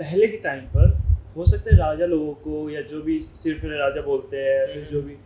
पहले 0.00 0.26
के 0.28 0.36
टाइम 0.44 0.60
पर 0.74 0.92
हो 1.36 1.44
सकता 1.46 1.70
है 1.70 1.76
राजा 1.78 2.06
लोगों 2.06 2.32
को 2.44 2.68
या 2.70 2.80
जो 2.90 3.00
भी 3.02 3.20
सिर्फ़ 3.22 3.66
राजा 3.66 4.02
बोलते 4.02 4.36
हैं 4.36 4.66
फिर 4.66 4.86
जो 4.90 5.02
भी 5.02 5.16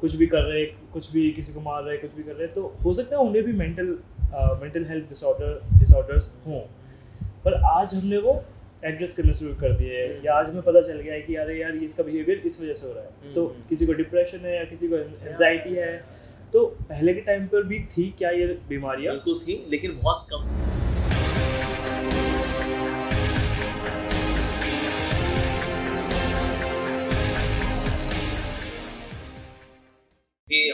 कुछ 0.00 0.14
भी 0.16 0.26
कर 0.26 0.42
रहे 0.42 0.60
हैं 0.60 0.90
कुछ 0.92 1.12
भी 1.12 1.30
किसी 1.30 1.52
को 1.52 1.60
मार 1.60 1.82
रहे 1.82 1.94
हैं 1.94 2.00
कुछ 2.00 2.16
भी 2.16 2.22
कर 2.22 2.32
रहे 2.32 2.46
हैं 2.46 2.54
तो 2.54 2.62
हो 2.84 2.92
सकता 2.94 3.16
है 3.16 3.22
उन्हें 3.22 3.44
भी 3.44 3.52
mental 3.60 3.96
mental 4.62 4.84
health 4.84 5.08
disorder 5.08 5.60
disorders 5.78 6.32
हों। 6.46 6.60
पर 7.44 7.54
आज 7.70 7.94
हमने 7.94 8.18
वो 8.18 8.34
एड्रेस 8.84 9.14
करना 9.14 9.32
शुरू 9.32 9.54
कर 9.60 9.72
दिए 9.76 9.96
है 9.96 10.20
या 10.24 10.34
आज 10.34 10.48
हमें 10.48 10.62
पता 10.62 10.80
चल 10.80 11.00
गया 11.00 11.14
है 11.14 11.20
कि 11.20 11.36
यार 11.36 11.50
यार 11.50 11.74
ये 11.74 11.84
इसका 11.84 12.02
बिहेवियर 12.02 12.42
इस 12.46 12.60
वजह 12.62 12.74
से 12.74 12.86
हो 12.86 12.92
रहा 12.92 13.02
है। 13.02 13.32
तो 13.34 13.46
हम्म। 13.46 13.68
किसी 13.68 13.86
को 13.86 13.92
डिप्रेशन 13.92 14.46
है 14.46 14.56
या 14.56 14.64
किसी 14.64 14.88
को 14.88 14.96
एनजाइटी 14.96 15.74
है। 15.74 15.92
तो 16.52 16.64
पहले 16.82 17.14
के 17.14 17.20
टाइम 17.20 17.46
पर 17.46 17.62
भी 17.62 17.80
थी 17.96 18.08
क्या 18.18 18.30
ये 18.30 18.46
बीमारियाँ? 18.68 19.14
बिल्कुल 19.14 19.40
थी 19.46 19.64
लेकिन 19.70 19.98
बहुत 20.02 20.26
कम 20.30 20.57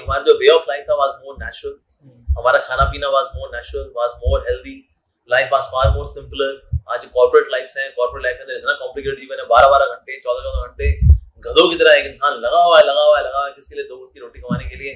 हमारा 0.05 0.23
जो 0.25 0.35
वे 0.41 0.49
ऑफ़ 0.55 0.71
लाइफ 0.71 0.87
था 0.89 0.95
वाज 1.01 1.17
मोर 1.23 1.37
नेचुरल 1.43 1.75
हमारा 2.39 2.59
खाना 2.69 2.85
पीना 2.93 3.09
was 3.15 3.27
more 3.37 3.51
natural 3.55 3.91
was 3.97 4.17
more 4.23 4.45
healthy 4.49 4.77
life 5.31 5.53
was 5.53 5.69
far 5.75 5.91
more 5.91 6.07
simpler 6.15 6.55
आज 6.95 7.05
कॉर्पोरेट 7.13 7.47
लाइफ 7.51 7.77
है 7.79 7.89
कॉर्पोरेट 7.99 8.25
लाइफ 8.25 8.41
अंदर 8.41 8.57
इतना 8.57 8.73
कॉम्प्लिकेटेड 8.81 9.21
जीवन 9.21 9.39
है। 9.41 9.45
बारह 9.53 9.69
बारह 9.75 9.93
घंटे 9.93 10.19
चौदह 10.25 10.43
चौदह 10.47 10.67
घंटे 10.67 10.89
गधों 11.47 11.69
की 11.71 11.77
तरह 11.79 11.99
एक 12.01 12.07
इंसान 12.07 12.37
लगा 12.41 12.63
हुआ 12.63 12.79
है 12.79 12.85
लगा 12.87 13.03
हुआ 13.03 13.17
है 13.19 13.25
लगा 13.25 13.39
हुआ 13.39 13.47
है 13.47 13.53
किसके 13.53 13.77
लिए? 13.77 13.85
दो 13.85 13.97
की 14.07 14.21
रोटी 14.21 14.41
कमाने 14.41 14.69
के 14.69 14.77
लिए। 14.77 14.93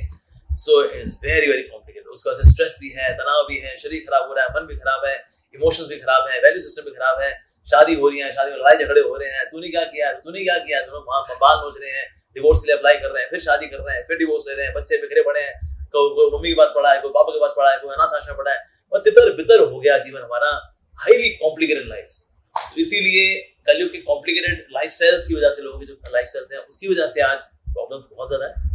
So 0.65 0.83
it 0.85 0.93
is 0.97 1.15
very 1.25 1.51
very 1.51 1.63
complicated 1.65 2.07
उसका 2.15 2.31
वजह 2.31 2.43
से 2.43 2.51
स्ट्रेस 2.51 2.79
भी 2.81 2.91
है 2.97 3.13
तनाव 3.19 3.43
भी 3.49 3.59
है 3.65 3.77
शरीर 3.79 4.05
खराब 4.09 4.29
हो 4.29 4.35
रहा 4.35 4.45
है 4.45 4.55
मन 4.55 4.67
भी 4.67 4.77
खराब 4.77 5.05
है 5.07 5.15
इमोशंस 5.55 5.89
भी 5.89 5.99
खराब 5.99 6.29
है 6.31 6.41
वैल्यू 6.43 6.61
सिस्टम 6.63 6.91
भी 6.91 6.97
खराब 6.97 7.21
है। 7.23 7.31
शादी 7.69 7.95
हो 7.95 8.09
रही 8.09 8.21
है 8.21 8.31
शादी 8.33 8.51
में 8.51 8.59
लड़ाई 8.59 8.85
झगड़े 8.85 9.01
हो 9.01 9.17
रहे 9.17 9.31
हैं 9.31 9.45
तूने 9.49 9.69
क्या 9.71 9.85
किया 9.87 10.13
तूने 10.21 10.43
क्या 10.45 10.59
किया? 10.59 10.81
दोनों 10.83 11.01
माँ 11.03 11.37
बाल 11.41 11.57
नोच 11.59 11.75
रहे 11.81 11.91
हैं 11.93 12.07
डिवोर्स 12.37 12.61
के 12.61 12.67
लिए 12.67 12.77
अप्लाई 12.77 12.97
कर 12.97 13.11
रहे 13.11 13.23
हैं 13.23 13.31
फिर 13.31 13.41
शादी 13.41 13.67
कर 13.69 13.81
रहे 13.81 13.97
हैं 13.97 14.05
फिर 14.09 14.19
डिवोर्स 14.19 14.49
ले 14.49 14.55
रहे 14.55 14.67
हैं 14.67 14.75
बच्चे 14.75 15.01
बिखरे 15.03 15.23
पड़े 15.25 15.41
हैं 15.41 15.53
कोई 15.93 16.15
कोई 16.17 16.31
मम्मी 16.33 16.49
के 16.49 16.55
पास 16.55 16.73
पड़ा 16.77 16.93
है 16.93 17.01
कोई 17.03 17.13
पापा 17.13 17.33
के 17.33 17.41
पास 17.41 17.55
पड़ा 17.57 17.71
है 17.71 17.79
कोई 17.79 17.95
अनाथ 17.95 18.17
आश्रम 18.17 18.37
पड़ा 18.37 18.53
है 18.53 18.59
और 18.93 19.01
तितर 19.05 19.31
बितर 19.37 19.65
हो 19.65 19.79
गया 19.79 19.99
जीवन 19.99 20.23
हमारा 20.23 20.51
हाईली 20.99 21.29
कॉम्प्लिकेटेड 21.43 21.89
लाइफ 21.89 22.09
तो 22.55 22.81
इसीलिए 22.81 23.29
कलयुग 23.67 23.91
के 23.93 23.99
कॉम्प्लिकेटेड 24.09 24.67
लाइफ 24.73 24.91
स्टाइल्स 24.93 25.29
की 25.29 25.35
वजह 25.35 25.51
से 25.51 25.63
लोगों 25.63 25.79
के 25.79 25.87
जो 25.87 25.95
लाइफ 26.13 26.29
स्टाइल्स 26.29 26.53
हैं 26.53 26.61
उसकी 26.61 26.89
वजह 26.89 27.07
से 27.15 27.21
आज 27.23 27.39
प्रॉब्लम 27.75 28.03
बहुत 28.11 28.29
ज़्यादा 28.29 28.47
है। 28.47 28.67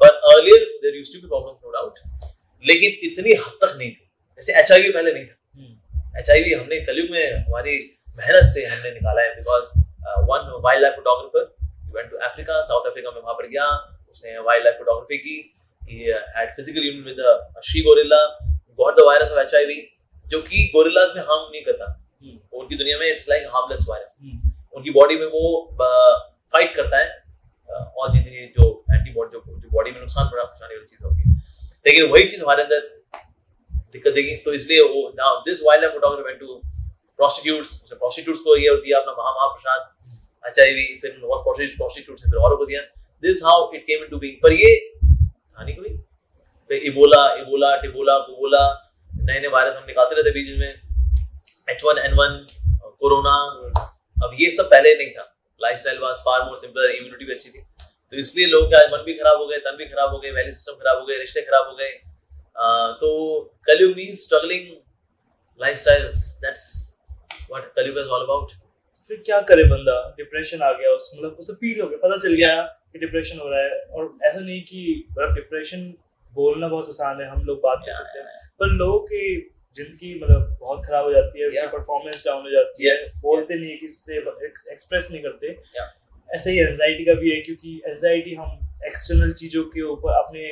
पर 0.00 0.10
earlier 0.30 0.64
there 0.82 0.96
used 0.96 1.12
to 1.14 1.20
be 1.20 1.28
problem 1.28 1.54
no 1.64 1.72
doubt 1.72 1.98
लेकिन 2.64 2.98
इतनी 3.08 3.32
हद 3.34 3.58
तक 3.62 3.74
नहीं 3.78 3.90
थी। 3.90 4.08
जैसे 4.36 4.52
एच 4.60 4.70
पहले 4.94 5.12
नहीं 5.12 5.26
था। 5.26 5.34
एच 6.18 6.30
हमने 6.52 6.80
कलयुग 6.86 7.10
में 7.10 7.24
हमारी 7.34 7.76
मेहनत 8.18 8.52
से 8.54 8.66
हमने 8.66 8.90
निकाला 8.90 9.22
है 9.22 9.34
because 9.36 9.72
one 10.30 10.52
wildlife 10.82 10.94
photographer 11.00 11.44
went 11.96 12.10
to 12.10 12.16
Africa 12.28 12.60
South 12.68 12.90
Africa 12.90 13.10
में 13.10 13.20
वहाँ 13.20 13.34
पर 13.34 13.48
गया 13.48 13.66
उसने 14.10 14.38
वाइल्ड 14.50 14.64
लाइफ 14.64 14.78
फोटोग्राफी 14.78 15.18
की 15.26 15.40
he 15.82 15.96
uh, 16.08 16.18
had 16.34 16.50
physical 16.56 16.84
union 16.88 17.06
with 17.06 17.20
a, 17.20 17.30
a 17.58 17.62
she 17.68 17.80
gorilla 17.84 18.18
got 18.80 18.98
the 18.98 19.04
virus 19.06 19.30
of 19.32 19.38
HIV 19.38 19.72
जो 20.26 20.38
कि 20.42 20.60
गोरिल्लाज 20.74 21.16
में 21.16 21.22
हार्म 21.22 21.48
नहीं 21.54 21.62
करता। 21.62 21.86
Hmm. 21.86 22.36
उनकी 22.60 22.76
दुनिया 22.76 22.98
में 22.98 23.06
इट्स 23.06 23.26
लाइक 23.30 23.46
हार्मलेस 23.54 23.86
वायरस 23.88 24.18
उनकी 24.76 24.90
बॉडी 24.98 25.16
में 25.18 25.26
वो 25.32 25.42
फाइट 26.52 26.74
करता 26.76 26.98
है 26.98 27.08
uh, 27.08 27.84
और 27.96 28.12
जितनी 28.12 28.46
जो 28.58 28.68
एंटीबॉडी 28.92 29.30
जो 29.32 29.42
जो 29.58 29.68
बॉडी 29.72 29.90
में 29.90 29.98
नुकसान 30.00 30.24
पड़ा 30.26 30.42
पहुँचाने 30.42 30.74
वाली 30.74 30.86
चीज़ 30.86 31.04
होती 31.04 31.20
है। 31.22 31.34
लेकिन 31.86 32.10
वही 32.12 32.24
चीज़ 32.24 32.42
हमारे 32.42 32.62
अंदर 32.62 32.80
दिक्कत 33.92 34.12
देगी 34.20 34.36
तो 34.44 34.52
इसलिए 34.60 34.80
वो 34.94 35.02
now 35.16 35.40
this 35.48 35.62
wildlife 35.84 35.94
photographer 35.94 36.28
went 36.28 36.40
to 36.40 36.60
prostitutes 37.18 37.70
उसने 37.84 37.98
प्रोस्टिट्यूट्स 37.98 38.40
को 38.42 38.56
ये 38.56 38.74
दिया 38.78 38.98
अपना 38.98 39.12
महा 39.12 39.30
महाप्रसाद 39.32 39.80
एचआईवी 40.44 40.86
फिर 41.02 41.10
और 41.24 41.42
प्रोस्टिट्यूट 41.42 42.18
से 42.18 42.30
फिर 42.30 42.38
औरों 42.40 42.56
को 42.56 42.64
दिया। 42.66 42.80
This 43.22 43.42
how 43.44 43.70
it 43.74 43.82
came 43.86 44.04
into 44.04 44.18
being 44.18 44.36
पर 44.42 44.52
ये 44.54 44.72
हानि 45.58 45.72
कोई 45.72 45.96
फिर 46.70 46.82
इबोला 46.90 47.22
इबोला 47.36 47.74
टिबोला 47.82 48.18
कुबोला 48.20 48.62
नए 49.10 49.40
नए 49.40 49.48
वायरस 49.48 49.76
हम 49.76 49.84
निकालते 49.86 50.14
रहते 50.16 50.30
बीच 50.32 50.58
में। 50.58 50.68
H 51.70 51.84
one 51.84 51.98
N 52.00 52.14
one 52.14 52.44
corona, 53.00 53.34
अब 54.16 54.36
ये 54.40 54.50
सब 54.56 54.70
पहले 54.70 54.94
नहीं 54.94 55.10
था। 55.10 55.28
Lifestyle 55.78 55.98
was 55.98 56.16
far 56.20 56.44
more 56.44 56.56
simpler 56.56 56.90
immunity 56.90 57.24
भी 57.24 57.32
अच्छी 57.32 57.50
थी। 57.50 57.60
तो 57.60 58.16
इसलिए 58.16 58.46
लोगों 58.46 58.66
के 58.68 58.86
मन 58.88 59.02
भी 59.04 59.14
खराब 59.14 59.38
हो 59.38 59.46
गए, 59.46 59.58
तन 59.58 59.76
भी 59.76 59.86
खराब 59.86 60.10
हो 60.12 60.18
गए 60.18 60.30
वैल्यू 60.30 60.52
सिस्टम 60.52 60.72
खराब 60.74 60.98
हो 60.98 61.04
गए, 61.06 61.18
रिश्ते 61.18 61.42
खराब 61.42 61.68
हो 61.68 61.74
गए। 61.76 61.92
तो 63.00 63.08
Kalyug 63.66 63.96
means 63.96 64.24
struggling 64.24 64.66
lifestyles 65.60 66.24
that's 66.42 66.64
what 67.50 67.72
Kalyug 67.76 67.98
is 67.98 68.08
all 68.08 68.22
about 68.22 68.52
फिर 69.10 69.22
क्या 69.26 69.40
करे 69.48 69.64
बंदा? 69.70 69.94
डिप्रेशन 70.16 70.62
आ 70.62 70.70
गया 70.72 70.90
उसको 70.92 71.16
मतलब 71.18 71.36
उसे 71.40 71.54
फील 71.54 71.80
हो 71.80 71.88
गया 71.88 71.98
पता 72.02 72.16
चल 72.18 72.34
गया 72.34 72.60
कि 72.92 72.98
डिप्रेशन 72.98 73.38
हो 73.38 73.48
रहा 73.48 73.60
है। 73.60 73.70
और 73.70 74.12
ऐसा 74.24 74.40
नहीं 74.40 74.60
कि 74.62 74.82
मतलब 75.10 75.34
डिप्रेशन 75.34 75.80
बोलना 76.34 76.68
बहुत 76.68 76.88
आसान 76.88 77.20
है 77.20 77.28
हम 77.28 77.42
लोग 77.44 77.58
बात 77.60 77.82
कर 77.86 77.92
सकते 77.94 78.18
हैं। 78.18 78.48
पर 78.60 78.68
लोगों 78.74 78.98
की 79.08 79.24
ज़िंदगी 79.76 80.14
मतलब 80.22 80.56
बहुत 80.60 80.84
खराब 80.86 81.04
हो 81.04 81.12
जाती 81.12 81.40
है 81.40 81.46
उनकी. 81.46 81.66
परफॉर्मेंस 81.72 82.22
डाउन 82.26 82.42
हो 82.42 82.50
जाती 82.50 82.88
है। 82.88 82.94
बोलते. 82.94 83.54
नहीं 83.54 83.70
है 83.70 83.76
किसी 83.76 83.98
से 84.04 84.16
एक्सप्रेस 84.72 85.08
नहीं 85.12 85.22
करते. 85.22 85.56
ऐसे 86.30 86.50
ही 86.50 86.58
एंजाइटी 86.60 87.04
का 87.04 87.14
भी 87.14 87.30
है 87.30 87.40
क्योंकि 87.40 87.80
एंजाइटी 87.86 88.34
हम 88.34 88.58
एक्सटर्नल 88.86 89.32
चीज़ों 89.32 89.64
के 89.74 89.82
ऊपर 89.88 90.12
अपने 90.12 90.44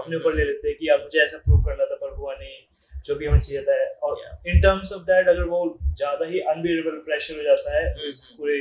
अपने 0.00 0.16
ऊपर 0.16 0.34
ले 0.34 0.44
लेते 0.44 0.68
हैं 0.68 0.76
कि 0.78 0.88
यार 0.88 0.98
मुझे 0.98 1.18
ऐसा 1.20 1.38
प्रूव 1.38 1.62
करना 1.64 1.84
था 1.84 1.94
पर 2.02 2.14
हुआ 2.16 2.34
नहीं। 2.34 2.58
जो 3.04 3.14
भी 3.14 3.26
हमें 3.26 3.40
चाहिए 3.40 3.62
था 3.62 3.76
और 4.06 4.20
इन 4.48 4.60
टर्म्स 4.62 4.92
ऑफ़ 4.92 5.02
दैट 5.10 5.28
अगर 5.28 5.42
वो 5.54 5.60
ज़्यादा 5.82 6.26
ही 6.26 6.40
अनबियरेबल 6.52 6.96
प्रेशर 7.06 7.36
हो 7.36 7.42
जाता 7.42 7.76
है 7.78 8.08
इस 8.08 8.24
पूरे 8.38 8.58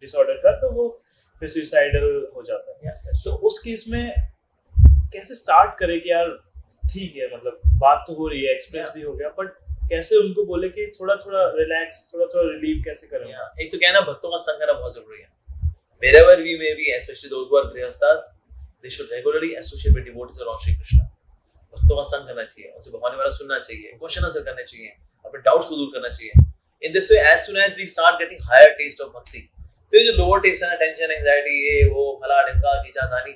डिसऑर्डर 0.00 0.40
का 0.44 0.52
तो 0.60 0.70
वो 0.72 0.88
फिर 1.40 1.48
सुसाइडल 1.48 2.06
हो 2.36 2.42
जाता 2.42 2.78
है। 2.86 2.92
तो 3.24 3.32
उस 3.48 3.58
केस 3.64 3.86
में 3.92 4.12
कैसे 5.12 5.34
स्टार्ट 5.34 5.78
करें 5.78 6.00
कि 6.00 6.10
यार 6.10 6.28
ठीक 6.84 7.16
है 7.16 7.26
मतलब 7.34 7.60
बात 7.80 8.04
तो 8.06 8.14
हो 8.14 8.28
रही 8.28 8.44
है 8.44 8.54
एक्सप्रेस 8.54 8.86
Yeah. 8.86 8.94
भी 8.96 9.02
हो 9.02 9.12
गया 9.12 9.28
बट 9.38 9.48
कैसे 9.90 10.16
उनको 10.16 10.44
बोले 10.46 10.68
कि 10.68 10.86
थोड़ा 11.00 11.14
थोड़ा 11.26 11.42
रिलैक्स 11.56 12.10
थोड़ा 12.14 12.26
थोड़ा 12.34 12.50
रिलीव 12.50 12.82
कैसे 12.84 13.06
करें? 13.06 13.26
Yeah. 13.26 13.62
एक 13.62 13.72
तो 13.72 13.78
कहना 13.78 14.00
भक्तों 14.12 14.30
का 14.30 14.36
संग 14.44 14.60
करना 14.60 14.72
बहुत 14.80 14.94
ज़रूरी 14.94 15.20
है। 15.22 15.28
wherever 16.02 16.34
we 16.44 16.52
may 16.60 16.74
be 16.76 16.84
especially 16.98 17.30
those 17.30 17.48
who 17.48 17.56
are 17.58 17.66
grihasthas 17.72 18.28
they 18.84 18.92
should 18.96 19.10
regularly 19.14 19.48
associate 19.62 19.96
with 19.96 20.06
devotees 20.06 20.38
of 20.40 20.46
Lord 20.50 20.62
Shri 20.62 20.74
Krishna 20.76 21.02
भक्तों 21.74 21.96
का 21.96 22.02
संग 22.08 22.26
करना 22.26 22.44
चाहिए, 22.44 22.70
उनसे 22.70 22.90
भगवान 22.90 23.16
वाला 23.16 23.30
सुनना 23.30 23.58
चाहिए 23.60 23.92
क्वेश्चन 23.92 24.24
आंसर 24.24 24.42
करने 24.42 24.62
चाहिए, 24.64 24.88
अपने 25.24 25.40
डाउट्स 25.42 25.68
को 25.68 25.76
दूर 25.76 25.90
करना 25.94 26.08
चाहिए। 26.10 26.32
In 26.82 26.92
this 26.92 27.10
way 27.12 27.18
as 27.30 27.38
soon 27.40 27.56
as 27.62 27.76
we 27.78 27.86
start 27.88 28.18
getting 28.18 28.40
higher 28.50 28.68
taste 28.74 29.00
of 29.02 29.10
bhakti 29.16 29.48
फिर 29.92 30.04
जो 30.06 30.12
लोअर 30.16 30.40
टेस्ट 30.40 30.64
है 30.64 30.76
टेंशन 30.78 31.12
एंजाइटी 31.12 31.54
ये, 31.60 31.84
वो 31.90 32.18
फला 32.22 32.42
ढिमका 32.48 32.82
खींचा 32.82 33.06
तानी 33.06 33.32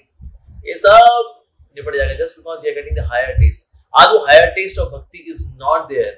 ये 0.66 0.74
सब 0.78 1.32
निपट 1.76 1.96
जाएगा। 1.96 2.14
Just 2.24 2.36
because 2.38 2.60
we 2.60 2.68
are 2.68 2.74
getting 2.74 2.96
the 2.96 3.06
higher 3.10 3.32
taste 3.38 3.72
आज 3.94 4.12
वो 4.12 4.18
higher 4.26 4.46
taste 4.52 4.78
of 4.80 4.92
bhakti 4.92 5.24
is 5.30 5.42
not 5.58 5.88
there 5.88 6.12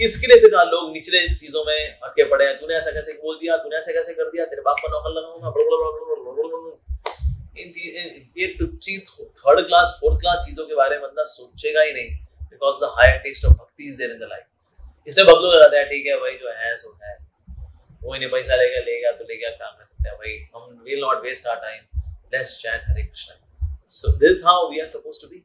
इसके 0.00 0.26
लिए 0.26 0.40
फिर 0.40 0.54
लोग 0.66 0.92
निचले 0.92 1.26
चीज़ों 1.36 1.64
में 1.64 2.00
अटके 2.02 2.24
पड़े 2.30 2.46
हैं। 2.46 2.56
तूने 2.60 2.74
ऐसा 2.74 2.90
कैसे 2.90 3.12
बोल 3.14 3.36
दिया, 3.36 3.56
तूने 3.56 3.76
ऐसे 3.78 3.92
कैसे 3.92 4.14
कर 4.14 4.30
दिया, 4.30 4.44
तेरे 4.46 4.62
बाप 4.62 4.76
को 4.80 4.88
नौकर 4.88 5.10
लगाऊँगा 5.18 5.50
इन 7.56 7.72
ये 8.38 8.46
टुच्ची 8.58 8.98
थर्ड 9.08 9.66
क्लास 9.66 9.98
फोर्थ 10.00 10.20
क्लास 10.20 10.44
चीज़ों 10.46 10.66
के 10.66 10.74
बारे 10.74 10.98
में 10.98 11.02
बंदा 11.02 11.24
सोचेगा 11.32 11.82
ही 11.82 11.92
नहीं 11.92 12.10
because 12.50 12.80
the 12.80 12.90
higher 12.96 13.18
taste 13.20 13.44
of 13.46 13.52
bhakti 13.54 13.88
is 13.88 13.98
there 13.98 14.10
in 14.10 14.18
the 14.18 14.28
life 14.30 15.08
इसलिए 15.08 15.26
भक्तों 15.26 15.50
को 15.50 15.60
कहते 15.60 15.76
हैं 15.76 15.86
ठीक 15.88 16.06
है 16.06 16.16
भाई 16.20 16.36
जो 16.38 16.52
है 16.58 16.76
सो 16.76 16.98
है। 17.04 17.16
वो 18.02 18.14
इन्हें 18.14 18.30
पैसा 18.30 18.56
लेगा 18.56 18.80
ले 18.80 18.98
गया 19.00 19.12
तो 19.12 19.24
ले 19.24 19.36
गया 19.36 19.50
काम 19.50 19.76
कर 19.78 19.84
सकते 19.84 20.08
हैं। 20.08 20.16
भाई 20.18 20.36
हम 20.54 20.82
will 20.84 21.00
not 21.00 21.22
waste 21.24 21.46
our 21.46 21.60
time 21.60 22.02
let's 22.34 22.56
chat 22.62 22.88
Hare 22.88 23.02
Krishna 23.02 23.34
so 23.92 24.12
this 24.18 24.44
how 24.46 24.70
we 24.70 24.80
are 24.80 24.86
supposed 24.88 25.22
to 25.22 25.28
be 25.28 25.42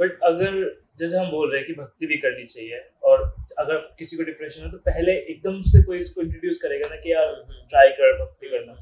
but 0.00 0.18
अगर 0.24 0.58
जैसे 0.98 1.16
हम 1.18 1.30
बोल 1.30 1.50
रहे 1.50 1.58
हैं 1.60 1.66
कि 1.66 1.72
भक्ति 1.74 2.06
भी 2.06 2.16
करनी 2.18 2.44
चाहिए 2.44 2.78
और 3.04 3.22
अगर 3.58 3.76
किसी 3.98 4.16
को 4.16 4.22
डिप्रेशन 4.24 4.62
है 4.62 4.70
तो 4.70 4.78
पहले 4.86 5.12
एकदम 5.12 5.60
से 5.66 5.82
कोई 5.82 5.98
इसको 5.98 6.22
इंट्रोड्यूस 6.22 6.58
करेगा 6.62 6.88
ना 6.90 6.96
कि 7.00 7.12
यार 7.12 7.32
ट्राई 7.70 7.90
कर 8.00 8.18
भक्ति 8.18 8.48
करना। 8.48 8.74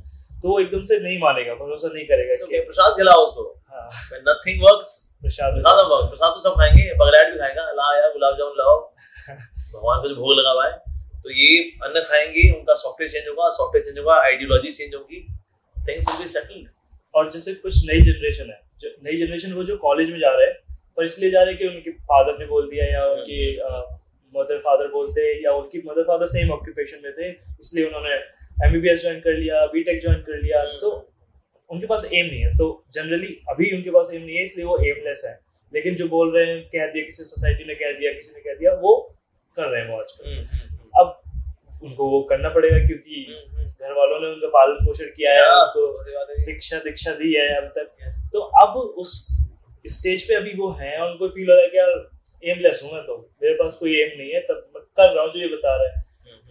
तो 0.44 0.50
वो 0.50 0.58
एकदम 0.60 0.82
से 0.88 0.98
नहीं 1.00 1.18
मानेगा 1.18 1.54
भरोसा 1.58 1.88
नहीं 1.92 2.04
करेगा 2.06 2.34
कि 2.40 2.58
प्रसाद 2.64 2.96
खिलाओ 2.96 3.20
उसको 3.26 3.42
हाँ। 3.74 3.84
Nothing 4.26 4.58
works 4.64 4.90
prasad 5.22 5.54
prasad 5.54 5.86
works 5.92 6.08
prasad 6.08 6.34
तो 6.34 6.40
सब 6.40 6.58
खाएँगे 6.58 6.82
बगलैट 6.98 7.32
भी 7.32 7.38
खाएगा। 7.38 7.62
ला 7.78 7.86
यार 7.98 8.10
गुलाब 8.10 8.36
जामुन 8.38 8.58
लाओ। 8.58 8.74
भगवान 9.76 10.02
का 10.02 10.08
जो 10.08 10.16
भोग 10.16 10.34
लगा 10.40 10.50
हुआ 10.50 10.66
है 10.66 10.74
तो 11.22 11.30
ये 11.38 11.48
अन्न 11.86 12.02
खाएँगे 12.10 12.44
उनका 12.58 12.74
सॉफ्टवेयर 12.82 13.10
चेंज 13.12 13.28
होगा 13.28 13.48
सॉफ्टवेयर 13.60 13.84
चेंज 13.84 13.98
होगा 13.98 14.18
आइडियोलॉजी 14.26 14.72
चेंज 14.72 14.94
होगी 14.94 15.22
थिंग्स 15.76 16.12
विल 16.12 16.22
बी 16.22 16.28
सेटल्ड 16.34 16.68
और 17.14 17.30
जैसे 17.30 17.54
कुछ 17.64 17.80
नई 17.86 18.06
जनरेशन 18.10 18.52
है 18.52 18.60
जो 18.80 18.94
नई 19.04 19.16
जनरेशन 19.24 19.52
वो 19.52 19.64
जो 19.72 19.76
कॉलेज 19.88 20.10
में 20.10 20.18
जा 20.18 20.36
रहे 20.36 20.46
हैं 20.46 20.78
पर 20.96 21.04
इसलिए 21.04 21.30
जा 21.30 21.42
रहे 21.42 21.54
हैं 21.54 21.58
कि 21.62 21.68
उनके 21.68 21.96
फादर 22.12 22.38
ने 22.38 22.52
बोल 22.52 22.70
दिया 22.70 22.92
या 22.92 23.06
उनकी 23.16 23.42
मदर 24.34 24.58
फादर 24.68 24.86
बोलते 24.92 25.26
या 25.44 25.52
उनकी 25.56 25.82
मदर 25.86 26.12
फादर 26.12 26.34
सेम 26.36 26.52
ऑक्यूपेशन 26.52 27.02
में 27.04 27.12
थे 27.18 27.34
इसलिए 27.60 27.86
उन्होंने 27.86 28.16
एमबीबीएस 28.56 29.00
ज्वाइन 29.02 29.20
कर 29.20 29.36
लिया 29.38 29.64
बीटेक 29.72 30.00
ज्वाइन 30.02 30.20
कर 30.20 30.42
लिया 30.42 30.64
तो 30.80 30.90
उनके 31.70 31.86
पास 31.86 32.08
एम 32.12 32.26
नहीं 32.26 32.40
है। 32.40 32.54
तो 32.56 32.84
जनरली 32.94 33.32
अभी 33.50 33.70
उनके 33.76 33.90
पास 33.90 34.10
एम 34.14 34.22
नहीं 34.22 34.36
है 34.36 34.44
इसलिए 34.44 34.66
वो 34.66 34.76
एमलेस 34.86 35.22
है। 35.26 35.38
लेकिन 35.72 35.94
जो 35.94 36.08
बोल 36.08 36.34
रहे 36.36 36.46
हैं 36.46 36.62
कह 36.64 36.86
दिया 36.86 37.04
किसी 37.04 37.24
सोसाइटी 37.24 37.64
ने 37.64 37.74
कह 37.74 37.92
दिया 37.92 38.12
किसी 38.12 38.32
ने 38.34 38.40
कह 38.40 38.54
दिया 38.54 38.72
वो 38.82 38.94
कर 39.56 39.68
रहे 39.68 39.82
हैं 39.82 39.88
वो 39.90 40.00
आजकल। 40.00 40.36
अब 41.00 41.20
उनको 41.84 42.08
वो 42.10 42.22
करना 42.22 42.48
पड़ेगा 42.48 42.78
क्योंकि 42.86 43.24
घर 43.80 43.92
वालों 43.92 44.20
ने 44.20 44.26
उनका 44.26 44.48
पालन 44.48 44.84
पोषण 44.84 45.06
किया 45.16 45.32
है 45.32 45.40
Yeah, 45.40 45.62
उनको 45.62 46.30
है। 46.30 46.36
शिक्षा 46.44 46.78
दीक्षा 46.78 47.12
दी 47.12 47.32
है 47.34 47.48
अब 47.56 47.72
तक। 47.78 47.86
तो 48.32 48.40
अब 48.40 48.76
उस 48.76 49.16
स्टेज 49.84 50.28
पे 50.28 50.34
अभी 50.34 50.54
वो 50.58 50.70
है 50.80 50.96
और 50.98 51.10
उनको 51.10 51.28
फील 51.28 51.50
हो 51.50 51.54
रहा 51.54 51.64
है 51.64 51.68
कि 51.68 51.78
यार 51.78 52.50
एमलेस 52.52 52.80
हूँ 52.84 52.92
मैं 52.92 53.02
तो। 53.02 53.16
मेरे 53.42 53.54
पास 53.54 53.76
कोई 53.80 54.00
एम 54.00 54.18
नहीं 54.18 54.30
है 54.30 54.40
तब 54.40 54.70
मैं 54.74 54.82
कर 54.82 55.14
रहा 55.14 55.24
हूँ 55.24 55.32
जो 55.32 55.40
ये 55.40 55.48
बता 55.48 55.76
रहा 55.76 55.88
है। 55.88 55.94
हम्म, 55.94 56.03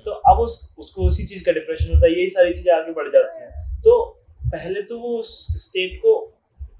तो 0.06 0.12
अब 0.32 0.40
उस 0.40 0.54
उसको 0.78 1.06
उसी 1.08 1.26
चीज़ 1.26 1.46
का 1.46 1.52
डिप्रेशन 1.52 1.94
होता 1.94 2.06
है 2.06 2.12
यही 2.12 2.30
सारी 2.30 2.54
चीज़ें 2.54 2.74
आगे 2.74 2.92
बढ़ 2.92 3.08
जाती 3.08 3.44
हैं। 3.44 3.82
तो 3.82 4.00
पहले 4.46 4.82
तो 4.82 5.00
वो 5.00 5.18
उस 5.20 5.36
स्टेट 5.64 6.00
को 6.02 6.12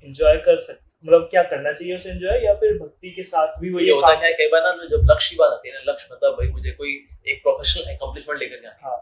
एंजॉय 0.04 0.38
कर 0.38 0.58
सकते 0.58 0.82
मतलब 1.06 1.28
क्या 1.32 1.44
करना 1.44 1.72
चाहिए 1.74 1.96
उसे 1.96 2.10
एंजॉय 2.10 2.46
या 2.46 2.54
फिर 2.54 2.78
भक्ति 2.80 3.10
के 3.12 3.24
साथ 3.24 3.60
भी 3.62 3.70
वो 3.70 3.80
ये 3.80 3.86
ये 3.86 3.92
होता 3.92 4.14
है 4.26 4.32
कई 4.34 4.48
बार 4.48 4.62
ना 4.62 4.86
जब 4.92 5.08
लक्ष्य 5.12 5.30
की 5.30 5.40
बात 5.40 5.52
आती 5.52 5.70
है 5.70 5.76
ना 5.76 5.92
लक्ष्य 5.92 6.10
मतलब 6.14 6.34
भाई 6.34 6.48
मुझे 6.48 6.72
कोई 6.72 6.94
एक 7.28 7.42
प्रोफेशनल 7.44 7.94
अकम्पलिशमेंट 7.94 8.40
लेकर 8.40 8.56
के 8.56 8.68
आना 8.68 8.90
हाँ। 8.90 8.98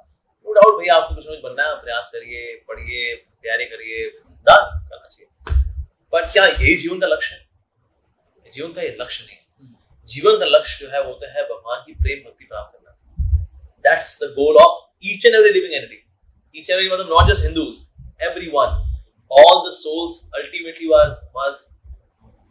नो 0.48 0.54
डाउट 0.54 0.78
भाई 0.78 0.88
आपको 0.88 1.16
कुछ 1.16 1.26
ना 1.28 1.32
कुछ 1.32 1.44
बनना 1.44 1.68
है 1.68 1.76
प्रयास 1.76 2.12
करिए 2.16 2.56
पढ़िए 2.68 3.16
तैयारी 3.16 3.66
करिए 3.66 4.08
डन 4.48 4.80
करना 4.90 5.08
चाहिए। 5.08 5.28
पर 6.14 6.26
क्या 6.32 6.46
यही 6.46 6.76
जीवन 6.76 7.00
का 7.00 7.08
लक्ष्य 7.08 7.36
है? 7.36 8.52
जीवन 8.54 8.74
का 8.74 8.82
ये 8.82 8.98
लक्ष्य 9.02 9.26
नहीं 9.26 9.38
है। 9.38 9.76
जीवन 10.10 10.40
का 10.40 10.46
लक्ष्य 10.46 10.86
जो 10.86 10.92
है 10.92 11.04
वो 11.04 11.14
तो 11.14 11.28
है 11.28 11.44
भगवान 11.44 11.84
की 11.86 11.94
प्रेम 11.94 12.30
भक्ति 12.30 12.46
प्राप्त 12.46 12.81
करना 13.84 13.94
that's 13.94 14.24
the 14.24 14.34
goal 14.34 14.56
of 14.56 14.74
each 15.04 15.26
and 15.26 15.36
every 15.36 15.54
living 15.54 15.74
entity 15.74 16.60
each 16.60 16.70
and 16.70 16.80
every 16.80 16.94
मतलब 16.94 17.08
not 17.10 17.34
just 17.34 17.46
Hindus 17.46 17.88
everyone. 18.26 18.74
All 19.32 19.64
the 19.66 19.72
souls 19.76 20.18
ultimately 20.40 20.88
was 20.90 21.22
was 21.38 21.62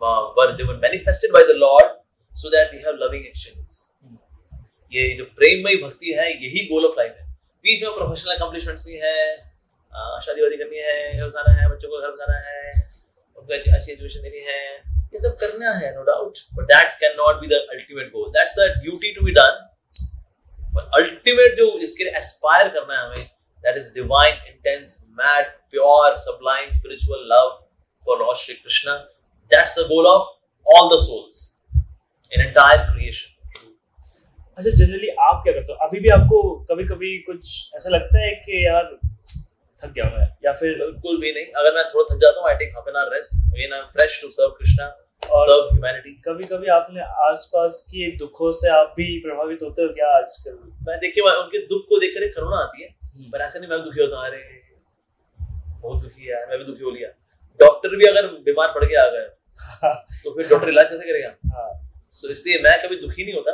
uh, 0.01 0.23
were 0.39 0.57
they 0.57 0.65
were 0.71 0.79
manifested 0.85 1.35
by 1.37 1.43
the 1.51 1.55
lord 1.59 1.93
so 2.35 2.51
that 2.55 2.73
we 2.73 2.81
have 2.87 2.97
loving 3.03 3.29
exchanges 3.29 3.79
ये 4.93 5.05
जो 5.19 5.25
प्रेममयी 5.37 5.77
भक्ति 5.83 6.13
है 6.13 6.27
यही 6.31 6.65
गोल 6.73 6.87
of 6.87 6.99
life 6.99 7.13
है. 7.21 7.27
बीच 7.65 7.83
में 7.83 7.93
professional 7.95 8.35
accomplishments 8.35 8.87
भी 8.87 8.97
है 9.05 9.37
शादी 10.27 10.43
वादी 10.43 10.57
करनी 10.57 10.83
है 10.87 10.97
घर 11.19 11.27
बसाना 11.27 11.53
है 11.61 11.69
बच्चों 11.71 11.89
को 11.89 12.01
घर 12.01 12.11
बसाना 12.11 12.39
है 12.49 12.75
उनको 13.39 13.55
अच्छी 13.55 13.93
एजुकेशन 13.93 14.21
देनी 14.23 14.45
है. 14.51 14.61
ये 15.15 15.19
सब 15.29 15.37
करना 15.45 15.71
है 15.79 15.95
no 15.97 16.03
doubt 16.11 16.35
but 16.59 16.65
that 16.73 16.99
can 17.05 17.17
not 17.23 17.41
be 17.41 17.55
the 17.55 17.61
ultimate 17.77 18.11
goal 18.17 18.29
that's 18.41 18.59
a 18.59 18.67
duty 18.83 19.15
to 19.15 19.25
be 19.25 19.33
done 19.39 19.63
पर 20.75 20.91
अल्टीमेट 21.01 21.57
जो 21.57 21.67
इसके 21.79 22.05
लिए 22.05 22.13
एस्पायर 22.19 22.69
करना 22.69 22.99
है 22.99 23.05
हमें 23.05 23.27
that 23.65 23.77
is 23.77 23.95
divine 23.95 24.47
intense 24.49 24.97
mad 25.21 25.47
pure 25.71 26.17
sublime 26.19 26.71
spiritual 26.71 27.27
love 27.33 27.49
for 28.07 28.19
lord 28.19 28.39
Shri 28.39 28.55
Krishna 28.55 28.97
that's 29.51 29.79
the 29.79 29.87
goal 29.89 30.07
of 30.07 30.29
all 30.67 30.95
the 30.95 30.99
souls 31.01 31.43
in 32.33 32.41
entire 32.41 32.79
creation 32.79 33.37
अच्छा 34.59 34.71
generally 34.71 35.09
आप 35.21 35.41
क्या 35.45 35.53
करते 35.53 35.73
हो? 35.73 35.79
अभी 35.87 36.01
भी 36.01 36.09
आपको 36.09 36.41
कभी 36.71 36.85
कभी 36.85 37.17
कुछ 37.19 37.73
ऐसा 37.77 37.91
लगता 37.91 38.19
है 38.19 38.31
कि 38.47 38.65
यार 38.67 38.91
थक 39.83 39.93
गया 39.93 40.05
मैं? 40.17 40.27
या 40.45 40.53
फिर 40.53 40.75
बिल्कुल 40.79 41.17
भी 41.21 41.33
नहीं। 41.33 41.45
अगर 41.61 41.75
मैं 41.75 41.85
थोड़ा 41.95 42.15
थक 42.15 42.21
जाता 42.21 42.41
हूँ 42.41 42.49
I 42.49 42.57
take 42.57 42.75
half 42.77 42.89
an 42.89 42.97
hour 42.97 43.15
rest 43.15 43.35
again 43.35 43.73
I 43.73 43.81
am 43.81 43.87
fresh 43.95 44.19
to 44.23 44.29
serve 44.31 44.51
Krishna 44.59 44.89
और 45.23 45.47
सर्व 45.49 45.69
ह्यूमैनिटी 45.73 46.11
कभी 46.25 46.45
कभी 46.45 46.67
आपने 46.75 47.01
आसपास 47.25 47.81
के 47.91 48.11
दुखों 48.19 48.51
से 48.53 48.69
आप 48.71 48.95
भी 48.97 49.07
प्रभावित 49.21 49.59
होते 49.63 49.83
हो 49.83 49.89
क्या 49.95 50.09
आजकल? 50.17 50.57
मैं 50.89 50.99
देखिए 51.01 51.25
उनके 51.33 51.59
दुख 51.67 51.83
को 51.89 51.99
देखकर 52.01 52.23
एक 52.25 52.35
करुणा 52.37 52.57
आती 52.59 52.83
है 52.83 52.89
पर 53.31 53.41
ऐसे 53.41 53.61
नहीं 53.61 53.71
मैं 53.71 53.83
दुखी 53.85 54.01
होता 54.01 54.17
हूँ, 54.17 54.27
अरे 54.27 54.39
बहुत 55.83 56.03
दुखी 56.03 56.27
है 56.27 56.41
मैं 56.49 56.59
भी 56.59 56.65
दुखी 56.65 56.85
हो 56.85 56.91
लिया। 56.91 57.09
डॉक्टर 57.61 57.97
भी 57.97 58.07
अगर 58.07 58.27
बीमार 58.49 58.73
पड़ 58.75 58.85
गया 58.85 59.05
अगर 59.05 59.29
तो 60.25 60.35
फिर 60.37 60.49
डॉक्टर 60.49 60.69
इलाज 60.69 60.91
कैसे 60.91 61.11
करेगा? 61.11 61.35
हाँ। 61.55 61.71
सो 62.15 62.31
इसलिए 62.33 62.61
मैं 62.63 62.79
कभी 62.83 62.97
दुखी 63.01 63.25
नहीं 63.25 63.35
होता 63.35 63.53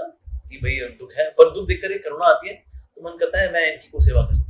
कि 0.48 0.56
भाई 0.58 0.78
दुख 0.98 1.12
है 1.18 1.28
पर 1.38 1.50
दुख 1.54 1.68
देखकर 1.68 1.92
एक 1.92 2.04
करुणा 2.04 2.26
आती 2.26 2.48
है 2.48 2.54
तो 2.72 3.08
मन 3.08 3.16
करता 3.18 3.40
है 3.40 3.52
मैं 3.52 3.66
इनकी 3.72 3.88
को 3.88 4.00
सेवा 4.06 4.22
कर 4.22 4.44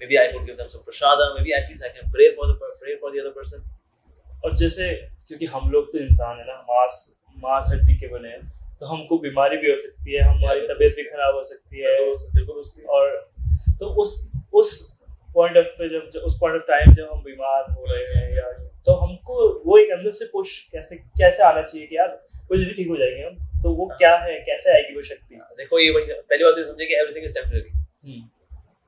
maybe 0.06 0.16
I 0.16 0.32
could 0.32 0.44
give 0.46 0.54
them 0.54 0.68
some 0.68 0.84
prasadam 0.86 1.34
maybe 1.44 1.56
at least 1.58 1.84
I 1.84 1.90
can 1.90 2.12
pray 2.12 2.28
for 2.36 2.52
the 2.52 2.58
pray 2.80 2.94
for 3.02 3.12
the 3.12 3.20
other 3.20 3.30
person 3.36 3.70
और 4.44 4.56
जैसे 4.56 4.92
क्योंकि 5.26 5.46
हम 5.46 5.70
लोग 5.70 5.92
तो 5.92 5.98
इंसान 5.98 6.38
है 6.38 6.44
ना 6.46 6.54
मांस 6.70 6.96
मांस 7.44 7.68
हड्डी 7.72 7.94
के 7.94 8.08
बने 8.08 8.28
हैं 8.28 8.42
तो 8.80 8.86
हमको 8.86 9.18
बीमारी 9.18 9.56
भी 9.56 9.68
हो 9.68 9.74
सकती 9.76 10.14
है 10.14 10.22
हमारी 10.22 10.60
तबीयत 10.68 10.96
भी 10.96 11.04
खराब 11.04 11.34
हो 11.34 11.42
सकती 11.42 11.80
है। 11.80 11.96
और 12.88 13.10
तो 13.80 13.86
उस 14.02 14.10
उस 14.54 14.72
पॉइंट 15.34 15.56
ऑफ़ 15.56 15.66
पे 15.78 15.88
जब 15.88 16.20
उस 16.24 16.38
पॉइंट 16.40 16.56
ऑफ़ 16.56 16.66
टाइम 16.68 16.92
जब 16.94 17.08
हम 17.12 17.22
बीमार 17.22 17.70
हो 17.72 17.84
रहे 17.90 18.04
हैं 18.14 18.36
या 18.36 18.50
तो 18.86 18.92
हमको 18.94 19.48
वो 19.66 19.78
एक 19.78 19.90
अंदर 19.92 20.10
से 20.10 20.24
पुश 20.32 20.58
कैसे 20.72 20.96
कैसे 20.96 21.42
आना 21.42 21.62
चाहिए 21.62 21.86
कि 21.86 21.96
यार 21.96 22.08
कुछ 22.48 22.58
भी 22.60 22.72
ठीक 22.72 22.88
हो 22.88 22.96
जाएँगे 22.96 23.22
हम 23.22 23.62
तो 23.62 23.74
वो 23.74 23.86
क्या 23.98 24.14
है 24.16 24.38
कैसे 24.40 24.72
आएगी 24.72 24.94
वो 24.94 25.02
शक्ति? 25.02 25.34
देखो 25.58 25.78
ये 25.78 25.90
पहली 25.92 26.44
बात 26.44 26.54
तो 26.54 26.60
ये 26.60 26.66
समझिए 26.66 26.86
कि 26.86 26.94
एवरीथिंग 26.94 27.24
इज़ 27.24 27.34
टेम्परेरी 27.34 28.20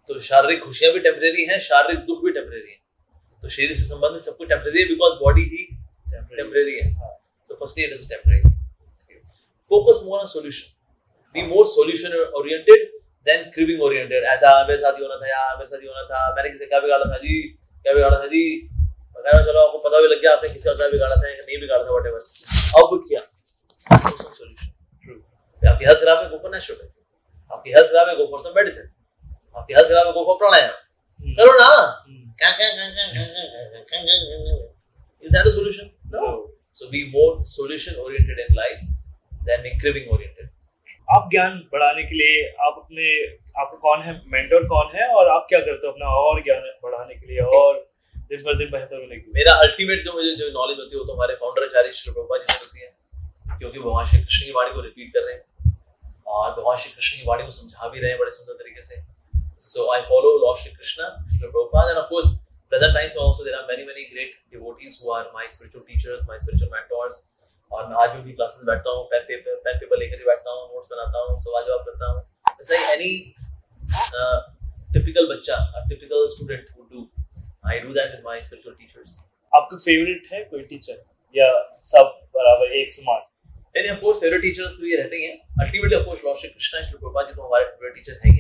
तो 0.09 0.21
शारीरिक 0.21 0.61
खुशियाँ 0.65 0.93
भी 0.95 1.01
टेम्परेरी 1.01 1.45
हैं 1.45 1.59
शारीरिक 1.61 2.05
दुख 2.07 2.25
भी 2.25 2.33
टेम्परेरी 2.33 2.71
है। 2.71 2.79
तो 3.43 3.49
शरीर 3.49 3.75
से 3.77 3.85
संबंधित 3.85 4.23
सब 4.23 4.37
कुछ 4.39 4.49
टेम्परेरी 4.49 4.83
है 4.83 4.89
बिकॉज़ 4.89 5.19
बॉडी 5.21 5.43
ही। 5.55 5.63
टेम्परेरी 6.37 6.79
है। 6.79 6.95
So 7.51 7.57
firstly, 7.59 7.83
it 7.87 7.93
is 7.95 8.07
temporary. 8.11 8.49
Focus 9.71 9.99
more 10.07 10.19
on 10.21 10.29
solution. 10.31 10.71
Be 11.35 11.43
more 11.51 11.67
solution 11.75 12.15
oriented 12.41 12.81
than 13.27 13.45
cribbing 13.57 13.83
oriented. 13.89 14.25
ऐसा 14.33 14.53
मेरे 14.69 14.79
साथ 14.83 14.99
ही 14.99 15.03
होना 15.03 15.17
था 15.21 15.29
यार 15.29 15.53
मेरे 15.57 15.69
साथ 15.71 15.83
ही 15.83 15.87
होना 15.87 16.03
था 16.11 16.23
मैंने 16.37 16.51
किसी 16.51 16.67
क्या 16.73 16.81
बिगाड़ा 16.81 17.05
था 17.13 17.19
जी 17.27 17.37
क्या 17.85 17.95
बिगाड़ा 17.95 18.19
था 18.23 18.27
जी? 18.35 18.43
मैं 19.27 19.43
चलो 19.45 19.61
आपको 19.61 19.79
पता 19.85 20.01
भी 20.01 20.09
लग 20.09 20.21
गया 20.23 20.33
आपने 20.33 20.49
किसी 20.49 20.69
का 20.69 20.89
बिगाड़ा 20.91 21.17
था 21.17 21.29
या 21.29 21.37
नहीं 21.37 21.61
बिगाड़ा 21.61 21.85
था 21.85 21.95
whatever. 21.97 22.21
अब 22.81 22.91
क्या। 23.09 23.21
फिर 25.63 25.69
आपकी 25.71 25.85
हेल्थ 25.85 26.01
खराब 26.01 26.23
है 26.23 26.29
गो 26.31 26.39
फॉर 26.43 26.51
नेचुरोपैथी 26.55 26.93
आपकी 27.53 27.71
हेल्थ 27.77 27.89
खराब 27.93 28.09
है 28.09 28.17
गो 28.17 28.27
फॉर 28.31 28.41
सम 28.41 28.53
मेडिसिन 28.57 28.91
आपकी 29.57 29.75
हेल्थ 29.75 29.89
खराब 29.89 30.07
है 30.07 30.13
गो 30.13 30.25
फॉर 30.27 30.37
प्राणायाम. 30.43 30.71
हम्म, 30.71 31.35
करो 31.35 31.53
ना। 31.61 31.71
हम्म, 32.07 32.26
Is 35.23 35.33
that 35.33 35.47
a 35.47 35.51
solution? 35.51 35.91
No. 36.11 36.51
So 36.73 36.91
be 36.91 37.11
more 37.11 37.45
solution 37.45 37.95
oriented 38.01 38.39
in 38.39 38.55
life 38.55 38.81
than 39.47 39.63
be 39.63 39.73
cribbing 39.81 40.09
oriented. 40.15 40.49
आप 41.11 41.29
ज्ञान 41.31 41.69
बढ़ाने 41.73 42.03
के 42.03 42.15
लिए 42.15 42.55
आप 42.61 42.75
अपने 42.85 43.35
आपका 43.61 43.77
कौन 43.77 44.03
है? 44.03 44.23
मेंटर 44.27 44.65
कौन 44.65 44.93
है? 44.95 45.07
और 45.09 45.29
आप 45.29 45.47
क्या 45.49 45.61
करते 45.61 45.87
हो 45.87 45.93
अपना 45.93 46.07
और 46.07 46.41
ज्ञान 46.41 46.61
बढ़ाने 46.83 47.15
के 47.15 47.27
लिए 47.27 47.41
और 47.41 47.91
दिन 48.17 48.41
पर 48.41 48.59
दिन 48.59 48.71
बेहतर 48.71 48.95
होने 48.95 49.17
के 49.17 49.17
लिए? 49.17 49.33
मेरा 49.35 49.53
अल्टीमेट 49.53 50.03
जो 50.03 50.13
मुझे 50.13 50.37
जो 50.37 50.49
नॉलेज 50.49 50.79
होती 50.79 50.91
है 50.97 50.99
वो 50.99 51.05
तो 51.05 51.13
हमारे 51.13 51.35
फाउंडर 51.35 51.65
आचार्य 51.65 51.89
श्री 51.89 52.13
प्रभुपाद 52.13 52.41
जी 52.41 52.53
से 52.53 52.65
होती 52.65 52.81
है। 52.81 52.97
क्योंकि 53.59 53.79
भगवान 53.79 54.07
श्री 54.07 54.19
कृष्ण 54.19 54.47
की 54.47 54.53
वाणी 54.53 54.73
को 54.75 54.81
रिपीट 54.81 55.13
कर 55.15 55.21
रहे 55.21 55.35
हैं। 55.35 55.43
और 56.27 56.51
भगवान 56.51 56.77
श्री 56.79 56.93
कृष्ण 56.93 57.19
की 57.19 57.25
वाणी 57.27 57.43
को 57.43 57.51
समझा 57.51 57.89
भी 57.89 58.01
रहे 58.01 58.11
हैं 58.11 58.19
बड़े 58.19 58.31
सुंदर 58.31 58.53
तरीके 58.53 58.83
से। 58.83 59.16
So 59.63 59.93
I 59.93 60.03
follow 60.09 60.37
lord 60.41 60.59
Shri 60.63 60.73
Krishna 60.75 61.13
Shri 61.37 61.47
Prabhupada 61.47 61.91
and 61.91 61.99
of 61.99 62.09
course 62.11 62.35
present 62.73 62.97
times 62.97 63.17
also 63.23 63.45
there 63.47 63.57
are 63.57 63.67
many 63.67 63.85
many 63.89 64.05
great 64.13 64.31
devotees 64.55 64.95
who 65.01 65.11
are 65.17 65.25
my 65.35 65.43
spiritual 65.51 65.83
teachers 65.91 66.23
my 66.31 66.39
spiritual 66.45 66.71
mentors 66.71 67.19
और 67.71 67.85
मैं 67.91 67.97
आज 68.05 68.17
भी 68.23 68.33
क्लासेस 68.33 68.65
बैठता 68.69 68.95
हूँ 68.95 69.05
पेन 69.13 69.23
पेपर 69.29 69.61
पेन 69.67 69.79
पेपर 69.83 70.01
लेकर 70.01 70.19
ही 70.23 70.27
बैठता 70.31 70.55
हूँ 70.55 70.65
notes 70.73 70.89
बनाता 70.93 71.21
हूँ 71.27 71.37
सवाल 71.45 71.63
जवाब 71.69 71.85
करता 71.89 72.09
हूँ। 72.13 72.23
इट्स 72.61 72.71
लाइक 72.71 72.89
एनी 72.95 73.13
टिपिकल 74.95 75.29
बच्चा 75.35 75.61
typical 75.89 76.27
student 76.35 76.67
would 76.79 76.89
do 76.93 77.07
I 77.71 77.79
do 77.87 77.95
that 78.01 78.11
with 78.11 78.25
my 78.25 78.41
spiritual 78.49 78.77
teachers 78.81 79.17
आपका 79.53 79.77
फेवरेट 79.85 80.29
है 80.33 80.43
कोई 80.51 80.63
टीचर 80.75 81.03
या 81.35 81.49
सब 81.93 82.13
बराबर 82.39 82.77
एक 82.81 82.93
समान? 82.93 83.23
यानी 83.77 83.89
ऑफ़ 83.95 84.01
कोर्स 84.01 84.21
फेवरेट 84.21 84.43
टीचर्स 84.43 84.81
भी 84.83 84.97
रहते 85.03 85.23
हैं 85.25 85.33
ultimately 85.67 85.99
of 85.99 86.05
course 86.11 86.25
lord 86.25 86.39
Shri 86.41 86.51
Krishna 86.51 86.83
Shri 86.83 86.99
Prabhupada 86.99 87.29
ji 87.29 87.35
तो 87.35 87.47
हमारे 87.47 87.65
फेवरेट 87.65 87.95
टीचर 87.95 88.21
ही। 88.27 88.37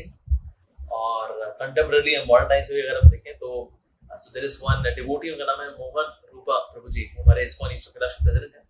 और 0.92 1.32
कंटेम्पररी 1.60 2.16
मॉडर्न 2.28 2.48
टाइम्स 2.48 2.70
में 2.70 2.82
अगर 2.82 2.96
हम 2.98 3.10
देखें 3.10 3.34
तो 3.38 3.48
so 4.22 4.30
there 4.34 4.44
is 4.46 4.58
one 4.62 4.82
devotee 4.94 5.30
उनका 5.30 5.44
नाम 5.44 5.60
है 5.62 5.68
मोहन 5.78 6.12
रूपा 6.34 6.58
प्रभु 6.72 6.88
जी। 6.96 7.04
हमारे 7.18 7.44
इस्कॉन 7.44 7.70
कैलाश 7.70 8.14
के 8.14 8.24
प्रेसिडेंट 8.24 8.54
हैं। 8.54 8.64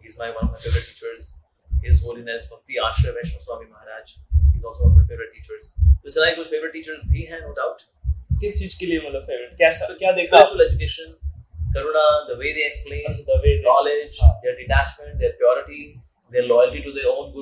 He 0.00 0.08
is 0.08 0.16
my 0.20 0.30
one 0.30 0.36
of 0.36 0.50
my 0.52 0.60
favourite 0.64 0.84
teachers 0.88 1.30
his 1.84 2.02
holiness 2.06 2.48
Bhakti 2.52 2.76
Ashraya 2.86 3.12
Vaishnava 3.18 3.44
Swami 3.44 3.70
Maharaj. 3.70 4.14
He 4.18 4.58
is 4.58 4.66
also 4.66 4.84
one 4.84 4.90
of 4.90 4.96
my 4.98 5.06
favourite 5.08 5.32
teachers 5.34 5.72
तो 5.76 6.34
कुछ 6.36 6.48
फेवरेट 6.50 6.72
टीचर्स 6.72 7.00
भी 7.12 7.22
हैं 7.30 7.40
नो 7.40 7.52
डाउट 7.60 7.82
किस 8.40 8.58
चीज़ 8.60 8.78
के 8.80 8.86
लिए 8.86 8.98
मतलब 9.08 9.22
फेवरेट 9.30 9.56
कैसा 9.58 9.94
क्या 9.94 10.12
देखा 10.20 10.44
spiritual 10.44 10.66
education 10.66 11.16
Karuna 11.74 12.04
the 12.28 12.38
way 12.38 12.52
they 12.52 12.66
explain 12.66 13.22
the 13.28 13.40
way 13.44 13.56
knowledge, 13.62 14.18
हाँ. 14.22 14.34
their 14.42 14.54
detachment, 14.58 15.18
their 15.22 15.34
purity, 15.40 16.00
their 16.32 16.46
loyalty 16.50 16.82
to 16.84 16.92
their 16.92 17.10
own 17.12 17.32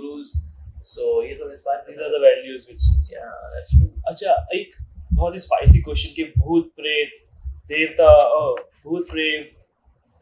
So 0.86 1.04
ये 1.26 1.34
सब 1.38 1.52
inspire 1.52 1.78
these 1.84 1.96
करता 1.98 2.06
are 2.06 2.12
the 2.14 2.22
values 2.24 2.66
which 2.70 2.88
Yeah, 3.12 3.30
that's 3.54 3.72
true. 3.76 3.90
अच्छा 4.10 4.34
एक 4.58 4.76
बहुत 5.12 5.34
ही 5.34 5.38
स्पाइसी 5.44 5.82
क्वेश्चन 5.82 6.14
कि 6.16 6.24
भूत 6.38 6.70
प्रेत 6.80 7.22
देवता 7.70 8.10
अ, 8.38 8.42
भूत 8.84 9.08
प्रेत 9.10 9.66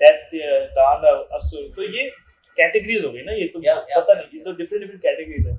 दैत्य 0.00 0.60
दानव 0.78 1.36
असुर 1.38 1.68
तो 1.76 1.82
ये 1.96 2.08
कैटेगरीज 2.56 3.04
हो 3.04 3.10
गई 3.12 3.22
ना 3.24 3.32
ये 3.32 3.46
तो 3.54 3.60
Yeah, 3.66 3.80
yeah. 3.82 4.00
पता 4.00 4.14
नहीं 4.14 4.38
ये 4.38 4.44
तो 4.44 4.52
डिफरेंट 4.60 4.82
डिफरेंट 4.82 5.02
कैटेगरीज 5.02 5.46
है 5.46 5.56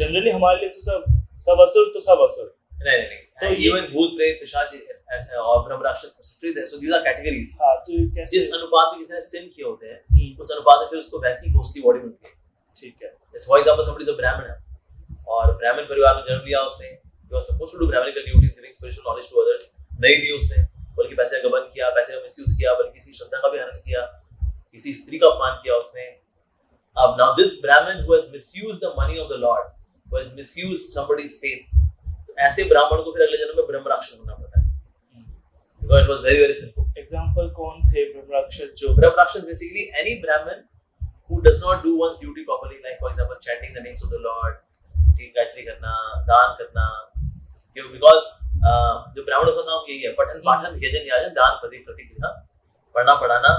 जनरली 0.00 0.30
हमारे 0.30 0.60
लिए 0.60 0.68
तो 0.78 0.80
सब 0.86 1.04
सब 1.48 1.62
असुर 1.66 1.90
तो 1.94 2.00
सब 2.06 2.22
असुर 2.28 2.54
नहीं 2.86 2.98
नहीं. 2.98 3.18
तो 3.40 3.46
And 3.46 3.60
ये- 3.64 3.90
भूत 3.92 4.16
प्रेत 4.16 4.38
पिशाच 4.40 4.74
और 5.42 5.62
ब्रह्म 5.66 5.82
राक्षस 5.82 6.16
etc. 6.22 6.64
So 6.70 6.78
these 6.82 6.94
are 6.96 7.02
categories. 7.06 7.52
हाँ 7.62 7.74
तो 7.86 7.98
कैसे 8.16 8.38
जिस 8.38 8.52
अनुपात 8.54 8.90
में 8.92 8.98
किसी 9.02 9.14
ने 9.14 9.20
sin 9.28 9.46
किए 9.54 9.64
होते 9.66 9.86
हैं 9.86 10.00
हम्म, 10.12 10.42
उस 10.42 10.50
अनुपात 10.56 10.80
में 10.82 10.88
फिर 10.90 10.98
उसको 10.98 11.20
वैसी 11.26 11.52
घोषती 11.52 11.82
बॉडी 11.82 12.00
मिलती 12.00 12.28
है 12.28 12.34
ठीक 12.76 13.02
है 13.02 13.12
जैसे 13.36 13.46
फॉर 13.48 13.58
एग्जांपल 13.58 13.82
somebody 13.88 14.06
जो 14.06 14.16
ब्राह्मण 14.16 14.46
है 14.50 14.56
और 15.34 15.56
ब्राह्मण 15.56 15.84
परिवार 15.88 16.14
में 16.16 16.22
जन्म 16.28 16.44
लिया 16.46 16.60
उसने। 16.70 16.88
He 16.88 17.34
was 17.36 17.46
supposed 17.46 17.72
to 17.74 17.78
do 17.80 17.86
brahmanical 17.90 18.24
duties 18.26 18.52
giving 18.56 18.74
spiritual 18.74 19.04
knowledge 19.06 19.28
to 19.30 19.40
others. 19.42 19.64
नहीं 20.04 20.16
दी 20.22 20.32
उसने। 20.36 20.64
पैसे 20.98 21.40
का 21.40 22.20
मिसयूज 22.22 22.52
किया 22.58 22.72
बल्कि 22.74 22.92
किसी 22.92 23.12
श्रद्धा 23.14 23.38
का 23.38 23.48
भी 23.50 23.58
हनन 23.58 23.80
किया 23.86 24.00
किसी 24.72 24.92
स्त्री 24.94 25.18
का 25.18 25.26
अपमान 25.28 25.58
किया 25.62 25.74
उसने। 25.76 26.04
अब 26.96 27.16
now 27.18 27.34
this 27.36 27.60
Brahmin 27.62 28.04
who 28.06 28.14
has 28.14 28.30
misused 28.32 28.84
the 28.84 28.92
money 28.98 29.18
of 29.20 29.28
the 29.28 29.38
lord 29.40 29.66
who 30.12 30.18
has 30.18 30.34
misused 30.36 30.84
somebody's 30.94 31.36
faith 31.40 31.60
तो 32.26 32.34
ऐसे 32.46 32.64
ब्राह्मण 32.70 33.02
को 33.02 33.12
फिर 33.12 33.22
अगले 33.26 33.38
जन्म 33.38 33.60
में 33.60 33.66
ब्रह्म 33.66 33.88
राक्षस 33.88 34.16
होना 34.20 34.34
पड़ता 34.34 34.60
है। 34.60 34.64
Because 35.82 36.02
it 36.02 36.08
was 36.10 36.24
very 36.24 36.40
very 36.40 36.54
simple 36.60 37.00
example 37.00 37.50
कौन 37.58 37.76
थे 37.90 38.04
ब्रह्म 38.12 38.32
राक्षस 38.34 38.72
जो 38.78 38.94
ब्रह्म 38.96 39.14
राक्षस 39.18 39.44
basically 39.46 39.82
any 40.00 40.14
Brahmin 40.22 40.62
who 41.30 41.42
does 41.46 41.60
not 41.60 41.82
do 41.84 41.92
one's 42.00 42.18
duty 42.24 42.44
properly 42.48 42.78
like 42.86 42.98
for 43.02 43.10
example 43.10 43.36
chanting 43.46 43.72
the 43.76 43.84
names 43.88 44.02
of 44.08 44.10
the 44.16 44.22
lord 44.28 44.62
Gayatri 45.36 45.62
करना 45.66 45.92
दान 46.28 46.54
करना 46.58 46.84
क्यों 47.76 47.86
बिकॉज़ 47.92 48.24
जो 49.16 49.22
ब्राह्मणों 49.24 49.52
का 49.56 49.62
काम 49.62 49.90
यही 49.90 50.00
है 50.02 50.12
पठन 50.18 50.40
पाठन 50.46 50.78
यजन 50.84 51.08
याजन 51.08 51.34
दान 51.38 51.58
प्रति 51.60 51.78
प्रतिक्रिया 51.88 52.30
पढ़ना 52.94 53.14
पढ़ाना 53.22 53.50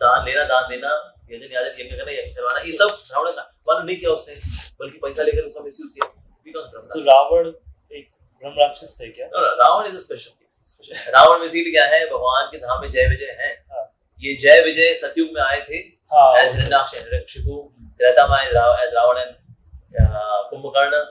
दान 0.00 0.24
लेना 0.26 0.44
दान 0.52 0.68
देना 0.70 0.90
यजन 1.32 1.52
याजन 1.54 1.80
यज्ञ 1.80 1.96
करना 1.96 2.12
यज्ञ 2.12 2.34
करवाना 2.38 2.64
ये 2.66 2.72
सब 2.82 2.94
ब्राह्मण 3.10 3.30
का 3.38 3.44
मालूम 3.68 3.84
नहीं 3.86 3.96
किया 3.96 4.10
उसने 4.10 4.34
बल्कि 4.80 4.98
पैसा 5.04 5.22
लेकर 5.28 5.46
उसका 5.50 5.60
मिसयूज 5.68 5.92
किया 5.92 6.08
बिकॉज़ 6.46 6.66
तो 6.94 7.04
रावण 7.12 7.48
एक 7.48 8.08
ब्रह्म 8.42 8.54
राक्षस 8.60 8.96
थे 9.00 9.08
क्या? 9.08 9.26
Ravana 9.34 9.88
is 9.88 9.96
a 9.96 10.04
special 10.08 10.30
case 10.30 11.06
Ravana 11.16 11.40
basically 11.40 11.72
क्या 11.72 11.86
है? 11.94 12.04
भगवान 12.10 12.50
के 12.52 12.58
धाम 12.66 12.80
में 12.82 12.90
जय 12.90 13.06
विजय 13.08 13.36
है। 13.40 13.50
हाँ। 13.72 13.84
ये 14.22 14.34
जय 14.42 14.62
विजय 14.66 14.94
सतयुग 15.02 15.34
में 15.34 15.42
आए 15.42 15.60
थे। 15.70 15.78
एज 16.12 16.50
हिरण्याक्ष 16.52 16.94
हिरण्यकशिपु 16.94 17.56
त्रेता 17.98 18.26
में 18.26 18.52
रावण 18.52 19.18
कुंभकर्ण 20.50 21.02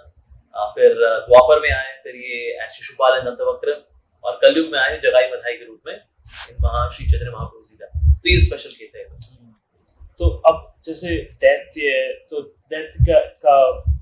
फिर 0.76 0.94
द्वापर 1.28 1.60
में 1.62 1.70
आए 1.72 1.92
फिर 2.04 2.16
ये 2.16 2.68
शिशुपाल 2.70 3.18
एंड 3.18 3.24
दंतवक्र 3.26 3.76
और 4.24 4.40
कलयुग 4.42 4.72
में 4.72 4.80
आए 4.80 4.98
जगाई 5.04 5.28
मधाई 5.28 5.54
के 5.54 5.66
रूप 5.66 5.82
में 5.88 5.94
इन 5.94 6.56
महाश्री 6.62 7.06
चंद्र 7.12 7.30
महाप्रभु 7.30 7.64
जी 7.64 7.76
का। 7.76 7.86
तो 7.86 8.30
ये 8.30 8.40
स्पेशल 8.42 8.70
केस 8.70 8.94
है। 8.96 9.04
तो 10.20 10.30
अब 10.50 10.66
जैसे 10.86 11.16
दैत्य 11.42 11.90
है 11.90 12.14
तो 12.30 12.42
दैत्य 12.42 13.06
का, 13.06 13.20
का 13.20 13.56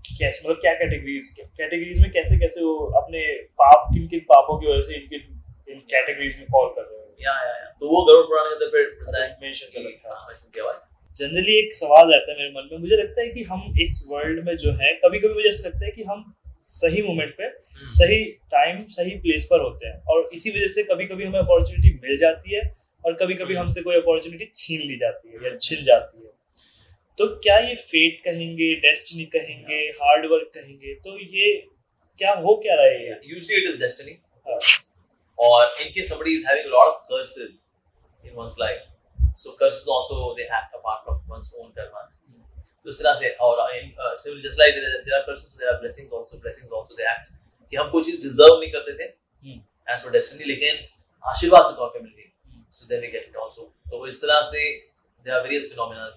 कैसे 0.10 0.42
मतलब 0.44 0.58
क्या 0.62 0.74
कैटेगरीज 0.74 1.30
कैटेगरीज 1.40 2.02
में 2.02 2.12
कैसे 2.12 2.40
कैसे 2.40 2.64
वो 2.64 2.76
अपने 3.02 3.22
पाप 3.62 3.88
किन 3.94 4.08
किन 4.08 4.20
पापों 4.32 4.60
की 4.60 4.72
वजह 4.72 4.82
से 4.82 4.96
इनके 4.96 5.16
इन 5.72 5.80
कैटेगरीज 5.94 6.38
में 6.40 6.46
फॉल 6.52 6.68
कर 6.76 6.82
रहे 6.82 7.00
हैं? 7.00 7.08
या 7.22 7.34
या 7.44 7.56
या। 7.56 7.70
तो 7.80 7.88
वो 7.88 8.04
गरुड़ 8.06 8.26
पुराण 8.26 8.46
के 8.46 8.54
अंदर 8.56 8.70
फिर 8.76 8.84
मेंशन 9.42 9.68
कर 9.74 9.88
रखा 9.88 10.28
है। 10.28 10.38
क्या 10.54 10.72
जनरली 11.18 11.60
एक 11.60 11.76
सवाल 11.76 12.12
रहता 12.14 12.32
है 12.32 12.38
मेरे 12.38 12.50
मन 12.50 12.70
में। 12.72 12.80
मुझे 12.80 12.96
लगता 12.96 13.22
है 13.22 13.28
कि 13.28 13.44
हम 13.44 13.74
इस 13.82 14.08
वर्ल्ड 14.12 14.46
में 14.46 14.58
जो 14.58 14.72
है 14.72 14.94
कभी 14.94 15.20
कभी 15.20 15.34
मुझे 15.34 15.50
ऐसा 15.50 15.68
लगता 15.70 15.86
है 15.86 15.92
कि 15.92 16.04
हम 16.04 16.36
सही 16.70 17.02
मोमेंट 17.02 17.38
पे 17.38 17.44
हम्म। 17.44 17.92
सही 17.92 18.24
टाइम 18.26 18.80
सही 18.80 19.10
प्लेस 19.10 19.48
पर 19.52 19.60
होते 19.60 19.88
हैं। 19.88 20.04
और 20.04 20.30
इसी 20.34 20.50
वजह 20.50 20.68
से 20.68 20.84
कभी 20.84 21.06
कभी 21.06 21.24
हमें 21.24 21.40
अपॉर्चुनिटी 21.40 22.08
मिल 22.08 22.18
जाती 22.18 22.56
है 22.56 22.78
और 23.06 23.14
कभी 23.14 23.34
कभी 23.34 23.54
हम्म। 23.54 23.64
हमसे 23.64 23.82
कोई 23.82 23.96
अपॉर्चुनिटी 23.96 24.52
छीन 24.56 24.82
ली 24.82 24.98
जाती 24.98 25.30
है 25.30 25.52
या 25.52 25.58
छिल 25.58 25.84
जाती 25.84 26.22
है। 26.22 26.32
तो 27.18 27.28
क्या 27.28 27.58
ये 27.60 27.76
फेट 27.76 28.22
कहेंगे 28.26 28.74
डेस्टिनी 28.76 29.26
कहेंगे 29.26 29.76
हार्ड 29.76 30.26
वर्क 30.26 30.52
कहेंगे? 30.56 30.94
तो 30.94 31.18
ये 31.20 31.68
क्या 32.18 32.34
हो 32.34 32.56
क्या 32.56 32.76
रहा 32.76 32.86
है 32.86 33.22
usually 33.26 33.64
it 33.64 33.70
is 33.70 33.80
destiny 33.84 34.18
case 35.94 36.10
somebody 36.10 36.32
is 36.32 36.44
having 36.44 36.66
a 36.66 36.70
lot 36.70 36.88
of 36.88 36.96
curses 37.08 37.80
in 38.24 38.36
one's 38.36 38.58
life. 38.60 38.97
So 39.38 39.54
curses 39.60 39.88
also 39.96 40.18
they 40.38 40.48
act 40.60 40.78
apart 40.78 41.00
from 41.06 41.18
one's 41.34 41.50
own 41.60 41.70
karmas. 41.80 42.14
तो 42.86 42.90
इस 42.90 43.00
तरह 43.00 43.14
से 43.20 43.30
और 43.46 43.56
civil 44.16 44.42
just 44.42 44.60
like 44.60 44.76
there 44.76 45.16
are 45.16 45.24
curses 45.24 45.56
there 45.60 45.74
are 45.74 45.80
blessings 45.80 46.14
also 46.14 46.38
blessings 46.44 46.72
also 46.78 46.96
they 46.96 47.04
act 47.12 47.26
कि 47.74 47.78
हम 47.78 47.90
कोई 47.92 48.04
चीज़ 48.04 48.22
deserve 48.22 48.60
नहीं 48.60 48.72
करते 48.72 48.94
थे 49.00 49.08
एज 49.94 50.04
फॉर 50.04 50.12
डेस्टिनी 50.12 50.46
लेकिन 50.54 50.88
आशीर्वाद 51.26 51.66
के 51.66 51.76
तौर 51.78 51.90
पे 51.96 52.00
मिल 52.00 52.14
गई। 52.18 52.30
So 52.78 52.88
then 52.90 53.02
we 53.02 53.08
get 53.18 53.26
it 53.30 53.38
also 53.44 53.72
तो 53.92 54.06
इस 54.08 54.22
तरह 54.22 54.42
से 54.52 54.64
there 54.64 55.36
are 55.38 55.44
various 55.44 55.70
phenomena 55.72 56.10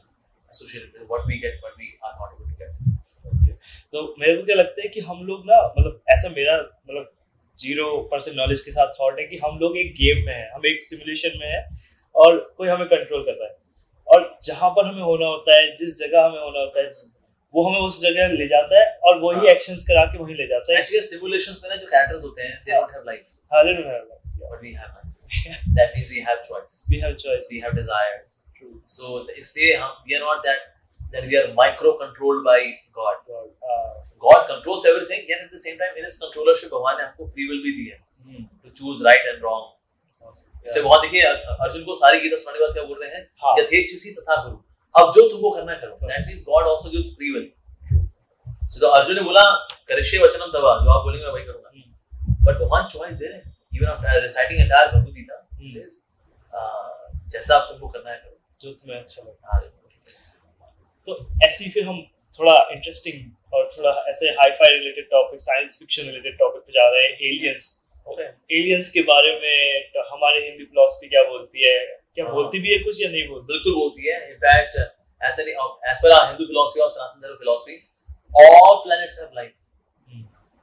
associated 0.53 0.95
with 0.95 1.11
what 1.11 1.29
we 1.31 1.37
get 1.43 1.61
what 1.65 1.75
we 1.81 1.89
are 2.07 2.15
not 2.21 2.31
able 2.37 2.47
to 2.47 2.57
get. 2.61 2.71
तो 3.93 4.01
मेरे 4.19 4.37
को 4.37 4.43
क्या 4.47 4.57
लगता 4.57 4.83
है 4.83 4.89
कि 4.95 5.01
हम 5.09 5.27
लोग 5.27 5.45
ना 5.47 5.59
मतलब 5.67 6.01
ऐसा 6.15 6.29
मेरा 6.31 6.57
मतलब 6.63 7.13
ज़ीरो 7.59 7.87
परसेंट 8.13 8.37
नॉलेज 8.37 8.61
के 8.65 8.73
साथ 8.73 8.93
थॉट 8.99 9.19
है 9.21 9.27
कि 9.27 9.37
हम 9.45 9.59
लोग 9.59 9.77
एक 9.79 9.93
गेम 9.95 10.25
में 10.27 10.33
है 10.35 10.51
हम 10.55 10.67
एक 10.73 10.83
सिमुलेशन 10.83 11.39
में 11.41 11.47
है 11.49 11.61
और 12.15 12.55
कोई 12.59 12.69
हमें 12.69 12.87
कंट्रोल 12.89 13.23
कर 13.25 13.33
रहा 13.33 13.49
है। 13.49 13.57
और 14.07 14.39
जहाँ 14.45 14.71
पर 14.71 14.87
हमें 14.87 15.03
होना 15.03 15.27
होता 15.27 15.57
है 15.57 15.77
जिस 15.77 15.99
जगह 15.99 16.25
हमें 16.25 16.41
होना 16.41 16.59
होता 16.59 16.81
है 16.81 16.93
वो 17.55 17.63
हमें 17.69 17.81
उस 17.81 18.01
जगह 18.03 18.33
ले 18.33 18.47
जाता 18.49 18.81
है 18.81 18.99
और 19.07 19.19
वही 19.21 19.51
एक्शंस 19.51 19.77
हाँ। 19.79 19.85
करा 19.89 20.05
के 20.13 20.23
वहीं 20.23 20.35
ले 20.35 20.47
जाता 20.47 20.73
है। 20.73 20.79
एक्चुअली 20.79 21.07
सिमुलेशंस 21.07 21.61
में 21.65 21.71
ना 21.71 21.77
जो 21.77 21.87
कैरेक्टर्स 21.87 22.23
होते 22.23 22.43
हैं 22.43 22.63
दे 22.67 22.73
डोंट 22.73 22.93
हैव 22.95 23.03
लाइफ 23.07 23.25
हाँ 23.53 23.65
they 23.65 23.73
don't 23.73 23.87
have 23.87 24.09
life 24.11 24.53
but 24.53 24.63
we 24.63 24.73
have 24.73 24.91
that 25.79 25.97
means 25.97 26.11
we 26.11 26.21
have 26.29 26.43
choice 26.49 26.87
we 26.91 27.01
have 27.01 27.15
choice 27.25 27.49
we 27.53 27.59
have 27.59 27.73
desires 27.73 28.45
so 28.97 29.27
इसलिए 29.39 29.75
हम 29.77 30.05
we 30.09 30.15
are 30.15 30.21
not 30.21 30.47
that 30.47 30.69
that 31.13 31.25
we 31.27 31.37
are 31.37 31.47
micro 31.55 31.91
controlled 32.01 32.45
by 32.47 32.59
God. 32.97 33.17
God, 33.29 33.47
uh, 33.71 33.95
God 34.25 34.43
controls 34.51 34.85
everything, 34.91 35.25
yet 35.31 35.41
at 35.45 35.49
the 35.51 35.63
same 35.63 35.79
time, 35.81 35.97
in 35.97 36.05
His 36.09 36.17
controllership, 36.25 36.71
भगवान 36.75 36.97
ने 36.99 37.05
हमको 37.05 37.27
free 37.31 37.47
will 37.53 37.63
भी 37.65 37.73
दी 37.79 37.87
है। 37.87 37.99
To 38.65 38.75
choose 38.81 39.01
right 39.07 39.27
and 39.31 39.47
wrong. 39.47 39.65
इसलिए 40.67 40.83
बहुत 40.85 41.03
देखिए 41.03 41.23
अर्जुन 41.23 41.85
को 41.85 41.95
सारी 41.97 42.21
गीता 42.21 42.37
सुनाने 42.37 42.59
के 42.59 42.65
बाद 42.65 42.75
क्या 42.75 42.83
बोल 42.85 42.99
रहे 43.03 43.11
हैं? 43.11 43.23
यथेच्छसी 43.59 44.13
तथा 44.15 44.37
करो 44.37 44.57
अब 44.95 45.13
जो 45.15 45.29
तुमको 45.31 45.51
करना 45.51 45.75
करो। 45.75 45.99
That 46.03 46.27
means 46.27 46.45
god 46.49 46.69
also 46.69 46.91
gives 46.91 47.15
free 47.17 47.31
will 47.35 47.51
so 48.65 48.81
तो 48.81 48.87
अर्जुन 48.89 49.17
ने 49.17 49.23
बोला 49.23 49.43
करिष्ये 49.89 50.21
वचनम 50.21 50.53
तवा। 50.53 50.75
जो 50.85 50.91
आप 50.91 51.03
बोलेंगे 51.05 51.25
मैं 51.25 51.33
वही 51.33 51.45
करूँगा। 51.45 51.69
बट 52.45 52.55
भगवान 52.59 52.87
चॉइस 52.89 53.17
दे 53.17 53.27
रहे 53.27 53.37
हैं। 53.37 53.57
Even 53.73 53.87
after 53.89 54.21
reciting 54.23 54.61
entire 54.61 54.89
Bhagavad 54.89 55.15
Gita 55.15 55.37
says 55.73 55.99
जैसा 57.33 57.57
आप 57.57 57.69
तुमको 57.71 57.89
करना 57.89 58.11
है 58.11 58.17
करो। 58.19 58.37
जो 58.63 58.73
तुम्हें 58.73 58.99
अच्छा 59.01 59.23
लगता 59.23 59.57
है 59.57 59.69
तो 61.07 61.19
ऐसी 61.47 61.71
फिर 61.71 61.85
हम 61.87 62.01
थोड़ा 62.39 62.55
इंटरेस्टिंग 62.73 63.55
और 63.55 63.69
थोड़ा 63.77 63.91
ऐसे 64.09 64.29
hi 64.41 64.51
fi 64.59 64.73
related 64.73 65.07
topic 65.11 65.41
science 65.43 65.79
fiction 65.79 66.03
related 66.07 66.39
topic 66.39 66.63
पे 66.63 66.73
जा 66.73 66.89
रहे 66.89 67.03
हैं 67.03 67.13
एलियंस 67.29 67.69
एलियंस 68.09 68.91
के 68.91 69.01
बारे 69.09 69.33
में 69.43 69.91
तो 69.93 70.03
हमारे 70.07 70.41
हिंदी 70.45 70.65
फिलोसफी 70.65 71.09
क्या 71.09 71.23
बोलती 71.25 71.67
है? 71.67 71.79
क्या 72.15 72.25
हाँ। 72.25 72.35
बोलती 72.35 72.59
भी 72.59 72.73
है 72.73 72.79
कुछ 72.85 73.03
या 73.03 73.09
नहीं 73.11 73.29
बोलती? 73.29 73.47
बिल्कुल 73.47 73.75
बोलती 73.75 74.09
है। 74.09 74.17
इनफैक्ट 74.31 74.77
ऐसे 75.23 75.45
नहीं 75.45 75.55
एज 75.91 75.99
पर 76.05 76.13
हिंदू 76.27 76.45
फिलोसफी 76.45 76.81
और 76.81 76.89
Sanatan 76.89 77.21
Dharma 77.21 77.37
philosophy 77.37 77.77
all 78.33 78.77
planets 78.85 79.19
have 79.21 79.31
life 79.37 79.53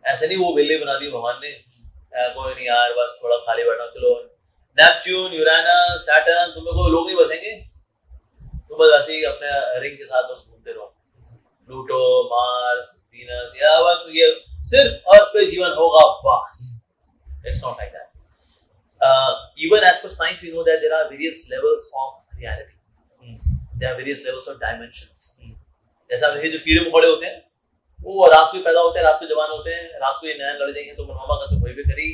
ऐसे 0.05 0.27
नहीं 0.27 0.37
वो 0.37 0.53
वेले 0.55 0.77
बना 0.77 0.97
दी 0.99 1.09
भगवान 1.11 1.39
ने। 1.43 1.51
कोई 2.33 2.53
नहीं 2.53 2.65
यार 2.65 2.93
बस 2.93 3.19
थोड़ा 3.23 3.37
खाली 3.47 3.63
बैठा 3.63 3.87
चलो। 3.95 4.13
नेपच्यून 4.77 5.33
यूरेनस 5.33 6.05
सैटर्न 6.05 6.51
तुम 6.51 6.63
लोग 6.65 6.87
लोग 6.91 7.07
नहीं 7.07 7.15
बसेंगे? 7.17 7.51
तुम 8.69 8.77
बस 8.77 8.93
ऐसे 8.97 9.13
ही 9.13 9.23
अपने 9.25 9.49
रिंग 9.81 9.97
के 9.97 10.05
साथ 10.05 10.31
बस 10.31 10.45
घूमते 10.49 10.71
रहो। 10.71 10.85
प्लूटो 11.69 12.01
मार्स 12.31 12.89
वीनस 13.13 13.53
या 13.61 13.79
बस 13.83 14.05
ये 14.15 14.27
सिर्फ़ 14.71 15.15
अर्थ 15.15 15.33
पे 15.33 15.45
जीवन 15.45 15.71
होगा 15.77 16.03
बस। 16.25 16.59
It's 17.47 17.63
not 17.63 17.81
like 17.81 17.91
that 17.93 18.05
even 19.65 19.83
as 19.87 19.99
per 20.03 20.09
science 20.11 20.39
we 20.43 20.49
know 20.53 20.63
that 20.67 20.79
there 20.83 20.93
are 20.97 21.03
various 21.09 21.39
levels 21.49 21.83
of 22.03 22.13
reality. 22.37 22.73
Mm. 23.23 23.35
there 23.81 23.89
are 23.89 23.97
various 23.97 24.23
levels 24.27 24.47
of 24.47 24.57
dimensions. 24.63 25.25
mm. 25.43 25.51
जैसा 26.09 26.29
देखिए 26.33 26.51
जो 26.51 26.59
कीड़े 26.59 26.81
मकोड़े 26.87 27.07
होते 27.07 27.25
हैं 27.25 27.37
वो 27.99 28.27
रात 28.31 28.49
को 28.51 28.63
पैदा 28.63 28.79
होते 28.79 28.99
हैं 28.99 29.05
रात 29.05 29.19
को 29.19 29.27
जवान 29.27 29.49
होते 29.51 29.75
हैं 29.75 29.99
रात 29.99 30.17
को 30.21 30.27
ये 30.27 30.33
नया 30.39 30.51
लड़ 30.53 30.71
जाएँगे 30.71 30.93
तो 30.95 31.05
मनमामा 31.05 31.35
का 31.35 31.45
से 31.51 31.59
कोई 31.61 31.73
भी 31.73 31.83
करी 31.83 32.09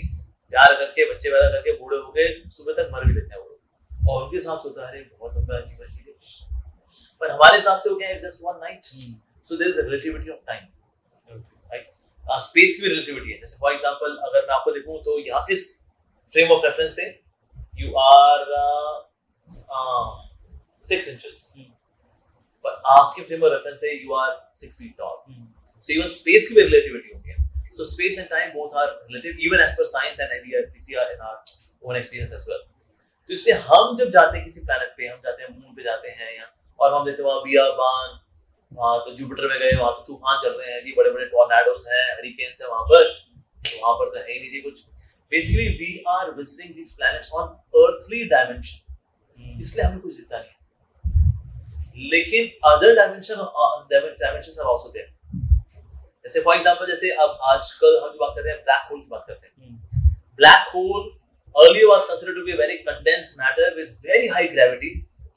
प्यार 0.54 0.76
करके 0.76 1.10
बच्चे 1.14 1.30
पैदा 1.30 1.50
करके 1.56 1.78
बूढ़े 1.80 1.98
हो 1.98 2.12
गए 2.18 2.28
सुबह 2.58 2.82
तक 2.82 2.90
मर 2.94 3.06
भी 3.08 3.14
लेते 3.14 3.36
हैं 3.36 3.42
वो 3.42 4.14
और 4.14 4.24
उनके 4.24 4.38
हिसाब 4.38 4.60
से 4.60 4.70
होता 4.70 4.88
है 4.88 5.04
बहुत 5.04 5.38
लंबा 5.38 5.60
जीवन 5.60 5.88
जी 5.88 6.04
पर 7.22 7.32
हमारे 7.32 7.58
हिसाब 7.58 7.80
से 7.80 7.90
वो 7.90 7.96
क्या 7.98 8.10
है 8.10 8.18
just 8.20 8.42
one 8.46 8.60
night 8.64 8.86
so 9.50 9.58
there 9.58 9.70
is 9.70 9.80
a 9.80 9.84
relativity 9.84 10.32
of 10.32 10.40
time 10.48 10.68
space 12.26 12.80
की 12.80 12.88
रिलेटिविटी 12.88 13.32
है। 13.32 13.38
जैसे 13.40 13.58
फॉर 13.62 13.74
एग्जांपल 13.74 14.18
अगर 14.28 14.48
मैं 14.48 14.56
आपको 14.56 14.72
देखूँ 14.72 15.00
तो 15.04 15.20
यहाँ 15.20 15.46
इस 15.52 15.66
फ्रेम 16.34 16.52
ऑफ़ 16.52 16.66
रेफरेंस 16.66 16.96
से 16.96 17.08
यू 17.80 17.94
आर 18.00 18.40
सिक्स 20.90 21.08
इंचेस 21.10 21.54
पर 22.66 22.82
आपके 22.98 23.22
फ्रेम 23.22 23.44
ऑफ़ 23.44 23.52
रेफरेंस 23.54 23.80
से 23.82 23.94
you 23.94 24.14
are 24.16 24.32
six 24.56 24.78
feet 24.80 24.98
tall 24.98 25.18
so 25.84 25.94
even 25.94 26.08
space 26.20 26.48
की 26.48 26.56
भी 26.56 26.62
रिलेटिविटी 26.62 27.10
होती 27.14 27.30
है। 27.30 27.42
So 27.76 27.86
space 27.90 28.18
and 28.22 28.30
time 28.32 28.50
both 28.56 28.74
are 28.80 28.90
relative 29.04 29.40
even 29.46 29.62
as 29.62 29.72
per 29.78 29.86
science 29.92 30.20
and 30.24 30.34
we 30.48 30.52
are 30.58 30.60
we 30.74 30.82
see 30.84 30.94
in 30.94 31.22
our 31.28 31.38
own 31.84 31.96
experience 32.00 32.34
as 32.38 32.44
well. 32.50 32.60
तो 33.30 33.34
इसलिए 33.34 33.56
हम 33.70 33.96
जब 33.98 34.12
जाते 34.12 34.38
हैं 34.38 34.46
किसी 34.46 34.60
प्लेनेट 34.66 34.92
पे 34.98 35.08
हम 35.08 35.22
जाते 35.24 35.44
हैं 35.44 35.50
मून 35.50 35.74
पे 35.76 35.84
जाते 35.84 36.10
हैं 36.20 36.28
या 36.38 36.46
और 36.80 36.94
हम 36.94 37.06
देखते 37.06 37.22
हैं 37.24 37.30
वहाँ 37.30 37.42
बिया 37.44 37.64
बान 37.80 37.80
वहाँ 37.80 38.23
तो 38.76 39.14
जुपिटर 39.18 39.48
में 39.50 39.60
गए 39.60 39.76
वहाँ 39.80 39.92
तो 39.94 40.02
तूफ़ान 40.08 40.40
चल 40.44 40.58
रहे 40.60 40.72
हैं 40.74 40.84
जी 40.86 40.94
बड़े 40.98 41.10
बड़े 41.12 41.26
टॉर्नेडोज 41.34 41.88
हैं 41.88 42.04
हरिकेन्स 42.18 42.62
हैं 42.62 42.70
वहाँ 42.70 42.84
पर 42.84 43.04
तो 43.04 43.80
वहाँ 43.82 43.94
पर 43.96 44.10
तो 44.10 44.20
है 44.20 44.32
ही 44.34 44.40
नहीं 44.40 44.52
जी 44.52 44.62
कुछ। 44.62 44.80
Basically 45.32 45.68
we 45.78 46.04
are 46.10 46.32
visiting 46.32 46.76
these 46.76 46.92
planets 46.98 47.34
on 47.34 47.48
earthly 47.82 48.24
dimension 48.30 49.60
इसलिए 49.60 49.86
हमें 49.86 50.00
कुछ 50.00 50.16
दिखता 50.16 50.40
नहीं 50.40 52.10
लेकिन 52.12 52.48
other 52.70 52.96
dimension 52.96 53.36
dimension 53.36 54.62
are 54.62 54.68
also 54.72 54.92
there 54.94 55.08
जैसे 56.26 56.42
फॉर 56.42 56.56
एग्जांपल 56.56 56.88
जैसे 56.88 57.12
अब 57.24 57.38
आजकल 57.50 58.00
हम 58.04 58.10
जो 58.10 58.20
बात 58.20 58.34
करते 58.36 58.50
हैं 58.50 58.58
ब्लैक 58.64 58.88
होल 58.92 59.00
की 59.00 59.08
बात 59.10 59.26
करते 59.28 59.48
हैं। 59.48 59.52
Black 60.40 60.72
hole 60.76 61.12
earlier 61.56 61.88
was 61.88 62.06
considered 62.10 62.38
to 62.38 62.44
be 62.46 62.54
a 62.54 62.58
very 62.60 62.76
condensed 62.86 63.36
matter 63.40 63.66
with 63.80 63.90
very 64.06 64.30
high 64.36 64.46
gravity 64.54 64.90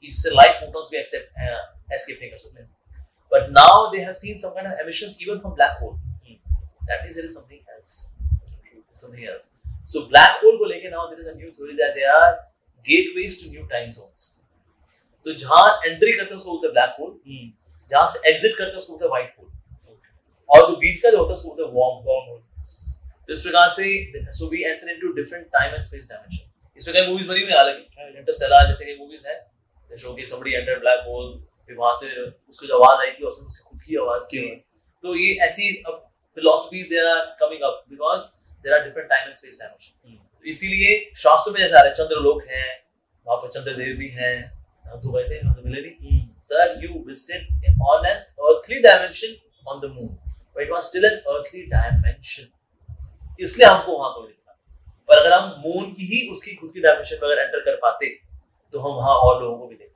इससे 0.03 0.29
light 0.37 0.55
photons 0.61 0.87
भी 0.91 0.97
accept 0.99 1.27
uh, 1.47 1.59
escape 1.97 2.21
नहीं 2.21 2.29
कर 2.29 2.37
सकते। 2.37 2.63
But 3.31 3.51
now 3.51 3.89
they 3.91 4.01
have 4.01 4.17
seen 4.17 4.39
some 4.39 4.53
kind 4.53 4.67
of 4.67 4.79
emissions 4.83 5.21
even 5.21 5.39
from 5.39 5.53
black 5.55 5.77
hole 5.79 5.97
hmm. 6.25 6.39
that 6.87 7.03
means 7.03 7.15
there 7.15 7.25
is 7.25 7.35
something 7.35 7.61
else 7.75 7.93
something 8.93 9.25
else 9.25 9.51
so 9.85 10.07
black 10.07 10.41
hole 10.41 10.57
को 10.57 10.71
लेके 10.73 10.91
now 10.91 11.05
there 11.09 11.21
is 11.21 11.31
a 11.33 11.37
new 11.37 11.51
theory 11.51 11.77
that 11.83 11.95
they 11.99 12.09
are 12.15 12.33
gateways 12.85 13.39
to 13.43 13.53
new 13.55 13.69
time 13.75 13.93
zones 13.99 14.27
तो 15.25 15.33
जहाँ 15.39 15.63
entry 15.85 16.11
करते 16.11 16.29
हैं 16.29 16.35
उसको 16.35 16.51
बोलते 16.51 16.67
हैं 16.67 16.73
black 16.73 16.95
whole 16.99 17.19
जहाँ 17.91 18.05
से 18.11 18.29
एग्जिट 18.29 18.57
करते 18.57 18.71
हैं 18.71 18.77
उसको 18.77 18.93
बोलते 18.93 19.05
हैं 19.05 19.09
व्हाइट 19.09 19.33
होल 19.39 19.47
और 20.49 20.67
जो 20.67 20.75
बीच 20.83 20.99
का 21.01 21.09
जो 21.11 21.17
होता 21.17 21.29
है 21.29 21.37
उसको 21.39 21.49
बोलते 21.49 21.63
हैं 21.63 21.71
वार्म 21.73 21.97
वार्म 22.09 22.29
होल 22.29 22.39
तो 23.27 23.33
इस 23.33 23.41
प्रकार 23.41 23.69
से 23.77 24.31
so 24.39 24.49
we 24.49 24.63
enter 24.63 24.91
into 24.91 25.11
different 25.19 25.45
time 25.57 25.73
and 25.73 25.83
space 25.83 26.07
dimension 26.09 26.79
इसमें 26.81 26.95
कई 26.95 27.07
मूवीज़ 27.07 27.27
बनी 27.29 27.41
हुई 27.41 27.51
है 27.51 27.57
हालाँकि 27.57 28.19
इंटरस्टेलर 28.19 28.67
जैसे 28.67 28.85
कई 28.85 28.97
मूवीज़ 28.99 29.27
हैं 29.27 29.37
दे 29.91 29.97
शो 29.97 30.13
कि 30.13 30.27
समबडी 30.27 30.53
एंटर 30.53 30.79
ब्लैक 30.79 31.03
होल 31.07 31.27
फिर 31.67 31.75
वहाँ 31.77 31.93
से 32.01 32.25
उसकी 32.25 32.67
जो 32.67 32.77
आवाज़ 32.77 33.01
आई 33.01 33.11
थी 33.11 33.25
उसने 33.25 33.47
उसकी 33.47 33.63
खुद 33.69 33.81
की 33.81 33.95
आवाज़ 33.95 34.23
की। 34.23 34.41
तो 35.03 35.15
ये 35.15 35.33
ऐसी 35.45 35.75
अब 35.87 36.03
philosophy 36.37 36.83
there 36.89 37.07
are 37.07 37.25
coming 37.39 37.61
up 37.61 37.83
because 37.89 38.21
there 38.63 38.75
are 38.75 38.83
different 38.83 39.09
time 39.09 39.27
and 39.27 39.35
space 39.35 39.59
dimension 39.59 40.49
इसीलिए 40.49 40.93
शास्त्रों 41.17 41.53
में 41.53 41.59
जैसे 41.59 41.77
आ 41.77 41.81
रहे 41.81 41.93
चंद्रलोक 41.93 42.43
हैं 42.49 42.67
वहाँ 43.27 43.37
पर 43.37 43.49
चंद्रदेव 43.49 43.95
भी 43.97 44.09
हैं 44.19 44.35
हम 44.85 44.99
तो 45.01 45.11
गए 45.11 45.23
थे 45.23 45.39
तो 45.43 45.61
मिले 45.65 45.81
नहीं 45.81 46.25
sir 46.41 46.79
you 46.83 47.03
visited 47.07 47.81
on 47.89 48.05
an 48.05 48.25
earthly 48.47 48.77
dimension 48.83 49.33
on 49.71 49.81
the 49.81 49.89
moon 49.89 50.11
but 50.55 50.63
it 50.63 50.71
was 50.71 50.89
still 50.89 51.07
an 51.09 51.17
earthly 51.33 51.63
dimension 51.73 52.53
इसलिए 53.39 53.67
हमको 53.67 53.97
वहाँ 53.97 54.13
कोई 54.13 54.27
दिखा 54.27 54.53
पर 55.09 55.17
अगर 55.17 55.33
हम 55.33 55.61
मून 55.65 55.91
की 55.93 56.05
ही 56.05 56.21
उसकी 56.31 56.55
खुद 56.55 56.71
की 56.73 56.81
डायमेंशन 56.81 57.19
में 57.23 57.29
अगर 57.29 57.41
एंटर 57.41 57.59
कर 57.59 57.75
पाते 57.81 58.09
तो 58.73 58.79
हम 58.79 58.95
वहाँ 58.95 59.15
और 59.15 59.41
लोगों 59.43 59.57
को 59.57 59.67
भी 59.67 59.75
देख 59.75 59.91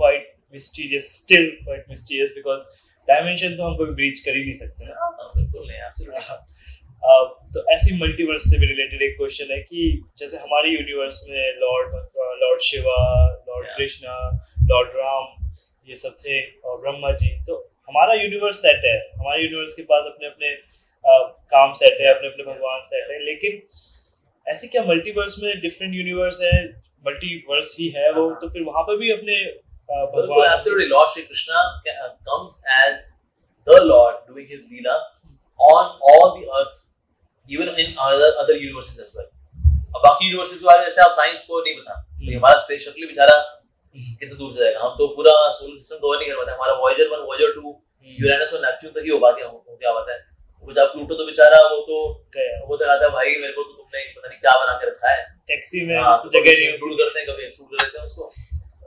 quite 0.00 0.24
mysterious 0.54 1.06
still 1.18 1.46
quite 1.66 1.84
mysterious 1.88 2.30
because 2.38 2.62
dimension 3.08 3.56
तो 3.56 3.62
हम 3.64 3.76
कभी 3.76 3.94
ब्रीच 3.94 4.20
कर 4.20 4.36
ही 4.36 4.42
नहीं 4.42 4.52
सकते 4.52 4.86
ना। 4.86 4.94
हाँ, 5.00 5.30
बिल्कुल 5.36 5.66
नहीं 5.68 5.78
एब्सोल्युटली 5.78 6.50
तो 7.54 7.64
ऐसी 7.74 7.96
मल्टीवर्स 7.98 8.42
से 8.50 8.58
भी 8.58 8.66
रिलेटेड 8.66 9.02
एक 9.02 9.16
क्वेश्चन 9.16 9.52
है 9.52 9.58
कि 9.60 10.02
जैसे 10.18 10.36
हमारे 10.36 10.68
यूनिवर्स 10.68 11.24
में 11.30 11.58
lord 11.60 11.94
lord 12.42 12.60
Shiva 12.60 12.96
lord 13.48 13.66
Krishna 13.76 14.14
lord 14.70 14.88
Ram 14.96 15.50
ये 15.88 15.96
सब 15.96 16.16
थे 16.20 16.40
और 16.60 16.80
ब्रह्मा 16.80 17.10
जी 17.12 17.44
तो 17.44 17.56
हमारा 17.88 18.14
यूनिवर्स 18.14 18.58
सेट 18.58 18.84
है। 18.84 18.98
हमारे 19.18 19.42
यूनिवर्स 19.42 19.74
के 19.74 19.82
पास 19.82 20.04
अपने 20.06 20.26
अपने 20.26 20.54
काम 21.50 21.72
सेट 21.72 22.00
है 22.00 22.14
अपने 22.14 22.28
अपने 22.28 22.44
भगवान 22.52 22.80
सेट 22.84 23.10
है। 23.10 23.18
लेकिन 23.24 23.62
ऐसे 24.46 24.68
क्या 24.68 24.82
मल्टीवर्स 24.84 25.42
में 25.42 25.60
डिफरेंट 25.60 25.94
यूनिवर्स 25.94 26.40
है? 26.42 26.82
मल्टीवर्स 27.04 27.76
ही 27.78 27.88
है 27.96 28.10
वो 28.12 28.30
तो 28.40 28.48
फिर 28.48 28.62
वहाँ 28.62 28.82
पर 28.82 28.96
भी 28.96 29.10
अपने 29.12 29.38
भगवान 29.88 30.52
absolutely 30.52 30.86
lord 30.88 31.10
Shri 31.10 31.22
Krishna 31.22 31.62
comes 32.28 32.62
as 32.76 33.10
the 33.66 33.82
lord 33.84 34.16
doing 34.28 34.48
his 34.50 34.68
leela 34.72 34.96
on 35.60 35.90
all 36.02 36.36
the 36.36 36.46
earths 36.50 36.98
even 37.48 37.68
in 37.70 37.94
other 37.98 38.30
other 38.42 38.54
universes 38.54 38.98
as 38.98 39.10
well. 39.14 39.28
अब 39.94 40.00
बाकी 40.02 40.26
यूनिवर्सेस 40.26 40.58
के 40.58 40.66
बारे 40.66 40.78
में 40.78 40.84
जैसे 40.84 41.00
आप 41.02 41.10
साइंस 41.12 41.44
को 41.46 41.60
नहीं 41.60 41.74
पता 41.76 41.94
तो 41.94 42.24
हम्म। 42.24 42.36
हमारा 42.36 42.56
स्पेस 42.56 42.84
शटल 42.84 43.06
बेचारा 43.06 43.34
हम्म। 43.36 44.14
कितना 44.16 44.36
दूर 44.36 44.52
जाएगा? 44.52 44.80
हम 44.80 44.94
तो 44.98 45.06
पूरा 45.16 45.32
सोलर 45.56 45.76
सिस्टम 45.78 45.98
कवर 46.04 46.18
नहीं 46.18 46.28
कर 46.30 46.36
पाते 46.36 46.52
हमारा 46.52 46.74
Voyager 46.82 47.08
one 47.08 47.26
Voyager 47.26 47.52
two 47.54 47.74
Uranus 48.08 48.52
और 48.54 48.60
नेपच्यून 48.60 48.92
तक 48.92 49.02
ही 49.04 49.10
हो 49.10 49.18
पाते 49.24 49.42
हो 49.42 49.76
क्या 49.80 49.92
बात 49.92 50.08
है? 50.10 50.16
वो 50.16 50.31
बेचारा 50.66 50.92
प्लूटो 50.92 51.14
तो 51.14 51.26
बेचारा 51.26 51.58
वो 51.68 51.80
तो 51.86 51.96
वो 52.68 52.76
तो 52.76 52.84
कहता 52.84 53.04
है 53.04 53.10
भाई 53.12 53.34
मेरे 53.40 53.52
को 53.52 53.62
तो 53.62 53.72
तुमने 53.72 54.04
पता 54.16 54.28
नहीं 54.28 54.38
क्या 54.38 54.52
बना 54.60 54.74
के 54.82 54.86
रखा 54.90 55.10
है। 55.12 55.24
टैक्सी 55.48 55.84
में 55.86 55.96
हाँ, 55.96 56.16
तो 56.22 56.28
जगह 56.30 56.52
नहीं। 56.52 56.68
इंक्लूड 56.68 56.92
करते 57.00 57.18
हैं 57.20 57.26
कभी 57.28 57.44
एक्सक्लूड 57.46 57.68
कर 57.70 57.84
देते 57.84 57.98
हैं 57.98 58.04
उसको। 58.04 58.30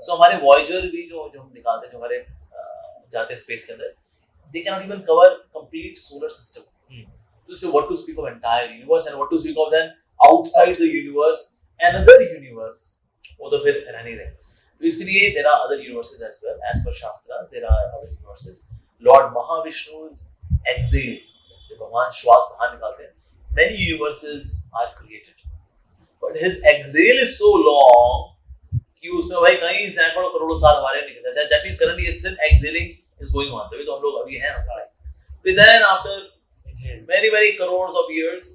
सो 0.06 0.14
हमारे 0.14 0.38
वॉयजर 0.46 0.88
भी 0.94 1.02
जो 1.10 1.30
जो 1.34 1.42
हम 1.42 1.52
निकालते 1.54 1.88
हैं 1.88 1.92
जो 1.92 1.98
हमारे 1.98 2.26
जाते 3.14 3.34
हैं 3.34 3.42
स्पेस 3.42 3.66
के 3.66 3.74
अंदर 3.74 3.94
they 4.54 4.60
can 4.62 4.74
not 4.74 4.84
even 4.84 5.00
cover 5.12 5.30
complete 5.60 5.98
solar 5.98 6.30
system 6.38 6.72
to 7.50 7.58
say 7.62 7.68
what 7.74 7.84
to 7.90 7.96
speak 7.98 8.20
of 8.22 8.28
entire 8.28 8.70
universe 8.70 9.08
and 9.10 9.18
what 9.22 9.28
to 9.32 9.38
speak 9.42 9.58
of 9.64 9.68
then 9.74 9.90
outside 10.20 10.72
the 10.78 10.88
universe 10.92 11.42
another 11.80 12.16
universe. 12.22 12.82
वो 13.42 13.50
तो 13.50 13.58
फिर 13.64 13.76
रह 13.90 14.04
नहीं 14.04 14.16
रहे। 14.16 14.26
तो 14.26 14.86
इसलिए 14.88 15.30
there 15.36 15.48
are 15.48 15.60
other 15.66 15.84
universes 15.84 16.22
as 16.22 16.40
well 16.46 16.58
as 16.70 16.82
per 16.86 16.94
shastra 17.00 17.42
there 17.52 17.66
are 17.66 17.84
other 17.86 18.08
universes 18.08 18.68
lord 19.04 19.28
Mahavishnu's 19.36 20.24
exhale 20.70 21.14
जब 21.76 21.86
भगवान 21.86 22.12
श्वास 22.20 22.48
बाहर 22.52 22.74
निकालते 22.74 23.04
हैं 23.04 23.14
many 23.48 23.78
universes 23.78 24.70
are 24.74 24.88
created 24.96 25.36
but 26.22 26.38
his 26.38 26.62
exhale 26.72 27.22
is 27.26 27.38
so 27.40 27.52
long 27.68 28.32
कि 29.02 29.10
उसमें 29.18 29.42
भाई 29.42 29.56
कहीं 29.56 29.90
सैकड़ों 29.96 30.30
करोड़ों 30.34 30.56
साल 30.60 30.78
हमारे 30.78 31.02
निकल 31.02 31.40
हैं 31.40 31.48
that 31.50 31.66
means 31.66 31.80
currently 31.80 32.12
still 32.20 32.38
exhaling 32.52 33.24
is 33.24 33.34
going 33.34 33.54
on 33.54 33.68
तभी 33.74 33.84
तो 33.84 33.96
हम 33.96 34.02
लोग 34.04 34.22
अभी 34.22 34.38
हैं 34.46 34.54
फिर 35.44 35.56
then 35.60 35.84
after 35.90 36.24
many 37.10 37.30
many 37.34 37.54
crores 37.58 37.96
of 38.02 38.10
years 38.16 38.50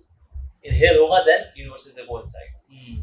inhale 0.68 0.98
hoga 1.02 1.20
then 1.28 1.44
universes 1.56 1.94
they 1.94 2.06
go 2.06 2.18
inside 2.20 2.50
mm. 2.76 2.98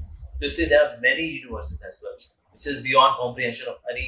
so 0.56 0.68
there 0.72 0.82
are 0.84 0.94
many 1.06 1.26
universes 1.26 1.82
as 1.90 2.00
well 2.04 2.16
which 2.16 2.68
is 2.74 2.82
beyond 2.88 3.18
comprehension 3.20 3.68
of 3.68 3.94
any 3.94 4.08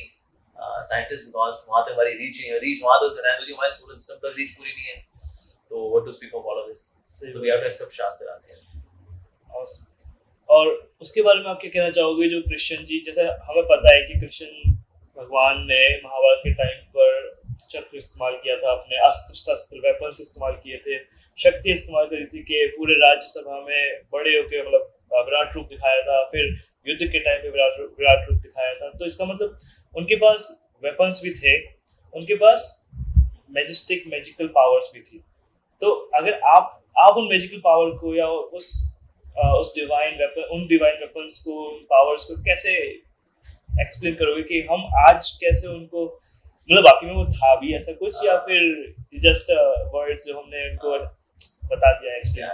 uh, 0.56 0.82
scientist 0.90 1.30
because 1.30 1.64
वहाँ 1.70 1.84
तक 1.86 1.94
हमारी 1.94 2.18
reach 2.22 2.42
नहीं 2.42 2.52
है 2.52 2.60
reach 2.66 2.84
वहाँ 2.84 3.00
तक 3.04 3.16
दो 3.16 3.56
हमारे 3.56 3.72
solar 3.78 3.98
system 4.00 4.22
तक 4.26 4.40
reach 4.40 4.56
पूरी 4.58 4.74
नहीं 4.74 4.88
है 4.88 4.98
तो 5.72 5.90
what 5.94 6.06
to 6.06 6.14
speak 6.14 6.34
of 6.34 6.46
all 6.46 6.60
of 6.62 6.68
this? 6.68 6.82
So 7.08 7.42
we 7.42 7.50
have 7.50 7.62
to 7.64 7.70
accept 7.70 7.94
शास्त्र 7.94 8.36
as 8.36 8.48
awesome. 9.50 9.86
और 10.50 10.68
उसके 11.02 11.22
बारे 11.22 11.40
में 11.40 11.50
आप 11.50 11.60
क्या 11.62 11.72
कहना 11.74 11.90
चाहोगे 11.98 12.30
जो 12.30 12.42
कृष्ण 12.42 12.86
जी 12.86 13.00
जैसे 13.06 13.24
हमें 13.50 13.64
पता 13.72 13.94
है 13.94 14.02
कि 14.08 14.20
कृष्ण 14.20 14.72
भगवान 15.18 15.62
ने 15.72 15.82
महाभारत 16.06 16.42
के 16.44 16.54
टाइम 16.62 16.80
पर 16.96 17.18
चक्र 17.72 17.98
इस्तेमाल 17.98 18.36
किया 18.44 18.56
था 18.62 18.72
अपने 18.72 18.98
अस्त्र 19.08 19.36
शस्त्र 19.40 19.80
वेपन्स 19.86 20.22
इस्तेमाल 20.22 20.54
किए 20.64 20.78
थे 20.88 20.98
शक्ति 21.38 21.72
इस्तेमाल 21.72 22.06
करी 22.14 22.26
थी 22.34 22.44
कि 22.44 22.66
पूरे 22.78 22.96
राज्यसभा 23.06 23.60
में 23.68 24.02
बड़े 24.14 24.36
होकर 24.38 24.68
मतलब 24.68 25.26
विराट 25.28 25.56
रूप 25.56 25.68
दिखाया 25.70 26.02
था 26.10 26.24
फिर 26.32 26.46
युद्ध 26.88 27.12
के 27.12 27.20
टाइम 27.20 27.42
पे 27.42 27.50
विराट 27.50 27.80
विराट 28.00 28.30
रूप 28.30 28.42
दिखाया 28.42 28.74
था। 28.76 28.90
तो 29.00 29.06
इसका 29.06 29.26
मतलब 29.26 29.60
उनके 29.94 30.16
पास 30.26 30.52
वेपन्स 30.84 31.22
भी 31.24 31.34
थे 31.40 31.58
उनके 32.14 32.36
पास 32.44 32.68
मैजिस्टिक 33.58 34.04
मैजिकल 34.12 34.48
पावर्स 34.58 34.92
भी 34.94 35.02
थी। 35.02 35.24
तो 35.82 35.92
अगर 36.16 36.40
आप 36.48 36.76
आप 36.98 37.18
उन 37.18 37.28
मैजिकल 37.28 37.58
पावर 37.58 37.90
को 37.98 38.16
या 38.16 38.28
उस 38.28 38.72
उस 39.60 39.74
डिवाइन 39.76 40.18
वेपन 40.18 40.50
उन 40.54 40.66
डिवाइन 40.68 40.96
वेपन्स 41.00 41.44
को 41.44 41.52
उन 41.70 41.78
पावर्स 41.92 42.24
को 42.24 42.36
कैसे 42.44 42.74
एक्सप्लेन 43.82 44.16
करोगे 44.16 44.42
कि 44.42 44.62
हम 44.72 44.84
आज 45.08 45.32
कैसे 45.44 45.68
उनको 45.68 46.06
मतलब 46.72 46.84
बाकी 46.84 47.06
में 47.06 47.14
वो 47.14 47.26
था 47.26 47.56
भी 47.56 47.76
ऐसा 47.76 47.94
कुछ 47.94 48.16
या 48.26 48.38
फिर 48.38 48.96
जस्ट 49.20 49.52
वर्ड्स 49.96 50.26
जो 50.26 50.40
हमने 50.40 50.70
उनको 50.72 50.98
बता 51.68 51.92
दिया 52.00 52.16
एक्सप्लेन 52.16 52.48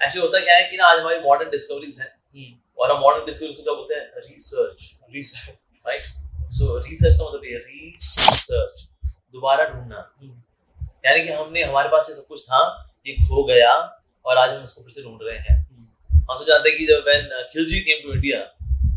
एक्चुअली 0.00 0.26
होता 0.26 0.40
क्या 0.40 0.56
है 0.56 0.70
कि 0.70 0.76
ना 0.76 0.86
आज 0.86 0.98
हमारी 0.98 1.18
मॉडर्न 1.20 1.50
डिस्कवरीज 1.50 2.00
हैं। 2.00 2.12
हम्म। 2.36 2.54
और 2.78 2.92
हम 2.92 3.00
मॉडर्न 3.00 3.26
डिस्कवरीज 3.26 3.56
को 3.56 3.62
क्या 3.62 3.74
बोलते 3.74 3.94
हैं? 3.94 4.30
Research 4.30 5.00
research 5.14 5.56
right 5.86 6.02
so 6.52 6.78
research 6.78 7.16
का 7.16 7.28
मतलब 7.28 7.44
ये 7.44 7.58
रिसर्च 7.58 8.88
दोबारा 9.06 9.64
ढूंढना। 9.64 10.14
हम्म। 10.22 10.43
यानी 11.04 11.22
कि 11.22 11.32
हमने 11.32 11.62
हमारे 11.62 11.88
पास 11.88 12.06
ये 12.10 12.14
सब 12.16 12.26
कुछ 12.28 12.42
था 12.42 12.60
ये 13.06 13.14
खो 13.18 13.44
गया 13.44 13.72
और 14.24 14.38
आज 14.38 14.50
हम 14.50 14.62
उसको 14.62 14.82
फिर 14.82 14.92
से 14.92 15.02
ढूंढ 15.02 15.22
रहे 15.22 15.36
हैं। 15.38 15.56
हम 16.10 16.36
सब 16.36 16.44
जानते 16.48 16.68
हैं 16.68 16.78
कि 16.78 16.86
जब 16.86 17.04
when 17.06 17.28
Khilji 17.52 17.80
came 17.80 18.02
to 18.02 18.12
India 18.14 18.40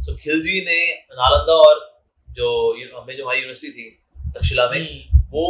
so 0.06 0.16
Khilji 0.18 0.60
ने 0.66 0.80
नालंदा 1.14 1.54
और 1.62 1.82
जो 2.30 2.50
हमें 2.96 3.16
जो 3.18 3.24
हमारी 3.24 3.40
यूनिवर्सिटी 3.40 3.74
थी 3.74 3.90
तक्षशिला 4.32 4.70
में 4.70 4.80
हम्म। 4.80 5.22
वो 5.32 5.46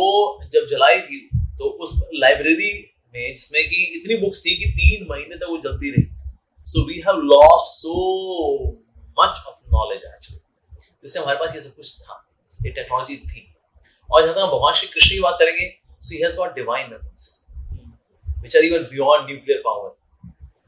जब 0.54 0.67
जलाई 0.70 1.00
थी 1.02 1.20
तो 1.58 1.70
उस 1.84 1.93
लाइब्रेरी 2.15 2.74
में 3.13 3.28
जिसमें 3.28 3.63
कि 3.63 3.84
इतनी 3.96 4.17
बुक्स 4.17 4.41
थी 4.46 4.56
कि 4.56 4.72
तीन 4.74 5.08
महीने 5.10 5.36
तक 5.36 5.50
वो 5.50 5.58
जलती 5.63 5.91
रही 5.91 6.08
so 6.67 6.86
we 6.88 7.00
have 7.08 7.22
lost 7.34 7.74
so 7.74 7.96
much 9.20 9.43
of 9.48 9.56
knowledge 9.74 10.02
actually 10.06 10.39
जिससे 11.04 11.20
हमारे 11.20 11.38
पास 11.39 11.56
ये 11.56 11.62
सब 11.62 11.76
कुछ 11.76 12.00
था 12.02 12.24
ये 12.60 12.72
टेक्नोलॉजी 12.72 13.17
थी 13.17 13.48
और 14.10 14.24
जहाँ 14.24 14.36
तक 14.36 14.41
हम 14.41 14.50
भगवान 14.50 14.74
श्री 14.74 14.88
कृष्ण 14.88 15.10
की 15.10 15.20
बात 15.22 15.36
करेंगे 15.39 15.76
so 16.08 16.15
he 16.15 16.22
has 16.22 16.36
got 16.38 16.56
divine 16.56 16.91
weapons 16.91 17.36
which 18.41 18.56
are 18.58 18.62
even 18.65 18.84
beyond 18.89 19.30
nuclear 19.30 19.56
power. 19.63 19.88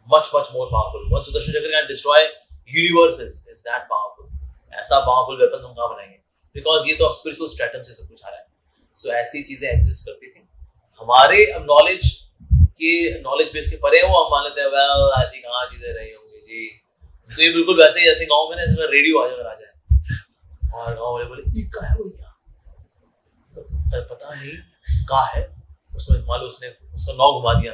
Much 0.08 0.30
much 0.36 0.48
more 0.54 0.64
powerful. 0.70 1.04
One 1.10 1.24
sudarshan 1.26 1.56
chakra 1.56 1.74
can 1.74 1.90
destroy 1.90 2.22
universes 2.68 3.42
is 3.52 3.60
that 3.66 3.84
powerful. 3.92 4.30
ऐसा 4.74 5.00
पावरफुल 5.08 5.38
वेपन 5.42 5.66
हम 5.66 5.74
कहाँ 5.74 5.90
बनाएँगे? 5.90 6.18
बिकॉज़ 6.56 6.88
ये 6.88 6.96
तो 7.00 7.06
अब 7.06 7.14
स्पिरिचुअल 7.16 7.50
स्ट्रेटम 7.50 7.82
से 7.88 7.94
सब 7.94 8.08
कुछ 8.08 8.24
आ 8.26 8.30
रहा 8.30 8.40
है। 8.40 8.46
सो 8.96 9.10
so, 9.10 9.16
ऐसी 9.16 9.42
चीज़ें 9.50 9.68
एग्जिस्ट 9.70 10.06
करती 10.06 10.28
थी। 10.28 10.42
हमारे 11.02 11.46
अब 11.52 11.68
नॉलेज 11.72 12.12
के 12.82 12.94
नॉलेज 13.22 13.52
बेस 13.54 13.70
के 13.72 13.78
परे 13.86 14.02
वो 14.04 14.24
हम 14.24 14.32
मान 14.32 14.44
लेते 14.44 14.62
हैं 14.62 14.68
वेल 14.76 15.06
ऐसी 15.22 15.42
कहाँ 15.42 15.66
चीज़ें 15.68 15.92
रही 15.92 16.12
होंगी 16.14 16.42
जी। 16.48 16.66
तो 17.30 17.42
ये 17.42 17.50
बिल्कुल 17.54 17.82
वैसे 17.82 18.00
ही 18.00 18.06
जैसे 18.06 18.26
गाँव 18.34 18.50
में 18.50 18.58
ना 18.58 18.66
जैसे 18.66 18.90
रेडियो 18.96 19.22
आ 19.22 19.28
जाकर 19.28 19.48
आ 19.48 19.54
जाए। 19.62 19.74
और 20.74 20.96
गाँव 20.96 21.14
वाले 21.14 21.26
बोले 21.26 21.68
का 21.78 21.86
है 21.88 21.96
भैया? 22.02 22.30
तो 23.54 24.04
पता 24.14 24.36
नहीं 24.36 24.58
का 25.10 25.22
है। 25.26 25.44
उसमें 25.96 26.18
मान 26.28 26.40
लो 26.40 26.48
उसने 26.48 26.68
उसका 26.96 27.14
नौ 27.14 27.32
घुमा 27.40 27.54
दिया। 27.54 27.74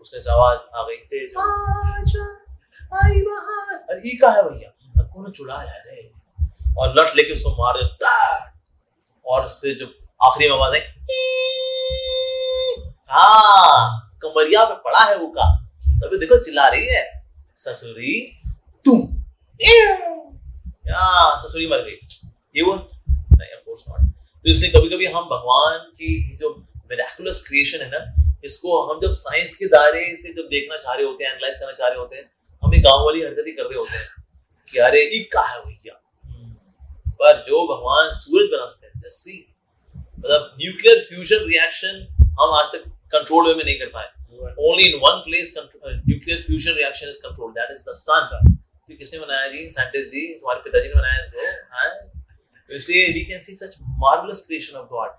उसने 0.00 0.20
से 0.20 0.30
आवाज़ 0.30 0.58
आ 0.76 0.82
गई 0.82 0.96
तेज। 1.12 1.36
आई 2.94 3.20
बाहर 3.22 3.74
अरे 3.90 4.00
ई 4.08 4.16
का 4.16 4.30
है 4.30 4.42
भैया 4.42 5.02
कौन 5.04 5.30
चुड़ा 5.32 5.58
है 5.58 5.78
रे? 5.86 6.10
और 6.78 6.94
लट 6.98 7.16
लेके 7.16 7.32
उसको 7.32 7.50
मार 7.58 7.74
देता 7.76 8.10
और 9.26 9.48
फिर 9.60 9.74
जो 9.78 9.86
आखिरी 10.22 10.48
में 10.50 10.56
आवाज़ 10.56 10.74
है 10.74 10.80
हाँ 13.10 14.18
कमरिया 14.22 14.64
पे 14.64 14.74
पड़ा 14.84 15.04
है 15.04 15.16
वो 15.18 15.26
का। 15.28 15.44
तभी 16.00 16.18
देखो 16.18 16.38
चिल्ला 16.44 16.68
रही 16.68 16.86
है। 16.86 17.04
ससुरी 17.56 18.14
तुम। 18.84 18.98
या 20.88 21.36
ससुरी 21.36 21.66
मर 21.68 21.78
गई। 21.78 21.98
ये 22.56 22.62
हुआ? 22.62 22.76
नहीं 22.76 23.54
ऑफ़ 23.54 23.64
कोर्स 23.66 23.84
नॉट 23.88 24.05
तो 24.46 24.50
इसलिए 24.50 24.70
कभी 24.70 24.88
कभी 24.88 25.06
हम 25.06 25.24
भगवान 25.24 25.78
की 25.78 26.36
जो 26.36 26.48
मिराकुलस 26.90 27.42
क्रिएशन 27.48 27.84
है 27.84 27.88
ना 27.90 28.34
इसको 28.44 28.82
हम 28.86 29.00
जब 29.00 29.10
साइंस 29.10 29.54
के 29.56 29.66
दायरे 29.66 30.16
से 30.16 30.32
जब 30.32 30.42
देखना 30.42 30.76
चाह 30.76 30.94
रहे 30.94 31.06
होते 31.06 31.24
हैं 31.24 31.30
एनालाइज 31.30 31.58
करना 31.58 31.72
चाह 31.72 31.88
रहे 31.88 31.98
होते 31.98 32.16
हैं 32.16 32.30
हम 32.62 32.74
एक 32.74 32.82
गाँव 32.82 33.04
वाली 33.04 33.22
हरकत 33.22 33.44
ही 33.46 33.52
कर 33.52 33.62
रहे 33.62 33.78
होते 33.78 33.96
हैं 33.96 34.24
कि 34.72 34.78
अरे 34.78 35.02
ये 35.02 35.18
क्या 35.24 35.42
है 35.42 35.58
भैया 35.60 36.00
पर 37.12 37.42
जो 37.48 37.66
भगवान 37.66 38.10
सूरज 38.18 38.48
बना 38.52 38.66
सकते 38.66 38.86
हैं 38.86 39.00
जस्ट 39.00 39.22
सी 39.22 39.54
मतलब 39.96 40.54
न्यूक्लियर 40.58 41.00
फ्यूजन 41.00 41.44
रिएक्शन 41.44 42.06
हम 42.40 42.54
आज 42.54 42.66
तक 42.66 42.84
कंट्रोल 43.12 43.48
वे 43.48 43.54
में 43.54 43.64
नहीं 43.64 43.78
कर 43.78 43.86
पाए। 43.86 44.08
Only 44.68 44.84
in 44.84 44.98
one 44.98 45.22
place 45.24 45.54
nuclear 45.58 46.44
fusion 46.46 46.72
reaction 46.72 47.08
is 47.08 47.18
control 47.18 47.50
that 47.50 47.70
is 47.70 47.82
the 47.90 47.92
sun 48.02 48.28
तो 48.32 48.96
किसने 48.96 49.18
बनाया 49.18 49.48
जी? 49.48 49.68
साइंटिस्ट 49.70 50.12
जी 50.12 50.26
तुम्हारे 50.34 50.60
पिताजी 50.60 50.88
ने 50.88 50.94
बनाया 50.94 51.20
इसको 51.20 52.15
इसलिए 52.70 53.06
we 53.14 53.24
can 53.24 53.40
see 53.40 53.54
such 53.54 53.76
marvellous 54.04 54.44
creation 54.46 54.76
of 54.78 54.86
god 54.90 55.10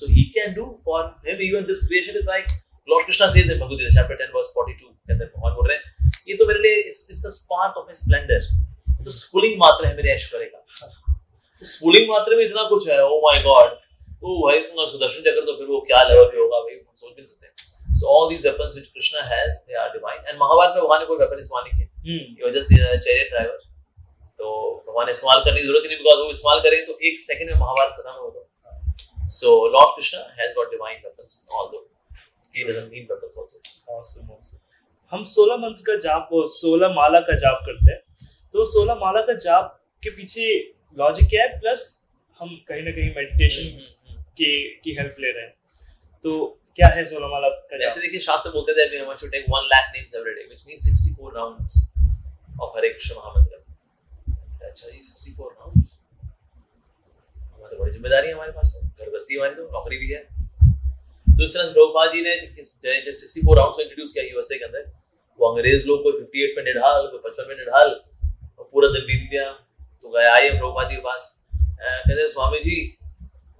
so 0.00 0.06
he 0.12 0.24
can 0.36 0.54
do 0.54 0.64
for 0.84 1.04
him 1.26 1.40
even 1.48 1.64
this 1.66 1.86
creation 1.88 2.18
is 2.18 2.28
like 2.28 2.46
lord 2.88 3.06
Krishna 3.06 3.28
says 3.28 3.50
in 3.50 3.58
Bhagavad 3.58 3.78
Gita 3.78 3.94
chapter 3.94 4.24
10 4.24 4.34
verse 4.34 4.52
42 4.58 4.82
के 4.82 5.12
अंदर 5.12 5.24
भगवान 5.26 5.54
बोल 5.54 5.68
रहे 5.68 5.76
हैं 5.76 6.12
ये 6.28 6.36
तो 6.36 6.46
मेरे 6.46 6.60
लिए 6.66 6.80
it's 6.82 7.24
a 7.24 7.34
spark 7.38 7.76
of 7.78 7.88
his 7.88 7.98
splendour 7.98 8.46
तो 9.04 9.10
स्फुलिंग 9.18 9.58
मात्र 9.60 9.86
है 9.86 9.96
मेरे 9.96 10.12
ऐश्वर्य 10.14 10.50
का 10.54 10.88
तो 11.62 11.66
स्फुलिंग 11.72 12.08
मात्र 12.10 12.36
में 12.36 12.44
इतना 12.44 12.68
कुछ 12.68 12.88
है 12.88 13.02
ओ 13.04 13.20
माय 13.26 13.42
गॉड 13.42 13.74
तो 14.22 14.40
भाई 14.42 14.60
तुम 14.62 14.86
सुदर्शन 14.88 15.30
चक्र 15.30 15.46
तो 15.46 15.58
फिर 15.58 15.66
वो 15.68 15.80
क्या 15.88 16.02
लेवल 16.08 16.30
पे 16.34 16.40
होगा 16.40 16.60
भाई 16.60 16.74
हम 16.74 16.94
सोच 16.96 17.10
भी 17.10 17.22
नहीं 17.22 17.32
सकते 17.32 17.54
So 17.88 18.08
all 18.08 18.28
these 18.28 18.44
weapons 18.44 18.74
which 18.74 18.92
Krishna 18.92 19.22
has, 19.24 19.64
they 19.66 19.74
are 19.74 19.90
divine. 19.90 20.20
And 20.28 20.38
Mahabharata 20.38 20.74
में 20.74 20.82
भगवान 20.82 21.00
ने 21.00 21.06
कोई 21.06 21.18
weapon 21.18 21.38
इस्तेमाल 21.38 21.62
नहीं 21.64 21.76
किए. 21.76 21.86
He 22.36 22.44
was 22.44 22.54
just 22.54 22.68
the 22.68 22.80
chariot 23.04 23.30
driver. 23.30 23.56
तो 24.38 24.84
भगवान 24.88 25.08
इस्तेमाल 25.08 25.40
करने 25.44 25.60
की 25.60 25.66
ज़रूरत 25.66 25.82
ही 25.82 25.88
नहीं 25.88 25.98
बिकॉज़ 25.98 26.20
वो 26.20 26.30
इस्तेमाल 26.30 26.60
करें 26.60 26.84
तो 26.86 26.98
एक 27.02 27.18
सेकंड 27.18 27.50
में 27.50 27.58
महाभारत 27.60 27.96
खत्म 27.96 28.10
हो 28.10 28.30
तो 28.30 29.28
so 29.30 29.56
lord 29.68 29.96
Krishna 29.96 30.20
has 30.40 30.54
got 30.54 30.70
divine 30.70 31.00
weapons 31.04 31.46
although 31.52 31.88
he 32.56 32.64
doesn't 32.64 32.92
need 32.92 33.12
weapons 33.12 33.38
also 33.38 33.98
awesome 33.98 34.30
awesome 34.30 34.58
हम 35.12 35.24
16 35.24 35.58
मंत्र 35.58 35.82
का 35.86 35.96
जाप 35.96 36.28
16 36.56 36.88
माला 36.94 37.20
का 37.20 37.36
जाप 37.36 37.60
करते 37.66 37.90
हैं। 37.92 38.00
तो 38.54 38.64
16 38.64 38.96
माला 39.00 39.20
का 39.20 39.32
जाप 39.32 39.80
के 40.02 40.10
पीछे 40.10 40.46
लॉजिक 40.98 41.28
क्या 41.28 41.42
है? 41.42 41.58
प्लस 41.60 41.84
हम 42.40 42.56
कहीं 42.68 42.82
ना 42.82 42.90
कहीं 42.90 43.14
मेडिटेशन 43.16 43.68
की 44.38 44.80
की 44.84 44.94
हेल्प 44.94 45.16
ले 45.20 45.30
रहे 45.32 45.44
हैं। 45.44 45.54
तो 46.24 46.60
क्या 46.76 46.88
है 46.88 47.04
सोलमाला 47.04 47.48
का 47.48 47.78
जैसे 47.78 48.00
देखिए 48.00 48.20
शास्त्र 48.20 48.50
बोलते 48.50 48.72
थे 48.72 48.88
we 48.90 49.16
should 49.16 49.30
take 49.30 49.44
1 49.50 49.68
lakh 49.72 49.92
names 49.96 50.14
every 50.14 50.34
day 50.34 50.46
which 50.48 50.64
means 50.66 50.88
64 50.88 51.34
rounds 51.36 51.76
of 52.62 52.76
Hare 52.78 52.88
Krishna 52.88 53.14
mahamantra 53.14 53.55
अच्छा 54.76 54.88
जी 54.88 54.98
64 55.00 55.46
राउंड्स 55.50 55.92
हमारी 57.34 57.68
तो 57.68 57.76
बड़ी 57.78 57.92
ज़िम्मेदारी 57.92 58.26
है 58.28 58.32
हमारे 58.32 58.52
पास 58.52 58.72
तो। 58.72 58.80
घर 58.80 59.10
बस्ती 59.10 59.36
हमारी 59.36 59.54
तो 59.54 59.62
नौकरी 59.76 59.98
भी 59.98 60.08
है। 60.08 60.18
तो 61.26 61.44
इस 61.44 61.54
तरह 61.54 61.70
प्रभुपाद 61.76 62.10
जी 62.12 62.20
ने 62.22 62.32
64 62.56 63.54
राउंड्स 63.58 63.76
को 63.76 63.82
इंट्रोड्यूस 63.82 64.12
किया 64.12 64.24
यूएसए 64.24 64.58
के 64.58 64.64
अंदर, 64.64 64.82
वो 65.40 65.48
अंग्रेज़ 65.48 65.86
लोग 65.86 66.02
कोई 66.02 66.12
58 66.16 66.56
में 66.56 66.64
निढाल, 66.64 67.06
कोई 67.06 67.20
55 67.20 67.48
में 67.48 67.54
निढाल, 67.56 67.94
और 68.58 68.68
पूरा 68.72 68.88
दिन 68.88 69.06
बीत 69.06 69.22
गया। 69.30 69.46
तो 70.02 70.10
गए, 70.10 70.26
आए 70.26 70.50
प्रभुपाद 70.50 70.88
जी 70.88 70.96
के 70.96 71.02
पास। 71.02 71.28
कहते 71.80 72.26
स्वामी 72.28 72.60
जी, 72.60 72.76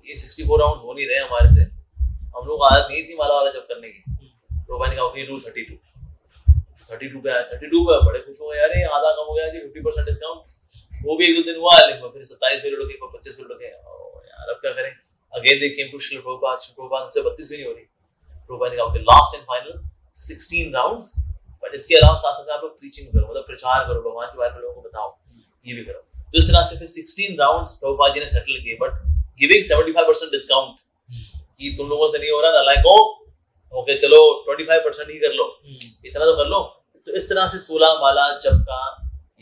ये 0.09 0.17
64 0.17 0.59
राउंड 0.61 0.83
हो 0.83 0.95
नहीं 0.95 1.07
रहे 1.07 1.21
हमारे 1.21 1.55
से। 1.55 1.65
हम 2.37 2.51
लोग 2.51 2.65
आदत 2.65 2.85
नहीं 2.91 3.03
थी 3.05 3.17
माला 3.21 3.35
वाला 3.35 3.51
जब 3.53 3.65
करने 3.71 3.89
की। 3.91 4.03
रोबा 4.69 4.87
ने 4.87 4.95
कहा, 4.97 5.05
okay 5.05 5.25
do 5.27 5.41
thirty 5.47 5.65
two 5.65 5.79
thirty 6.91 7.09
two 7.09 7.21
पे 7.21 7.31
आया 7.31 7.49
थर्टी 7.55 7.67
टू 7.69 7.83
पे 7.85 8.05
बड़े 8.07 8.21
खुश 8.21 8.41
हो 8.41 8.51
गए। 8.51 8.61
अरे, 8.69 8.83
आधा 8.99 9.11
कम 9.13 9.31
हो 9.31 9.35
गया 9.35 9.49
जी 9.49 9.59
फिफ्टी 9.59 9.81
परसेंट 9.81 10.07
डिस्काउंट 10.09 10.45
वो 11.07 11.17
भी 11.17 11.25
एक 11.27 11.37
दो 11.37 11.43
दिन 11.51 11.61
हुआ 11.61 11.77
लेकिन 11.87 12.09
फिर 12.09 12.25
सत्ताईस 12.25 12.63
मिनट 12.65 12.79
रखे 12.83 12.99
पच्चीस 13.17 13.37
मिनट 13.41 13.53
रखे 13.53 13.67
यार 13.67 14.51
अब 14.51 14.61
क्या 14.61 14.73
करें? 14.73 14.93
Again 15.33 15.61
they 15.61 15.69
came 15.69 15.91
to 15.93 15.99
Shri 15.99 16.19
Prabhupada 16.19 16.59
Shri 16.59 16.75
Prabhupada 16.77 17.03
हमसे 17.03 17.23
बत्तीस 17.23 17.51
भी 17.51 17.57
नहीं 17.57 17.67
हो 17.67 17.73
रही। 17.73 17.85
प्रभुपाद 18.49 18.71
ने 18.71 18.77
कहा 18.77 18.87
okay 18.87 19.01
last 19.11 19.37
and 19.37 19.45
final 19.45 19.81
sixteen 20.17 20.75
rounds 20.75 21.15
but 21.65 21.75
इसके 21.75 21.95
अलावा 21.95 22.15
साथ 22.15 22.33
साथ 22.33 22.57
आप 22.57 22.63
लोग 22.63 22.79
प्रीचिंग 22.81 23.07
करो 23.09 23.27
मतलब 23.31 23.45
प्रचार 23.47 23.85
करो 23.89 24.01
भगवान 24.01 24.27
के 24.27 24.39
बारे 24.39 24.53
में 24.55 24.61
लोगों 24.61 24.75
को 24.75 24.89
बताओ। 24.89 25.17
ये 25.67 25.75
भी 25.75 25.85
करो। 25.85 26.01
तो 26.01 26.39
इस 26.39 26.49
तरह 26.51 26.63
से 26.63 26.79
फिर 26.79 26.89
सिक्सटीन 26.89 27.37
राउंड्स 27.41 27.73
प्रभुपाद 27.73 28.15
जी 28.15 28.21
ने 28.21 28.27
सेटल 28.27 28.63
किए। 28.65 28.75
But 28.81 28.99
giving 29.41 29.65
seventy 29.65 29.93
five 29.93 30.07
percent 30.07 30.31
discount 30.33 30.77
कि 31.59 31.75
तुम 31.79 31.89
लोगों 31.89 32.09
से 32.09 32.19
नहीं 32.19 32.31
हो 32.31 32.41
रहा 32.41 32.53
ना 32.53 32.63
लाइक 32.63 32.87
ओ 32.87 32.97
ओके 33.73 33.99
चलो 33.99 34.21
25 34.49 34.85
परसेंट 34.85 35.11
ही 35.11 35.19
कर 35.19 35.33
लो। 35.33 35.45
हम्म। 35.45 36.09
इतना 36.09 36.25
तो 36.25 36.37
कर 36.37 36.47
लो। 36.47 36.61
तो 37.07 37.13
इस 37.13 37.29
तरह 37.29 37.47
से 37.47 37.59
सोलह 37.59 37.99
माला 38.01 38.29
जब 38.39 38.61
का 38.63 38.81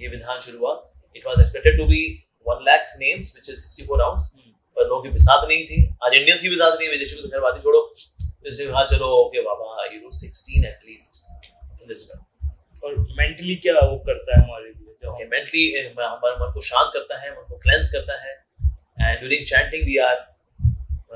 ये 0.00 0.09
विधान 0.09 0.40
शुरू 0.40 0.59
हुआ। 0.59 0.74
It 1.16 1.27
was 1.27 1.40
expected 1.40 1.79
to 1.79 1.87
be 1.87 2.03
one 2.46 2.64
lakh 2.68 2.92
names 2.98 3.33
which 3.37 3.50
is 3.50 3.64
64 3.66 3.98
rounds 4.00 4.29
पर 4.77 4.88
लोगों 4.88 5.03
की 5.03 5.11
बिसात 5.16 5.48
नहीं 5.48 5.64
थी। 5.66 5.79
आज 6.07 6.14
इंडियंस 6.14 6.42
की 6.42 6.48
बिसात 6.50 6.79
नहीं 6.79 6.88
विदेशियों 6.90 7.20
की 7.20 7.29
तो 7.29 7.33
खैर 7.33 7.40
बात 7.40 7.57
ही 7.57 7.62
छोड़ो। 7.62 7.83
जैसे 8.44 8.64
हाँ 8.72 8.87
चलो 8.92 9.07
okay 9.18 9.40
Baba 9.48 9.85
you 9.94 10.00
do 10.00 10.11
16 10.20 10.66
at 10.70 10.85
least 10.90 11.24
in 11.81 11.88
this 11.88 12.05
way 12.11 12.20
और 12.85 12.98
मेंटली 13.20 13.57
क्या 13.66 13.74
वो 13.81 13.96
करता 14.11 14.37
है 14.37 14.42
हमारे 14.44 14.68
लिए? 14.68 15.27
मेंटली 15.33 15.62
हमारे 15.98 16.37
मन 16.44 16.53
को 16.55 16.61
शांत 16.68 16.90
करता 16.94 17.20
है 17.22 17.31
मन 17.33 17.48
को 17.48 17.59
क्लेंस 17.64 17.90
करता 17.92 18.20
है। 18.22 18.33
And 19.00 19.18
during 19.18 19.46
chanting 19.46 19.85
we 19.87 19.98
are 20.11 20.22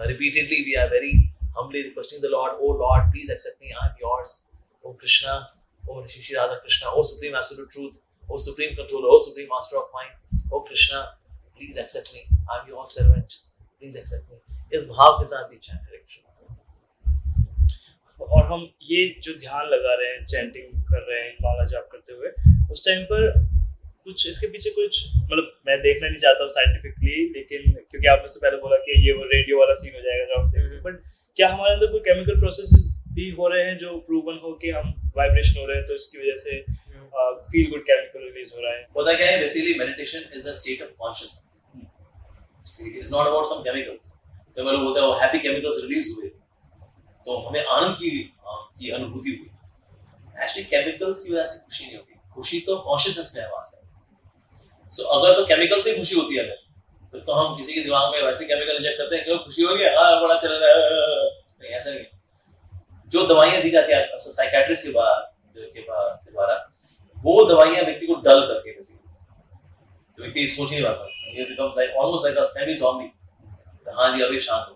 repeatedly, 0.08 0.56
we 0.66 0.74
are 0.80 0.88
very 0.90 1.08
humbly 1.54 1.80
requesting 1.84 2.20
the 2.24 2.28
Lord, 2.32 2.58
Oh 2.64 2.68
Lord, 2.82 3.06
please 3.14 3.30
accept 3.34 3.56
me, 3.62 3.70
I 3.78 3.86
am 3.86 3.94
yours. 4.02 4.34
Oh 4.84 4.92
Krishna, 5.00 5.32
Oh 5.84 6.02
Shishi 6.12 6.36
Radha 6.36 6.58
Krishna, 6.66 6.92
Oh 6.98 7.02
Supreme 7.08 7.34
Absolute 7.40 7.72
Truth, 7.76 7.96
Oh 8.28 8.36
Supreme 8.38 8.74
Controller, 8.74 9.08
Oh 9.08 9.18
Supreme 9.18 9.48
Master 9.48 9.76
of 9.76 9.88
Mind, 9.92 10.12
Oh 10.50 10.60
Krishna, 10.62 11.14
please 11.56 11.76
accept 11.76 12.14
me, 12.14 12.20
I 12.48 12.60
am 12.60 12.68
your 12.68 12.86
servant, 12.86 13.40
please 13.80 13.96
accept 13.96 14.30
me. 14.30 14.36
इस 14.72 14.82
भाव 14.88 15.12
के 15.18 15.24
साथ 15.24 15.52
ये 15.52 15.58
chant 15.58 15.80
करें 15.80 15.98
और 18.20 18.44
हम 18.46 18.68
ये 18.84 19.04
जो 19.24 19.32
ध्यान 19.40 19.66
लगा 19.66 19.94
रहे 19.94 20.08
हैं 20.08 20.24
चैंटिंग 20.26 20.72
कर 20.84 21.02
रहे 21.02 21.20
हैं 21.20 21.32
माला 21.42 21.64
जाप 21.66 21.88
करते 21.92 22.12
हुए 22.12 22.30
उस 22.72 22.84
टाइम 22.86 23.04
पर 23.04 23.22
कुछ 24.06 24.28
इसके 24.28 24.46
पीछे 24.52 24.70
कुछ 24.70 25.00
मतलब 25.22 25.52
मैं 25.66 25.78
देखना 25.80 26.08
नहीं 26.08 26.18
चाहता 26.18 26.44
हूँ 26.44 26.50
साइंटिफिकली 26.52 27.16
लेकिन 27.34 27.72
क्योंकि 27.90 28.06
आपने 28.08 28.28
से 28.28 28.40
पहले 28.40 28.56
बोला 28.58 28.76
कि 28.84 29.00
ये 29.06 29.12
वो 29.12 29.24
रेडियो 29.32 29.58
वाला 29.58 29.74
सीन 29.80 29.94
हो 29.94 30.00
जाएगा 30.00 30.24
जो 30.24 30.40
आप 30.40 30.50
देखेंगे 30.52 30.80
बट 30.80 31.00
क्या 31.36 31.48
हमारे 31.48 31.74
अंदर 31.74 31.92
कोई 31.92 32.00
केमिकल 32.08 32.40
प्रोसेस 32.40 32.72
भी 33.14 33.30
हो 33.38 33.48
रहे 33.48 33.64
हैं 33.64 33.76
जो 33.78 33.96
प्रूवन 34.08 34.38
हो 34.42 34.52
कि 34.62 34.70
हम 34.70 34.94
वाइब्रेशन 35.16 35.60
हो 35.60 35.66
रहे 35.66 35.76
हैं 35.76 35.86
तो 35.86 35.94
इसकी 35.94 36.18
वजह 36.18 36.36
से 36.44 36.64
फील 37.50 37.70
गुड 37.70 37.82
केमिकल 37.82 38.24
रिलीज़ 38.24 38.54
हो 38.54 38.60
रहा 38.62 38.72
है। 38.72 38.86
होता 38.96 39.12
क्या 39.12 39.30
है 39.30 39.38
basically 39.40 39.74
meditation 39.78 40.38
is 40.38 40.48
a 40.48 40.52
state 40.54 40.82
of 40.82 40.90
consciousness 40.98 41.52
it 42.80 42.96
is 42.96 43.12
not 43.12 43.26
about 43.26 43.46
some 43.46 43.62
chemicals 43.62 44.16
तो 44.56 44.62
लोग 44.64 44.82
बोलते 44.82 45.00
हैं 45.00 45.20
हैप्पी 45.20 45.38
केमिकल्स 45.38 45.82
रिलीज़ 45.82 46.14
हुए. 46.14 46.28
तो 47.26 47.36
हमें 47.38 47.64
आनंद 47.64 47.96
की 47.96 48.10
की 48.78 48.90
अनुभूति 48.90 49.30
हुई। 49.30 49.48
एक्चुअली 50.42 50.64
केमिकल्स 50.64 51.24
की 51.24 51.32
वजह 51.32 51.44
से 51.44 51.58
खुशी 51.64 51.84
नहीं 51.84 51.96
होती। 51.96 52.20
खुशी 52.34 52.60
तो 52.60 52.76
कॉन्शियसनेस 52.80 53.32
में 53.36 53.42
है। 53.42 53.48
वास्ते 53.50 53.86
सो 54.92 55.02
अगर 55.16 55.34
तो 55.36 55.44
केमिकल 55.46 55.82
से 55.82 55.96
खुशी 55.98 56.14
होती 56.14 56.36
है 56.36 56.44
अगर 56.44 56.66
फिर 57.12 57.20
तो 57.20 57.32
हम 57.32 57.56
किसी 57.56 57.74
के 57.74 57.80
दिमाग 57.80 58.14
में 58.14 58.22
वैसे 58.22 58.44
केमिकल 58.44 58.76
इंजेक्ट 58.76 58.98
करते 58.98 59.16
हैं 59.16 59.24
क्यों 59.24 59.38
खुशी 59.38 59.62
हो 59.62 59.74
गया 59.74 59.90
हाँ 60.00 60.20
बड़ा 60.22 60.38
चल 60.40 60.52
रहा 60.52 60.70
है 60.70 61.28
नहीं 61.60 61.70
ऐसा 61.70 61.90
नहीं। 61.90 62.04
जो 63.08 63.26
दवाइयाँ 63.26 63.62
दी 63.62 63.70
जाती 63.70 63.92
है 63.92 64.18
साइकेट्रिस्ट 64.18 64.86
के 64.86 64.92
बाद 64.92 65.32
के 65.56 65.82
द्वारा 66.32 66.54
वो 67.28 67.44
दवाइयाँ 67.44 67.84
व्यक्ति 67.84 68.06
को 68.06 68.14
डल 68.26 68.40
करके 68.46 68.72
तो 68.72 70.22
व्यक्ति 70.22 70.46
सोच 70.48 70.70
नहीं 70.70 70.82
पाता। 70.82 71.04
हाँ 73.96 74.16
जी 74.16 74.22
अभी 74.22 74.40
शांत 74.40 74.66
हो। 74.68 74.74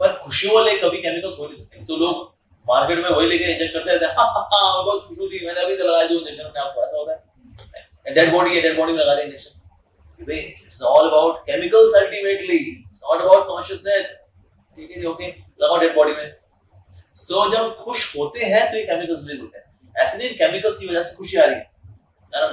पर 0.00 0.12
खुशियों 0.16 0.54
वाले 0.54 0.76
कभी 0.78 0.98
केमिकल्स 1.02 1.38
हो 1.38 1.44
नहीं 1.44 1.54
सकते। 1.54 1.84
तो 1.84 1.96
लोग 1.96 2.26
मार्केट 2.66 2.98
में 2.98 3.10
वही 3.10 3.28
लेके 3.28 3.44
इंजेक्ट 3.44 3.72
करते 3.74 3.90
रहते 3.92 4.06
हैं। 4.06 4.12
हाँ, 4.12 4.26
हाँ, 4.26 4.44
हाँ, 4.52 4.84
बहुत 4.84 5.08
मैंने 5.44 5.60
अभी 5.60 5.76
लगाया 5.76 6.06
जो 6.06 6.18
इंजेक्शन 6.18 6.58
आपको 6.60 6.84
ऐसा 6.84 6.98
होता 6.98 7.12
है। 7.12 8.14
डेड 8.14 8.32
बॉडी 8.32 8.54
है 8.56 8.62
डेड 8.62 8.76
बॉडी 8.76 8.92
में 8.92 8.98
लगा 8.98 9.14
दे 9.14 9.22
injection 9.22 10.30
it's 10.32 10.82
all 10.82 11.08
about 11.08 11.38
chemicals 11.46 11.94
ultimately 11.94 12.58
not 13.04 13.20
about 13.20 13.46
consciousness 13.46 14.32
ठीक 14.78 14.90
है 14.90 15.00
जी 15.00 15.06
ओके 15.06 15.26
लगाओ 15.26 15.78
डेड 15.78 15.94
बॉडी 15.96 16.12
में। 16.12 16.34
सो 17.16 17.34
so, 17.34 17.52
जब 17.52 17.76
खुश 17.76 18.16
होते 18.16 18.44
हैं 18.44 18.70
तो 18.70 18.76
ये 18.76 18.82
केमिकल्स 18.84 19.24
रिलीज़ 19.24 19.40
होते 19.40 19.58
हैं। 19.58 19.66
ऐसे 19.96 20.18
नहीं 20.18 20.36
केमिकल्स 20.38 20.78
की 20.78 20.86
वजह 20.88 21.02
से 21.02 21.16
खुशी 21.16 21.36
आ 21.36 21.44
रही 21.44 21.54
है 21.54 22.48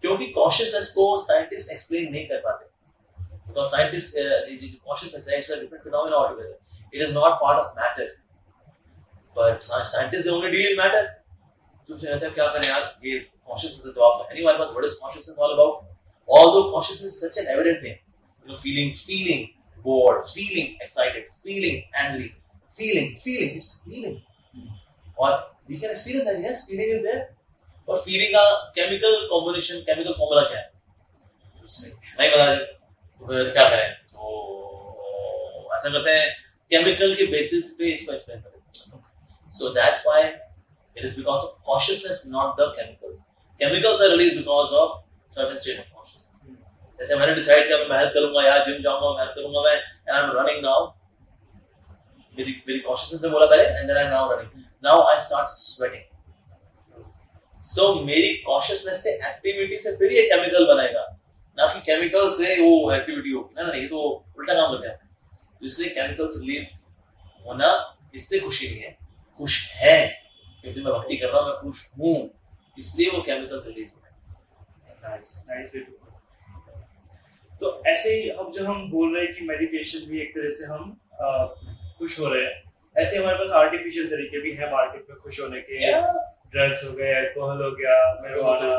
क्योंकि 0.00 0.26
कॉन्शियसनेस 0.32 0.90
को 0.94 1.06
साइंटिस्ट 1.22 1.72
एक्सप्लेन 1.72 2.10
नहीं 2.12 2.26
कर 2.28 2.40
पाते 2.46 2.66
because 3.48 3.70
scientists 3.70 4.16
uh, 4.16 4.40
consciousness 4.86 5.26
is 5.26 5.50
a 5.50 5.60
different 5.60 5.82
phenomenon 5.82 6.18
altogether 6.18 6.56
it 6.92 7.02
is 7.02 7.12
not 7.14 7.40
part 7.40 7.58
of 7.58 7.74
matter 7.74 8.08
but 9.34 9.62
scientists 9.62 10.28
only 10.28 10.50
deal 10.50 10.70
in 10.72 10.76
matter 10.76 11.06
तुमसे 11.88 12.06
कहते 12.06 12.26
हैं 12.26 12.34
क्या 12.34 12.46
करें 12.54 12.68
यार 12.68 12.82
ये 13.04 13.18
consciousness 13.50 13.94
तो 13.94 14.02
आप 14.08 14.26
है 14.28 14.34
नहीं 14.34 14.44
हमारे 14.44 14.58
पास 14.58 14.90
is 14.90 14.96
consciousness 15.02 15.38
all 15.44 15.54
about 15.54 15.84
although 16.28 16.64
consciousness 16.72 17.14
is 17.14 17.20
such 17.20 17.38
an 17.42 17.50
evident 17.54 17.80
thing 17.84 17.96
you 17.96 18.48
know 18.48 18.58
feeling 18.64 18.90
feeling 19.04 19.46
bored 19.84 20.28
feeling 20.34 20.74
excited 20.86 21.24
feeling 21.44 21.78
angry 22.04 22.28
feeling 22.80 23.14
feeling 23.26 23.56
it's 23.60 23.72
feeling 23.84 24.18
और 25.18 25.32
we 25.68 25.78
can 25.78 25.90
experience 25.90 26.26
that 26.26 26.40
yes 26.40 26.66
feeling 26.66 26.96
is 26.96 27.04
there 27.04 27.22
और 27.88 28.02
feeling 28.06 28.34
का 28.34 28.44
chemical 28.74 29.16
combination 29.30 29.86
chemical 29.86 30.18
formula 30.18 30.48
क्या 30.48 30.58
है 30.58 30.66
नहीं 31.70 32.30
पता 32.30 32.54
तो 32.54 33.26
फिर 33.26 33.48
क्या 33.50 33.68
करें 33.70 33.92
तो 34.10 35.70
ऐसा 35.74 35.88
करते 35.88 36.10
हैं 36.10 36.28
केमिकल 36.70 37.14
के 37.14 37.26
बेसिस 37.32 37.70
पे 37.78 37.90
इसको 37.92 38.12
एक्सप्लेन 38.12 38.40
करें 38.40 39.00
so 39.52 39.68
that's 39.74 40.06
why 40.06 40.28
It 40.96 41.04
is 41.04 41.14
because 41.14 41.44
of 41.44 41.64
consciousness, 41.64 42.28
not 42.28 42.56
the 42.56 42.74
chemicals. 42.74 43.36
Chemicals 43.60 44.00
are 44.00 44.10
released 44.10 44.36
because 44.36 44.72
of 44.72 45.04
certain 45.28 45.56
state 45.56 45.78
of 45.78 45.86
consciousness. 45.88 46.24
जैसे 46.98 47.16
मैंने 47.16 47.34
डिसाइड 47.34 47.66
किया 47.66 47.76
मैं 47.78 47.88
मेहनत 47.88 48.10
करूँगा 48.14 48.42
यार 48.44 48.64
जिम 48.66 48.82
जाऊँगा 48.82 49.10
मेहनत 49.10 49.34
करूँगा 49.34 49.60
मैं 49.62 49.74
and 49.74 50.10
I 50.10 50.22
am 50.22 50.30
running 50.38 50.62
now 50.62 50.86
मेरी 52.34 52.54
मेरी 52.68 52.78
कॉन्शियसनेस 52.86 53.22
ने 53.24 53.30
बोला 53.30 53.46
पहले 53.46 53.64
and 53.64 53.86
then 53.86 53.96
I 53.96 54.04
am 54.04 54.10
now 54.10 54.32
running 54.32 54.64
now 54.84 55.02
I 55.02 55.20
start 55.20 55.48
sweating 55.48 56.04
so 57.62 58.04
मेरी 58.04 58.34
कॉन्शियसनेस 58.34 59.02
से 59.02 59.10
एक्टिविटी 59.10 59.78
से 59.78 59.96
फिर 59.96 60.12
ये 60.12 60.22
केमिकल 60.22 60.64
बनेगा 60.64 61.18
ना 61.58 61.74
कि 61.74 61.80
केमिकल 61.80 62.30
से 62.30 62.62
वो 62.62 62.92
एक्टिविटी 62.92 63.30
होगी। 63.30 63.62
ना 63.62 63.72
नहीं 63.72 63.88
तो 63.88 64.24
उल्टा 64.38 64.54
काम 64.54 64.72
करते 64.72 64.88
हैं। 64.88 64.96
तो 65.60 65.66
इसलिए 65.66 65.88
केमिकल्स 65.88 66.40
रिलीज़ 66.40 66.96
होना 67.46 67.98
इससे 68.14 68.40
खुशी 68.40 68.68
नहीं 68.68 68.80
है। 68.80 68.98
खुश 69.38 69.72
है। 69.72 70.06
क्योंकि 70.62 70.80
मैं 70.80 70.92
भक्ति 70.92 71.16
कर 71.16 71.26
रहा 71.26 71.40
हूँ 71.40 71.48
मैं 71.48 71.60
खुश 71.62 71.92
हूँ। 71.98 72.30
इसलिए 72.78 73.10
वो 73.10 73.22
केमिकल 73.22 73.62
रिलीज़ 73.66 73.88
हो। 73.88 73.94
रहे 75.04 75.80
तो 77.60 77.82
ऐसे 77.86 78.10
ही 78.10 78.28
अब 78.28 78.52
जब 78.52 78.66
हम 78.66 78.90
बोल 78.90 79.16
रहे 79.16 79.26
हैं 79.26 79.34
कि 79.34 79.44
मेडिटेशन 79.44 79.98
भी 79.98 80.20
एक 80.20 80.30
तरह 80.30 80.50
से 80.50 80.64
हम 80.64 81.00
आ, 81.22 81.44
खुश 81.98 82.20
हो 82.20 82.28
रहे 82.28 82.44
हैं 82.44 82.67
ऐसे 82.98 83.16
हमारे 83.16 83.38
पास 83.38 83.50
आर्टिफिशियल 83.56 84.06
तरीके 84.10 84.40
भी 84.40 84.52
हैं 84.52 84.70
मार्केट 84.72 85.06
में 85.10 85.18
खुश 85.18 85.40
होने 85.40 85.60
के। 85.60 85.78
ड्रग्स 86.52 86.84
हो 86.84 86.92
गए 86.92 87.12
अल्कोहल 87.14 87.62
हो 87.62 87.70
गया 87.70 87.96
marijuana 88.22 88.70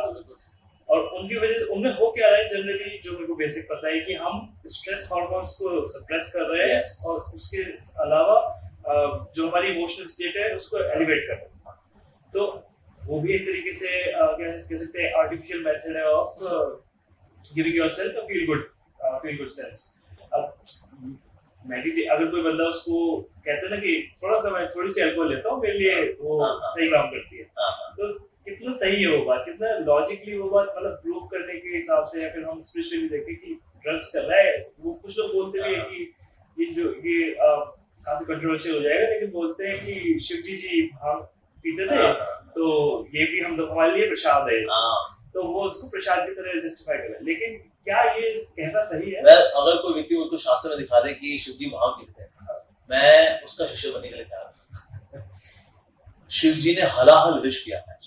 और 0.89 0.99
उनकी 1.17 1.35
वजह 1.35 1.57
से 1.59 1.65
उनमें 1.73 1.91
हो 1.95 2.09
क्या 2.11 2.29
रहा 2.29 2.37
है 2.37 2.47
जनरली 2.49 2.97
जो 3.03 3.11
मेरे 3.13 3.25
को 3.25 3.35
बेसिक 3.35 3.65
पता 3.65 3.87
है 3.87 3.99
कि 3.99 4.13
हम 4.13 4.39
स्ट्रेस 4.67 5.09
हार्मोन्स 5.13 5.51
को 5.55 5.85
सप्रेस 5.89 6.31
कर 6.35 6.45
रहे 6.45 6.63
हैं 6.63 6.81
yes. 6.81 6.95
और 7.07 7.15
उसके 7.35 7.61
अलावा 8.05 8.37
जो 9.35 9.47
हमारी 9.47 9.67
इमोशनल 9.67 10.05
स्टेट 10.05 10.37
है 10.37 10.49
उसको 10.55 10.79
एलिवेट 10.79 11.27
कर 11.27 11.33
रहे 11.33 11.45
हैं। 11.45 11.75
तो 12.33 12.47
वो 13.05 13.19
भी 13.19 13.33
एक 13.35 13.41
तरीके 13.41 13.73
से 13.73 14.01
कह 14.15 14.77
सकते 14.77 15.01
हैं 15.01 15.13
आर्टिफिशियल 15.13 15.63
मेथड 15.65 15.97
है 15.97 16.05
of 16.09 16.43
giving 17.55 17.75
yourself 17.75 18.15
a 18.15 18.25
feel 18.27 18.45
good 18.47 18.69
feel 19.03 19.37
good 19.37 19.47
sense 19.47 19.85
अब 20.33 20.43
मेडिटेट 21.65 22.09
अगर 22.11 22.25
कोई 22.31 22.41
बंदा 22.41 22.63
उसको 22.67 22.99
कहते 23.21 23.65
हैं 23.65 23.69
ना 23.69 23.77
कि 23.77 23.93
थोड़ा 24.23 24.37
सा 24.39 24.49
मैं 24.49 24.67
थोड़ी 24.75 24.89
सी 24.89 25.01
अल्कोहल 25.01 25.29
लेता 25.29 25.49
हूँ 25.49 25.61
मेरे 25.61 25.77
लिए 25.79 26.17
वो 26.21 26.41
हाँ, 26.41 26.49
हाँ। 26.51 26.71
सही 26.71 26.89
काम 26.89 27.07
करती 27.07 27.37
है 27.37 27.43
हाँ, 27.59 27.93
तो 27.97 28.13
कितना 28.45 28.71
सही 28.73 29.01
है 29.01 29.09
वो 29.09 29.23
बात 29.25 29.43
कितना 29.45 29.77
लॉजिकली 29.85 30.37
वो 30.37 30.49
बात 30.49 30.73
मतलब 30.77 30.99
प्रूव 31.03 31.25
करने 31.27 31.59
के 31.59 31.75
हिसाब 31.75 32.05
से 32.05 32.23
या 32.23 32.29
फिर 32.29 32.43
हम 32.43 32.61
स्पिरिचुअली 32.61 33.09
देखें 33.09 33.35
कि 33.35 33.59
ड्रग्स 33.85 34.11
कर 34.13 34.23
रहा 34.23 34.39
है 34.39 34.57
वो 34.79 34.93
कुछ 34.93 35.19
लोग 35.19 35.33
बोलते 35.33 35.67
भी 35.67 35.75
है 35.75 35.81
कि 35.81 36.13
ये 36.57 36.71
जो 36.71 36.93
ये 37.05 37.35
काफ़ी 37.39 38.25
कंट्रोवर्शियल 38.25 38.75
हो 38.75 38.81
जाएगा 38.81 39.07
लेकिन 39.07 39.31
बोलते 39.31 39.67
हैं 39.67 39.79
कि 39.85 40.19
शिव 40.19 40.41
जी 40.45 40.55
जी 40.57 40.81
भाँग 40.85 41.21
पीते 41.65 41.85
थे 41.85 41.95
हाँ, 41.95 42.13
हाँ। 42.13 42.51
तो 42.55 43.07
ये 43.15 43.25
भी 43.25 43.39
हम 43.39 43.61
हमारे 43.61 43.95
लिए 43.97 44.07
प्रसाद 44.07 44.51
है 44.51 44.59
हाँ। 44.65 45.31
तो 45.33 45.43
वो 45.43 45.63
उसको 45.63 45.89
प्रसाद 45.89 46.25
की 46.27 46.33
तरह 46.35 46.61
जस्टिफाई 46.61 46.97
कर 46.97 47.19
लेकिन 47.23 47.59
क्या 47.89 48.01
ये 48.13 48.33
कहना 48.57 48.81
सही 48.81 49.11
है? 49.11 49.21
Well, 49.23 49.43
अगर 49.59 49.81
कोई 49.81 49.93
व्यक्ति 49.93 50.15
उसको 50.15 50.37
शास्त्र 50.37 50.69
में 50.69 50.77
दिखा 50.77 50.99
दे 50.99 51.13
कि 51.13 51.37
शिव 51.45 51.55
जी 51.59 51.71
पीते 51.73 52.21
हैं। 52.21 52.29
मैं 52.91 53.43
उसका 53.43 53.65
शिष्य 53.65 53.91
बनने 53.91 54.07
के 54.09 54.15
लिए 54.15 54.25
तैयार 54.25 55.27
शिव 56.31 56.53
जी 56.53 56.75
ने 56.75 56.81
हलाहल 56.97 57.39
विष 57.41 57.63
किया 57.63 57.79
था। 57.79 57.97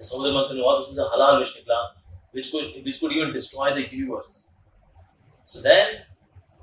समुद्र 0.00 0.32
मंथन 0.32 0.60
हुआ 0.60 0.72
तो 0.72 0.78
उसमें 0.78 0.94
से 0.96 1.02
हलाहल 1.14 1.38
विष 1.38 1.56
निकला 1.56 1.78
which 2.34 2.48
could 2.52 2.66
which 2.86 2.98
could 3.00 3.12
even 3.12 3.32
destroy 3.32 3.68
the 3.76 3.82
universe. 3.92 4.32
So 5.48 5.62
then 5.66 5.92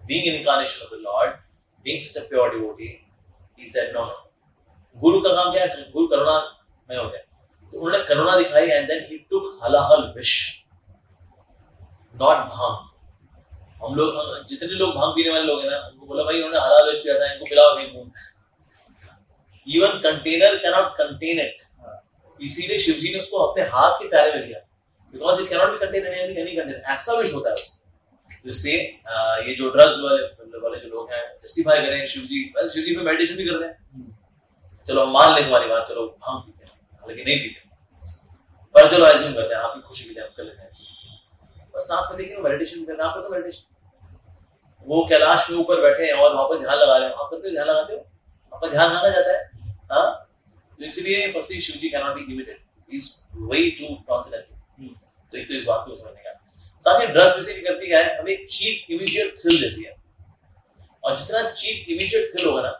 being 0.10 0.26
incarnation 0.32 0.84
of 0.86 0.92
the 0.92 1.00
lord 1.06 1.32
being 1.86 2.00
such 2.00 2.24
a 2.24 2.26
pure 2.28 2.50
devotee 2.52 2.92
he 3.58 3.66
said 3.66 3.94
no 3.94 4.04
no. 4.06 4.18
गुरु 4.96 5.22
का 5.22 5.30
काम 5.36 5.52
क्या 5.54 5.64
है? 5.64 5.92
गुरु 5.92 6.08
करुणा 6.08 6.40
में 6.90 6.98
हो 6.98 7.10
गया। 7.10 7.22
तो 7.74 7.80
उन्होंने 7.80 8.04
करुणा 8.06 8.38
दिखाई 8.38 8.68
and 8.68 8.88
then 8.88 9.04
he 9.12 9.18
took 9.30 9.60
halahal 9.64 10.12
vish 10.18 10.63
not 12.24 12.50
bhang 12.56 12.76
हम 13.84 13.96
लोग 13.96 14.48
जितने 14.50 14.68
लोग 14.76 14.96
भाँग 14.96 15.16
पीने 15.16 15.30
वाले 15.30 15.46
लोग 15.46 15.62
हैं 15.62 15.70
ना, 15.70 15.78
उनको 15.88 16.06
बोला, 16.06 16.24
भाई, 16.24 16.36
उन्होंने 16.38 16.60
हलाल 16.66 16.90
विश 16.90 17.02
किया 17.04 17.20
था, 17.20 17.32
इनको 17.34 17.46
पिलाओ 17.46 17.76
कहीं 17.76 17.94
मुँह 17.94 18.08
even 19.68 20.00
container 20.04 20.58
can 20.58 20.72
not 20.72 20.92
contain 20.98 21.40
it 21.40 21.62
इसीलिए 22.40 22.80
शिव 22.80 22.96
जी 23.02 23.12
ने 23.14 23.20
उसको 23.20 23.38
अपने 23.40 23.64
हाथ 23.74 23.92
के 24.00 24.08
प्यारे 24.10 24.32
में 24.32 24.46
लिया। 24.46 24.60
Because 25.14 25.42
it 25.42 25.50
cannot 25.50 25.72
be 25.72 25.78
contain 25.78 26.06
any 26.06 26.42
any 26.42 26.56
container 26.56 26.94
ऐसा 26.94 27.14
विश 27.20 27.34
होता 27.34 27.50
है। 27.50 27.56
इसलिए 28.50 28.78
ये 29.48 29.56
जो 29.56 29.70
ड्रग्स 29.70 30.00
वाले 30.04 30.24
वाले 30.60 30.80
जो 30.80 30.90
लोग 30.90 31.12
हैं 31.14 31.24
जस्टिफाई 31.44 31.86
करें 31.86 32.06
शिव 32.08 32.24
जी 32.24 32.42
शिव 32.58 32.84
जी 32.84 32.96
पे 32.96 33.02
मेडिटेशन 33.04 33.36
भी 33.36 33.46
करते 33.46 33.66
हैं। 33.66 33.76
चलो, 34.88 35.06
हम 35.06 35.12
मान 35.14 35.34
लेंगे 35.34 35.48
हमारी 35.48 35.68
बात, 35.68 35.88
चलो 35.90 36.06
भाँग 36.08 36.42
पीते 36.46 36.66
हैं। 36.66 36.72
हालाँकि 37.02 37.24
नहीं 37.24 37.40
पीते। 37.40 37.62
पर 38.76 38.92
चलो 38.92 39.08
एज्यूम 39.08 39.34
करते 39.34 39.56
हैं 39.56 39.62
आपकी 39.62 39.82
खुशी 39.82 40.04
के 40.04 40.10
लिए 40.10 40.24
हम 40.24 40.30
कर 40.38 40.44
लेते 40.44 40.62
हैं। 40.62 40.70
बस 41.74 41.88
आप 41.92 42.10
में 42.10 42.18
देखिए 42.18 42.38
मेडिटेशन 42.40 42.84
करना 42.86 43.06
आप 43.06 43.24
तो 43.24 43.30
मेडिटेशन 43.30 43.72
वो 44.88 45.06
कैलाश 45.10 45.50
में 45.50 45.58
ऊपर 45.58 45.82
बैठे 45.82 46.06
हैं 46.06 46.14
और 46.14 46.34
वहाँ 46.34 46.46
पर 46.48 46.60
ध्यान 46.60 46.78
लगा 46.78 46.98
रहे 46.98 47.10
हो। 47.10 47.16
आप 47.16 47.30
करते 47.32 47.52
ध्यान 47.52 47.68
लगाते 47.68 47.94
हो? 47.94 48.00
आपका 48.54 48.68
ध्यान 48.70 48.90
कहाँ 48.90 49.10
जाता 49.12 49.32
है? 49.32 49.40
हाँ? 49.92 50.30
तो 50.80 50.86
इसलिए 50.86 51.32
firstly 51.34 51.60
Shiv 51.62 51.76
ji 51.82 51.90
cannot 51.90 52.16
be 52.16 52.26
limited 52.28 52.58
is 52.90 53.10
way 53.52 53.70
to 53.80 53.94
transcend 53.98 54.46
तो 55.32 55.38
एक 55.38 55.48
तो 55.48 55.54
इस 55.54 55.66
बात 55.66 55.86
को 55.86 55.94
समझने 55.96 56.24
का। 56.24 56.32
साथ 56.82 57.00
ही 57.02 57.08
ड्रग्स 57.08 57.36
वैसे 57.36 57.54
भी 57.54 57.62
करती 57.62 57.90
है 57.90 58.02
हमें 58.18 58.46
चीप 58.48 58.92
इमीडिएट 58.92 59.38
थ्रिल 59.40 59.60
देती 59.62 59.84
है। 59.84 59.96
और 61.04 61.18
जितना 61.18 61.42
चीप 61.52 61.90
इमीडिएट 61.90 62.32
थ्रिल 62.34 62.50
होगा 62.50 62.62
ना 62.62 62.80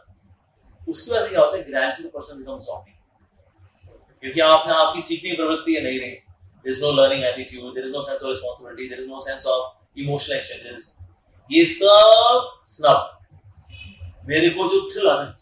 उसकी 0.88 1.10
वजह 1.10 1.24
से 1.24 1.30
क्या 1.30 1.40
होता 1.40 1.56
है? 1.56 1.62
ग्रेजुअली 1.64 2.08
पर्सन 2.08 2.38
बिकम 2.38 2.58
जॉम्बी 2.60 2.92
क्योंकि 4.22 4.40
आपने 4.42 4.74
आपकी 4.74 5.00
सीखने 5.02 5.30
की 5.30 5.36
प्रवृत्ति 5.36 5.74
है 5.74 5.82
नहीं 5.82 5.98
रही 6.00 6.10
is 6.66 6.82
no 6.84 6.92
learning 6.92 7.24
attitude 7.24 7.74
there 7.74 7.86
is 7.86 7.92
no 7.92 8.00
sense 8.00 8.22
of 8.22 8.30
responsibility 8.30 8.88
there 8.88 9.00
is 9.00 9.08
no 9.08 9.20
sense 9.20 9.46
of 9.46 10.00
emotional 10.00 10.36
exchanges 10.36 10.98
ये 11.50 11.64
सब 11.68 12.50
स्नब 12.68 13.10
मेरे 14.28 14.50
को 14.50 14.68
जो 14.68 14.80
थ्रिल 14.90 15.08
आता 15.08 15.24
है। 15.24 15.32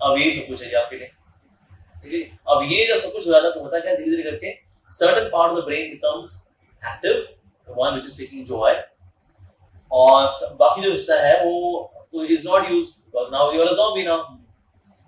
अब 0.00 0.18
ये 0.18 0.30
सब 0.32 0.46
कुछ 0.48 0.62
है 0.62 0.74
आपके 0.80 0.96
लिए। 0.96 1.06
ठीक 2.04 2.12
है 2.14 2.38
अब 2.54 2.62
ये 2.70 2.86
जब 2.86 2.98
सब 3.00 3.12
कुछ 3.12 3.26
हो 3.26 3.32
जाता 3.32 3.50
तो 3.50 3.60
होता 3.62 3.78
क्या 3.80 3.94
धीरे 3.94 4.10
धीरे 4.10 4.30
करके 4.30 4.52
certain 4.92 5.28
part 5.30 5.52
of 5.52 5.60
the 5.60 5.64
brain 5.64 5.90
becomes 5.90 6.34
active 6.82 7.26
one 7.68 7.92
which 7.92 8.04
is 8.06 8.18
taking 8.18 8.46
joy 8.46 8.74
और 9.90 10.54
बाकी 10.60 10.82
जो 10.82 10.90
हिस्सा 10.92 11.14
है 11.22 11.34
वो 11.44 11.54
तो 12.12 12.24
is 12.24 12.46
not 12.48 12.70
use 12.70 12.92
now 13.16 13.52
you 13.52 13.62
are 13.62 13.68
a 13.68 13.74
zombie 13.74 14.02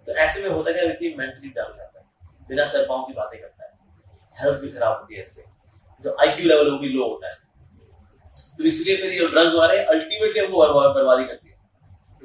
तो 0.07 0.15
ऐसे 0.15 0.43
में 0.43 0.49
होता 0.51 0.73
क्या 0.73 0.85
व्यक्ति 0.85 1.15
मेंटली 1.19 1.49
डल 1.51 1.73
है। 1.81 1.86
बिना 2.49 2.65
सर 2.67 2.87
पाँव 2.89 3.03
की 3.05 3.13
बातें 3.15 3.41
करता 3.41 3.65
है। 3.65 3.71
हेल्थ 4.37 4.61
भी 4.61 4.69
खराब 4.71 4.93
होती 4.93 5.15
है 5.15 5.23
इससे। 5.23 5.45
जो 6.05 6.17
आईक्यू 6.21 6.49
लेवल 6.49 6.71
वो 6.71 6.79
भी 6.79 6.89
लो 6.89 7.09
होता 7.09 7.27
है। 7.27 7.35
तो 8.59 8.65
इसलिए 8.65 8.97
फिर 8.97 9.13
ये 9.13 9.27
ड्रग्स 9.29 9.55
वाले 9.55 9.79
अल्टीमेटली 9.87 10.41
हमको 10.41 10.93
बर्बादी 10.95 11.25
करती 11.25 11.49
है। 11.49 11.55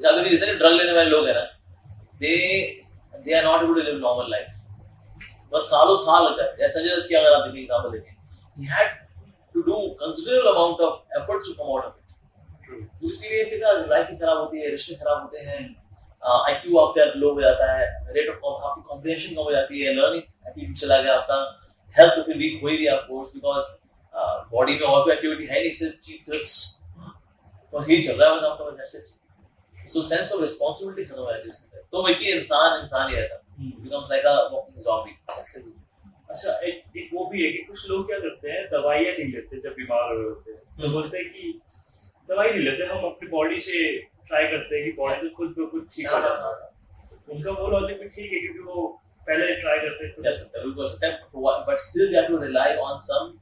अगर 0.04 0.28
जितने 0.28 0.54
ड्रग 0.56 0.74
लेने 0.74 0.94
वाले 0.94 1.10
लोग 1.10 1.28
हैं 1.28 1.34
ना 1.36 1.42
they 2.20 2.36
they 3.16 3.34
are 3.34 3.44
not 3.44 3.64
able 3.64 3.74
to 3.74 3.82
live 3.82 3.98
normal 4.00 4.32
life 4.32 4.48
बस 5.54 5.64
सालों 5.66 5.96
साल 5.98 6.24
लगता 6.26 6.44
है। 6.44 6.56
जैसे 6.58 6.80
संजय 6.80 6.96
दत्त 6.96 7.08
की 7.10 7.16
अगर 7.16 7.34
आप 7.34 7.48
देखें 7.48 7.60
एग्जांपल 7.62 7.90
देखें 7.92 8.14
he 8.58 8.66
had 8.68 8.90
to 9.56 9.62
do 9.62 9.78
considerable 10.00 10.50
amount 10.52 10.82
of 10.82 11.18
efforts 11.18 11.48
to 11.48 11.54
come 11.54 11.72
out 11.72 11.86
of 11.86 11.96
it 11.98 12.88
तो 13.02 13.10
इसीलिए 13.10 13.44
फिर 13.50 13.60
लाइफ 13.90 14.08
खराब 14.12 14.38
होती 14.38 14.62
है 14.62 14.70
रिश्ते 14.72 14.96
खराब 14.96 15.22
होते 15.22 15.38
हैं। 15.46 15.60
आईक्यू 16.24 16.78
आपका 16.78 17.06
लो 17.16 17.34
हो 17.34 17.42
जाता 17.42 17.72
है 17.72 17.86
रेट 18.14 18.30
ऑफ़ 18.30 18.66
आपकी 18.66 18.82
कॉम्प्रिहेंशन 18.82 19.36
कम 19.36 19.42
हो 19.42 19.52
जाती 19.52 19.82
है 19.82 19.94
लर्निंग 19.94 20.50
एटीट्यूड 20.50 20.76
चला 20.78 21.02
गया 21.02 21.16
आपका 21.16 21.40
हेल्थ 21.96 22.16
तो 22.16 22.24
फिर 22.24 22.38
वीक 22.38 22.62
हो 22.62 22.68
ही 22.68 22.78
गया 22.78 22.96
कोर्स 23.08 23.34
बिकॉज़ 23.36 23.72
बॉडी 24.52 24.74
में 24.74 24.88
और 24.88 25.04
कोई 25.04 25.14
एक्टिविटी 25.14 25.46
है 25.46 25.62
नहीं 25.62 25.72
सिर्फ़ 25.74 26.30
ट्रिक्स 26.30 26.60
बस 27.74 27.90
यही 27.90 28.02
चल 28.02 28.22
रहा 28.22 28.30
है 28.30 28.50
आपका 28.50 28.66
बस 28.66 28.80
ऐसे 28.82 29.88
सो 29.88 30.02
सेंस 30.04 30.32
ऑफ़ 30.32 30.42
रिस्पांसिबिलिटी 30.42 31.10
खत्म 31.10 31.22
हो 31.22 31.32
जाती 31.32 31.50
है 31.50 31.84
तो 31.92 32.06
व्यक्ति 32.08 32.32
इंसान 32.32 32.82
इंसान 32.82 33.10
ही 33.10 33.16
रहता 33.16 33.42
becomes 33.60 34.12
like 34.12 34.26
a 34.26 34.36
walking 34.52 34.84
zombie 34.84 35.18
अच्छा 36.30 36.52
एक 36.60 36.98
एक 36.98 37.10
वो 37.14 37.26
भी 37.26 37.44
है 37.44 37.52
कि 37.52 37.64
कुछ 37.64 37.90
लोग 37.90 38.06
क्या 38.08 38.20
करते 38.20 38.52
हैं 38.52 38.64
दवाइयाँ 38.72 39.14
नहीं 39.14 39.32
लेते 39.32 39.60
जब 39.62 39.74
बीमार 39.78 40.04
हो 40.04 40.14
रहे 40.14 40.28
होते 40.28 40.52
हैं। 40.52 40.60
तो 40.60 40.84
हम्म। 40.84 40.94
बोलते 40.94 41.18
हैं 41.18 41.30
कि 41.30 41.60
दवाई 42.30 42.50
नहीं 42.50 42.64
लेते 42.64 42.86
हम 42.86 43.06
अपनी 43.06 43.30
बॉडी 43.30 43.60
से 43.60 43.82
ट्राई 44.32 44.48
करते 44.52 44.76
हैं 44.76 44.84
कि 44.86 44.92
बॉडी 44.98 45.22
से 45.22 45.30
खुद 45.38 45.54
पे 45.58 45.66
खुद 45.72 45.88
ठीक 45.96 46.08
हो 46.08 46.20
जाता 46.22 46.50
है। 46.50 46.70
उनका 47.30 47.52
वो 47.62 47.68
लॉजिक 47.70 48.00
भी 48.00 48.08
ठीक 48.10 48.34
है 48.34 48.40
क्योंकि 48.40 48.60
वो 48.70 48.88
पहले 49.28 49.54
ट्राई 49.56 49.80
करते 49.80 50.06
हैं 50.06 50.14
कर 50.24 50.32
सकते 50.34 50.58
हैं 50.58 50.66
बिल्कुल 50.66 51.64
but 51.68 51.80
still 51.82 52.08
they 52.12 52.18
have 52.18 52.28
to 52.28 52.38
rely 52.44 52.76
on 52.86 52.98
some 53.08 53.34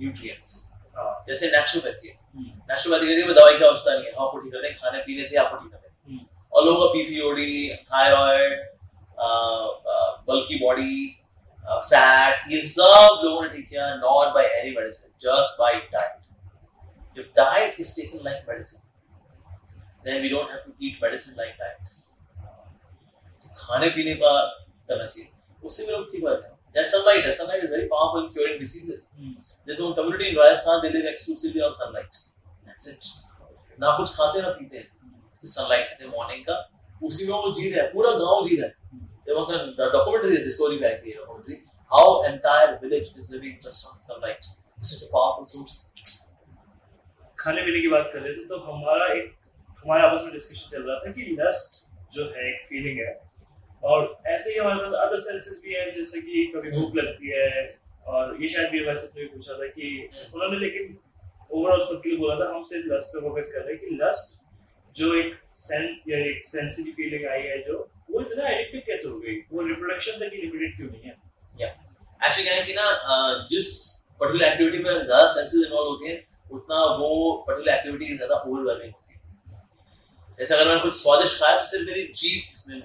nutrients 0.00 0.56
हाँ। 0.96 1.12
जैसे 1.28 1.50
नेचुरोपैथी 1.50 2.08
नेचुरोपैथी 2.38 3.06
कहती 3.06 3.20
है 3.20 3.34
दवाई 3.34 3.58
की 3.58 3.64
आवश्यकता 3.64 3.94
नहीं 3.94 4.04
है? 4.04 4.12
आपको 4.12 4.38
ठीक 4.38 4.52
कर 4.52 4.62
देंगे 4.62 4.74
खाने 4.80 5.02
पीने 5.04 5.24
से 5.24 5.36
आपको 5.42 5.56
ठीक 5.56 5.70
करते 5.72 5.88
देंगे 5.88 6.12
हम्म, 6.12 6.26
और 6.52 6.64
लोगों 6.64 6.80
का 6.80 6.92
पीसीओडी 6.92 7.52
थायराइड 7.92 8.66
बल्की 10.28 10.58
बॉडी 10.64 10.92
फैट 11.86 12.52
ये 12.52 12.60
सब 12.68 13.20
लोगों 13.24 13.42
ने 13.42 13.48
ठीक 13.48 13.68
किया 13.68 13.94
not 13.96 14.34
by 14.34 14.46
any 14.58 14.74
medicine 14.76 15.10
just 15.22 15.60
by 15.60 15.80
diet 15.94 17.18
if 17.18 17.26
diet 17.36 17.80
is 17.80 17.94
taken 17.96 18.24
like 18.24 18.48
medicine 18.48 18.86
then 20.04 20.22
we 20.22 20.28
don't 20.28 20.50
have 20.50 20.64
to 20.64 20.72
eat 20.78 21.00
medicine 21.02 21.36
like 21.36 21.56
that 21.62 21.96
तो 23.42 23.48
खाने 23.56 23.88
पीने 23.96 24.14
का 24.22 24.32
करना 24.88 25.06
चाहिए 25.06 25.30
उससे 25.64 25.86
भी 25.86 25.92
लोग 25.92 26.12
ठीक 26.12 26.22
हो 26.22 26.30
जाते 26.30 26.48
हैं 26.48 26.56
There's 26.74 26.90
sunlight. 26.92 27.22
The 27.24 27.30
sunlight 27.32 27.62
is 27.64 27.70
very 27.70 27.86
powerful 27.90 28.18
in 28.22 28.26
curing 28.32 28.58
diseases. 28.62 29.04
Hmm, 29.18 29.36
There's 29.66 29.80
one 29.82 29.94
community 29.94 30.26
in 30.30 30.36
Rajasthan, 30.36 30.82
they 30.82 30.90
live 30.96 31.06
exclusively 31.12 31.62
on 31.68 31.72
sunlight. 31.78 32.18
That's 32.66 32.90
it. 32.92 33.08
ना 33.80 33.96
कुछ 33.96 34.10
खाते 34.16 34.42
ना 34.42 34.50
पीते 34.58 34.76
हैं 34.76 34.86
सिर्फ़ 35.40 35.52
सनलाइट 35.52 35.88
खाते 35.88 36.04
हैं 36.04 36.10
मॉर्निंग 36.12 36.44
का 36.44 36.56
उसी 37.08 37.26
में 37.26 37.32
वो 37.34 37.54
जी 37.56 37.70
रहे 37.70 37.80
हैं 37.80 37.92
पूरा 37.92 38.10
गाँव 38.22 38.48
जी 38.48 38.56
रहा 38.60 38.66
है 38.66 38.76
There 39.26 39.36
was 39.38 39.50
a 39.54 39.58
documentary 39.78 40.36
discovery 40.44 40.78
back 40.82 41.02
here, 41.06 41.16
documentary, 41.22 41.58
how 41.90 42.04
entire 42.28 42.78
village 42.84 43.10
is 43.22 43.30
living 43.30 43.58
just 43.66 43.88
on 43.88 43.98
sunlight. 44.04 44.46
It's 44.78 44.92
such 44.92 45.02
a 45.08 45.10
powerful 45.16 45.46
source. 45.54 45.74
खाने 47.38 47.62
पीने 47.66 47.80
की 47.82 47.88
बात 47.88 48.10
कर 48.12 48.20
रहे 48.20 48.34
थे 48.34 48.46
तो 48.48 48.58
हमारा 48.60 49.12
एक 49.18 49.34
हमारे 49.82 50.02
आपस 50.02 50.22
में 50.24 50.32
डिस्कशन 50.32 50.70
चल 50.70 50.82
रहा 50.82 50.98
था 50.98 51.12
कि 51.12 51.36
लस्ट 51.40 51.86
जो 52.14 52.24
है 52.36 52.48
एक 52.50 52.64
फीलिंग 52.68 52.98
है। 52.98 53.12
और 53.82 54.00
ऐसे 54.26 54.50
ही 54.50 54.58
हमारे 54.58 54.78
पास 54.80 54.94
अदर 55.02 55.20
सेंसेस 55.20 55.60
भी 55.64 55.74
हैं, 55.74 55.94
जैसे 55.96 56.20
कि 56.20 56.44
कभी 56.54 56.70
भूख 56.70 56.96
लगती 56.96 57.28
है, 57.30 57.50
और 58.06 58.42
ये 58.42 58.48
शायद 58.48 58.70
भी 58.70 58.80
वैसे 58.84 59.20
भी 59.20 59.26
पूछा 59.28 59.58
था 59.58 59.66
कि 59.68 60.08
उन्होंने 60.34 60.58
लेकिन 60.58 60.96
ओवरऑल 61.50 61.84
सबके 61.86 62.08
लिए 62.08 62.18
बोला 62.18 62.34
था, 62.36 62.48
हम 62.54 62.62
सिर्फ़ 62.70 62.86
लस्ट 62.92 63.14
पे 63.14 63.20
फोकस 63.20 63.52
कर 63.54 63.64
रहे 63.64 63.74
हैं 63.74 63.80
कि 63.80 63.96
लस्ट 64.02 64.36
जो 64.96 65.14
एक 65.14 65.34
सेंस 65.58 66.04
या 66.08 66.18
एक 66.26 66.46
सेंसिटिव 66.46 66.94
फीलिंग 66.94 67.26
आई 67.26 67.42
है 67.42 67.58
जो, 67.64 67.76
वो 68.10 68.20
इतना 68.20 68.48
एडिक्टिव 68.48 68.82
कैसे 68.86 69.08
हो 69.08 69.18
गई? 69.18 69.36
वो 69.52 69.62
रिप्रोडक्शन 69.66 70.18
तक 70.20 70.30
ही 70.34 70.42
लिमिटेड 70.42 70.76
क्यों 70.76 70.90
नहीं 70.90 71.02
है? 71.02 71.16
या 71.60 71.68
एक्चुअली 71.68 72.44
क्या 72.44 72.54
है 72.54 72.64
कि 72.66 72.72
ना 72.74 73.46
जिस 73.50 73.68
पर्टिकुलर 74.20 74.46
एक्टिविटी 74.46 74.78
में 74.78 74.92
ज़्यादा 74.92 75.26
सेंसेस 75.32 75.66
इन्वॉल्व 75.66 75.90
होते 75.90 76.08
हैं, 76.08 76.18
उतना 76.50 76.84
वो 77.00 77.10
पर्टिकुलर 77.48 77.74
एक्टिविटी 77.74 78.16
ज़्यादा 78.16 78.36
ओवरवेलमिंग 78.36 78.92
जैसे 80.38 80.54
अगर 80.54 80.68
मैंने 80.68 80.80
कुछ 80.80 80.94
स्वादिष्ट 80.94 81.40
खाया 81.40 81.56
तो 81.60 81.66
सिर्फ़ 81.68 81.86
मेरी 81.86 82.02
जीभ 82.16 82.52
इसमें 82.52 82.80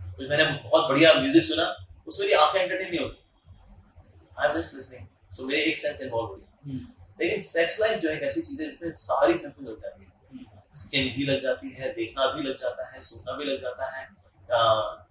तो 0.00 0.28
मैंने 0.28 0.44
बहुत 0.44 0.88
बढ़िया 0.88 1.12
म्यूज़िक 1.14 1.44
सुना 1.44 1.64
उसमें 2.08 2.26
मेरी 2.26 2.38
आँखें 2.38 2.60
एंटरटेन 2.60 2.88
नहीं 2.88 3.00
होती। 3.00 3.18
I 4.38 4.48
am 4.48 4.54
just 4.56 4.74
listening 4.74 5.06
so 5.34 5.46
मेरे 5.46 5.62
एक 5.62 5.78
सेंस 5.78 6.00
इन्वॉल्व 6.02 6.26
हो 6.26 6.34
गई 6.34 6.70
हम्म, 6.70 6.86
लेकिन 7.20 7.40
सेक्स 7.42 7.80
लाइफ 7.80 8.00
जो 8.00 8.08
है 8.10 8.18
ऐसी 8.20 8.40
चीज़ 8.42 8.62
है 8.62 8.68
जिसमें 8.70 8.90
सारी 9.02 9.38
सेंसेस 9.38 9.66
लग 9.68 9.82
जाती 9.82 10.02
है। 10.02 10.08
स्किन 10.74 11.04
भी 11.16 11.24
लग 11.24 11.40
जाती 11.42 11.70
है 11.78 11.92
देखना 11.94 12.26
भी 12.32 12.42
लग 12.48 12.56
जाता 12.60 12.88
है 12.88 13.00
सुनना 13.00 13.36
भी 13.36 13.44
लग 13.44 13.62
जाता 13.62 13.90
है 13.96 14.06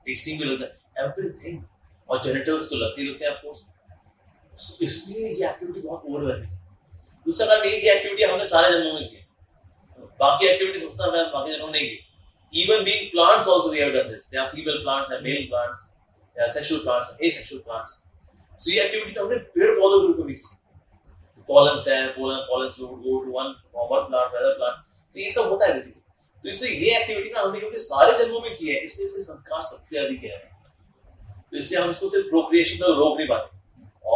टेस्टिंग 0.06 0.40
भी 0.40 0.46
लग 0.46 0.60
जाता 0.60 1.02
है। 1.02 1.06
एवरीथिंग 1.06 1.64
और 2.10 2.24
जेनिटल्स 2.24 2.70
तो 2.70 2.76
लगते 2.78 3.02
ही 3.02 3.08
लगते 3.10 3.26
हैं 3.26 3.32
ऑफकोर्स 3.32 4.80
इसलिए 4.84 5.30
ये 5.30 5.50
एक्टिविटी 5.50 5.82
बहुत 5.82 6.04
ओवरवेलमिंग 6.06 6.52
है। 6.52 6.58
दूसरा 7.26 7.48
कारण 7.48 7.66
ये 7.66 7.94
एक्टिविटी 7.94 8.24
हमने 8.24 8.46
सारे 8.48 8.72
जन्मों 8.72 8.94
में 8.94 9.10
की 9.10 9.16
है 9.16 9.26
बाकी 10.20 10.48
एक्टिविटीज़ 10.48 10.84
सबसे 10.84 10.98
ज़्यादा 10.98 11.32
बाकी 11.32 11.52
जन्मों 11.52 11.68
में 11.68 11.74
नहीं 11.74 11.88
की 11.88 12.04
even 12.54 12.86
being 12.86 13.10
plants 13.12 13.48
also, 13.54 13.70
we 13.72 13.80
have 13.80 13.94
done 13.94 14.06
this. 14.10 14.28
There 14.28 14.42
are 14.42 14.50
female 14.50 14.78
plants 14.84 15.10
and 15.12 15.22
male 15.22 15.48
plants, 15.48 15.80
there 16.36 16.46
are 16.46 16.52
sexual 16.52 16.80
plants 16.84 17.10
and 17.12 17.26
asexual 17.30 17.62
plants. 17.64 17.96
So, 18.60 18.72
ये 18.72 18.84
एक्टिविटी 18.84 19.14
तो 19.14 19.26
हमने 19.26 19.38
पेड़ 19.56 19.72
पौधों 19.80 20.00
के 20.02 20.08
रूप 20.08 20.26
में 20.28 20.36
की 20.36 21.44
पॉलन्स 21.50 21.88
है 21.88 21.98
pollen 22.14 22.40
pollens 22.52 22.80
would 22.80 23.04
go 23.08 23.18
to 23.26 23.36
one 23.40 23.52
one 23.92 24.08
plant 24.08 24.40
other 24.40 24.54
plant 24.62 24.80
तो 25.16 25.20
ये 25.20 25.30
सब 25.32 25.50
होता 25.50 25.66
है 25.66 25.74
बेसिकली 25.74 26.02
तो 26.44 26.50
इसलिए 26.50 26.80
ये 26.86 26.96
एक्टिविटी 27.02 27.30
ना 27.36 27.42
हमने 27.42 27.60
क्योंकि 27.60 27.80
सारे 27.80 28.18
जन्मों 28.24 28.42
में 28.42 28.56
की 28.56 28.68
है, 28.68 28.80
इसलिए 28.80 29.08
इसके 29.08 29.22
संस्कार 29.24 29.62
सबसे 29.70 30.00
अधिक 30.00 30.24
है। 30.24 30.38
तो 31.52 31.58
इसलिए 31.58 31.82
हम 31.82 31.90
इसको 31.90 32.10
सिर्फ़ 32.10 32.30
प्रोक्रिएशन 32.30 32.84
तक 32.84 32.98
रोक 33.04 33.18
नहीं 33.18 33.28
पाते। 33.28 33.56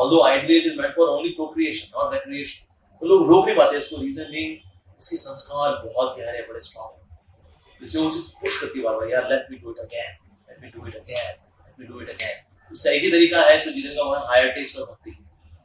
Although 0.01 0.23
ideally 0.25 0.59
it 0.59 0.65
is 0.71 0.81
meant 0.81 0.95
for 0.95 1.07
only 1.09 1.29
procreation 1.37 1.97
not 1.97 2.13
recreation 2.13 2.67
तो 3.01 3.07
लोग 3.07 3.29
रोक 3.29 3.45
नहीं 3.45 3.57
पाते, 3.57 3.77
इसको 3.77 4.01
रीजन 4.01 4.31
बीइंग 4.31 4.57
इसके 5.01 5.17
संस्कार 5.17 5.71
बहुत 5.85 6.17
गहरे 6.17 6.41
बड़े 6.49 6.59
स्ट्रांग 6.65 6.91
है। 6.91 6.99
तो 7.79 7.85
इसलिए 7.85 8.03
वो 8.03 8.11
चीज़ 8.11 8.27
पुश 8.41 8.59
करती 8.61 8.81
बार 8.81 8.95
बार 8.95 9.09
यार 9.09 9.29
let 9.29 9.47
me 9.51 9.57
do 9.57 9.71
it 9.71 9.79
again 9.85 10.11
let 10.49 10.61
me 10.61 10.67
do 10.69 10.87
it 10.87 10.95
again 10.95 11.25
let 11.65 11.79
me 11.79 11.85
do 11.87 12.01
it 12.01 12.09
again 12.09 12.73
उसका 12.73 12.91
एक 12.91 13.03
ही 13.03 13.11
तरीका 13.11 13.41
है 13.45 13.57
इसको 13.57 13.71
जीने 13.71 13.95
का 13.95 14.03
वो 14.03 14.13
है 14.15 14.21
हायर 14.27 14.51
टेस्ट 14.57 14.77
और 14.79 14.85
भक्ति। 14.91 15.11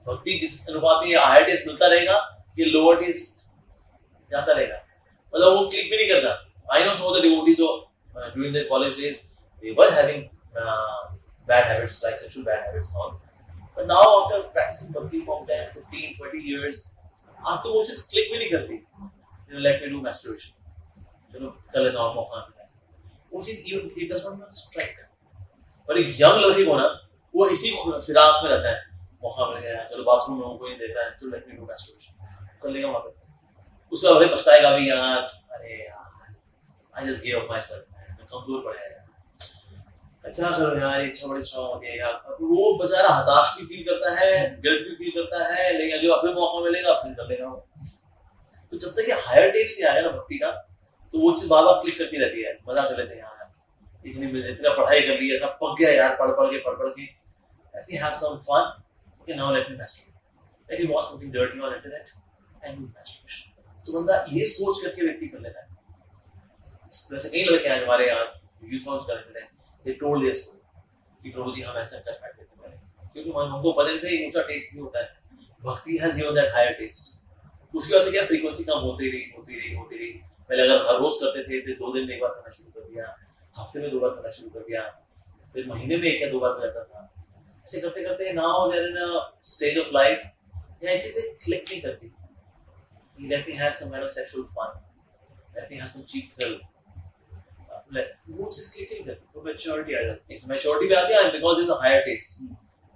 भक्ति 0.06 0.38
जिस 0.40 0.68
अनुपात 0.68 1.04
में 1.04 1.14
हायर 1.16 1.44
टेस्ट 1.46 1.66
मिलता 1.66 1.86
रहेगा, 1.86 2.16
ये 2.58 2.64
लोअर 2.64 3.00
टेस्ट 3.00 3.44
जाता 4.30 4.52
रहेगा। 4.52 4.76
मतलब 5.32 5.52
वो 5.56 5.68
क्लिक 5.68 5.90
भी 5.90 5.96
नहीं 5.96 6.08
करता। 6.08 6.74
I 6.74 6.84
know 6.84 6.94
some 6.94 7.04
of 7.04 7.18
the 7.18 7.22
devotees 7.22 7.60
during 7.60 8.52
their 8.52 8.66
college 8.68 9.00
days 9.00 9.22
they 9.62 9.74
were 9.78 9.92
having 9.94 10.22
bad 11.48 11.64
habits 11.66 12.02
like 12.04 12.16
sexual 12.16 12.44
bad 12.46 12.64
habits 12.66 12.94
all 12.94 13.10
but 13.76 13.86
now 13.88 14.20
after 14.20 14.40
practising 14.54 14.94
bhakti 14.94 15.20
from 15.20 15.44
10 15.46 15.68
15 15.76 16.16
20 16.22 16.48
years 16.52 16.84
आज 17.38 17.58
तो 17.64 17.72
वो 17.72 17.82
चीज़ 17.84 18.00
क्लिक 18.10 18.32
भी 18.32 18.38
नहीं 18.38 18.50
करती। 18.50 18.76
You 19.50 19.56
know 19.56 19.60
let 19.62 19.82
me 19.82 19.88
do 19.88 20.00
masturbation 20.02 20.50
चलो 21.32 21.48
कर 21.72 21.80
लेता 21.80 22.00
हूँ 22.00 22.14
मौका 22.14 22.38
मिला। 22.38 22.62
है 22.62 22.68
वो 23.32 23.42
चीज़ 23.42 23.58
even 23.72 23.90
it 23.96 24.12
does 24.12 24.24
not 24.26 24.34
even 24.34 24.50
strike 24.60 25.88
और 25.88 25.98
एक 25.98 26.08
यंग 26.20 26.44
लड़के 26.44 26.64
को 26.64 26.76
ना 26.76 26.86
वो 27.34 27.46
इसी 27.48 27.70
फिराक 27.86 28.42
में 28.42 28.50
रहता 28.50 28.68
है। 28.68 28.78
मौका 29.22 29.50
मिल 29.50 29.60
गया 29.62 29.84
चलो 29.84 30.04
बाथरूम 30.04 30.38
में 30.38 30.46
हूँ 30.46 30.58
कोई 30.58 30.70
नहीं 30.70 30.78
देख 30.78 30.96
रहा 30.96 31.04
है 31.04 31.10
तो 31.20 31.30
लेट 31.30 31.48
मी 31.48 31.56
डू 31.56 31.66
मैस्टरबेशन 31.66 32.12
कर 32.62 32.70
लेगा 32.70 32.88
वहाँ 32.88 33.00
पे। 33.00 33.10
उसका 33.92 34.12
बड़े 34.14 34.26
पछताएगा 34.34 34.76
भी 34.76 34.88
यार 34.90 35.18
अरे 35.54 35.78
यार 35.78 36.34
I 36.94 37.06
just 37.06 37.24
give 37.24 37.40
up 37.40 37.50
myself 37.62 37.84
मैं 37.90 38.26
कमज़ोर 38.26 38.60
पड़ 38.64 38.74
गया 38.74 38.94
अच्छा 40.24 40.50
करो 40.50 40.78
यार 40.78 41.00
ये 41.00 41.06
इच्छा 41.06 41.26
बड़ी 41.26 41.42
स्ट्रांग 41.42 41.66
होती 41.66 41.86
है 41.86 41.98
यार। 41.98 42.14
वो 42.42 42.72
बेचारा 42.78 43.08
हताश 43.10 43.54
भी 43.58 43.66
फील 43.66 43.82
करता 43.88 44.14
है 44.20 44.30
गिल्ट 44.62 44.88
भी 44.88 44.94
फील 44.96 45.12
करता 45.16 45.44
है 45.52 45.72
लेकिन 45.78 46.02
जो 46.02 46.12
अपने 46.12 46.32
मौका 46.34 46.64
मिलेगा 46.64 46.94
फिर 47.02 47.12
कर 47.14 47.28
लेगा 47.28 47.48
वो। 47.48 47.66
तो 48.72 48.78
जब 48.78 48.90
तक 48.90 49.08
ये 49.08 49.14
हायर 49.26 49.50
टेस्ट 49.50 49.80
नहीं 49.80 49.88
आएगा 49.90 50.10
ना 50.10 50.16
भक्ति 50.16 50.38
का 50.38 50.50
तो 51.14 51.18
वो 51.18 51.34
चीज़ 51.36 51.48
बार 51.50 51.64
बार 51.64 51.80
क्लिक 51.82 51.98
करती 51.98 52.18
रहती 52.18 52.42
है। 52.42 52.58
मज़ा 52.68 52.88
कर 52.88 52.96
लेते 52.98 53.14
हैं 53.14 53.20
यार। 53.20 53.34
इतनी 54.06 54.26
इतना 54.50 54.70
पढ़ाई 54.76 55.00
कर 55.00 55.20
ली, 55.20 55.34
इतना 55.36 55.48
पक 55.62 55.76
गया 55.80 55.90
यार, 55.90 56.16
पढ़ 56.16 56.30
पढ़ 56.30 56.46
के, 56.46 56.58
पढ़ 56.58 56.74
पढ़ 56.74 56.88
के। 56.88 57.14
Let 57.76 57.88
तो 63.86 63.92
बंदा 63.92 64.14
ये 64.28 64.46
सोच 64.46 64.82
करके 64.82 65.04
व्यक्ति 65.04 65.26
कर 65.28 65.38
लेता 65.38 65.60
है। 65.60 65.66
कई 67.28 67.44
लड़के 67.44 67.68
हैं 67.68 67.82
हमारे 67.82 68.06
यहाँ 68.08 68.24
यूथ 68.64 68.80
दे 69.84 69.92
टोल्ड 69.92 70.32
कि 71.22 71.30
प्रभु 71.30 71.50
जी, 71.50 71.62
हम 71.62 71.76
ऐसा 71.78 71.98
कर 71.98 72.12
क्योंकि 73.12 73.30
हमको 73.30 73.72
पता 73.72 73.90
नहीं 73.90 73.98
था 73.98 74.08
ये 74.08 74.26
ऊँचा 74.26 74.42
टेस्ट 74.42 74.72
नहीं 74.72 74.82
होता 74.82 74.98
है। 74.98 75.16
भक्ति 75.64 75.98
हैज़ 75.98 76.20
दैट 76.24 76.52
हायर 76.54 76.72
टेस्ट 76.72 77.15
उसकी 77.76 77.94
वजह 77.94 78.04
से 78.04 78.10
क्या 78.10 78.24
फ्रीक्वेंसी 78.26 78.64
कम 78.64 78.78
होती 78.86 79.10
रही 79.10 79.24
होती 79.36 79.58
रही 79.60 79.74
होती 79.76 79.98
रही। 79.98 80.12
पहले 80.50 80.62
अगर 80.62 80.86
हर 80.88 81.00
रोज 81.00 81.16
करते 81.22 81.42
थे 81.44 81.60
फिर 81.64 81.76
दो 81.78 81.92
दिन 81.92 82.06
में 82.08 82.14
एक 82.14 82.20
बार 82.22 82.30
करना 82.30 82.52
शुरू 82.52 82.70
कर 82.70 82.88
दिया 82.90 83.04
हफ़्ते 83.56 83.80
में 83.80 83.90
दो 83.90 84.00
बार 84.00 84.10
करना 84.10 84.30
शुरू 84.38 84.50
कर 84.50 84.68
दिया 84.68 84.82
फिर 85.54 85.66
महीने 85.68 85.96
में 85.96 86.08
एक 86.08 86.22
या 86.22 86.28
दो 86.30 86.40
बार 86.40 86.52
करता 86.60 86.84
था। 86.84 87.00
ऐसे 87.64 87.80
करते 87.80 88.04
करते 88.04 88.32
now 88.34 88.70
they're 88.72 88.88
in 88.88 88.96
a 88.98 89.08
stage 89.54 89.78
of 89.78 89.90
life 89.94 90.18
ये 90.84 90.98
चीज़ें 90.98 91.24
क्लिक 91.44 91.64
नहीं 91.70 91.80
करती। 91.82 92.12
let 93.18 93.46
me 93.48 93.54
have 93.58 93.74
some 93.76 93.92
kind 93.92 94.04
of 94.06 94.10
sexual 94.14 94.42
fun 94.56 94.72
let 95.58 95.70
me 95.70 95.76
have 95.82 95.90
some 95.90 96.02
cheap 96.08 96.32
thrill 96.32 96.56
वो 98.30 98.48
चीज़ 98.50 98.66
क्लिक 98.72 98.92
नहीं 98.92 99.04
करती। 99.04 99.26
तो 99.34 99.42
मैच्योरिटी 99.42 99.94
आ 99.94 100.02
जाती 100.06 100.34
एक 100.34 100.40
मैच्योरिटी 100.48 100.88
भी 100.88 100.94
आती 100.94 101.14
है 101.14 101.30
because 101.32 101.60
is 101.62 101.70
a 101.70 101.78
higher 101.82 102.00
taste 102.06 102.42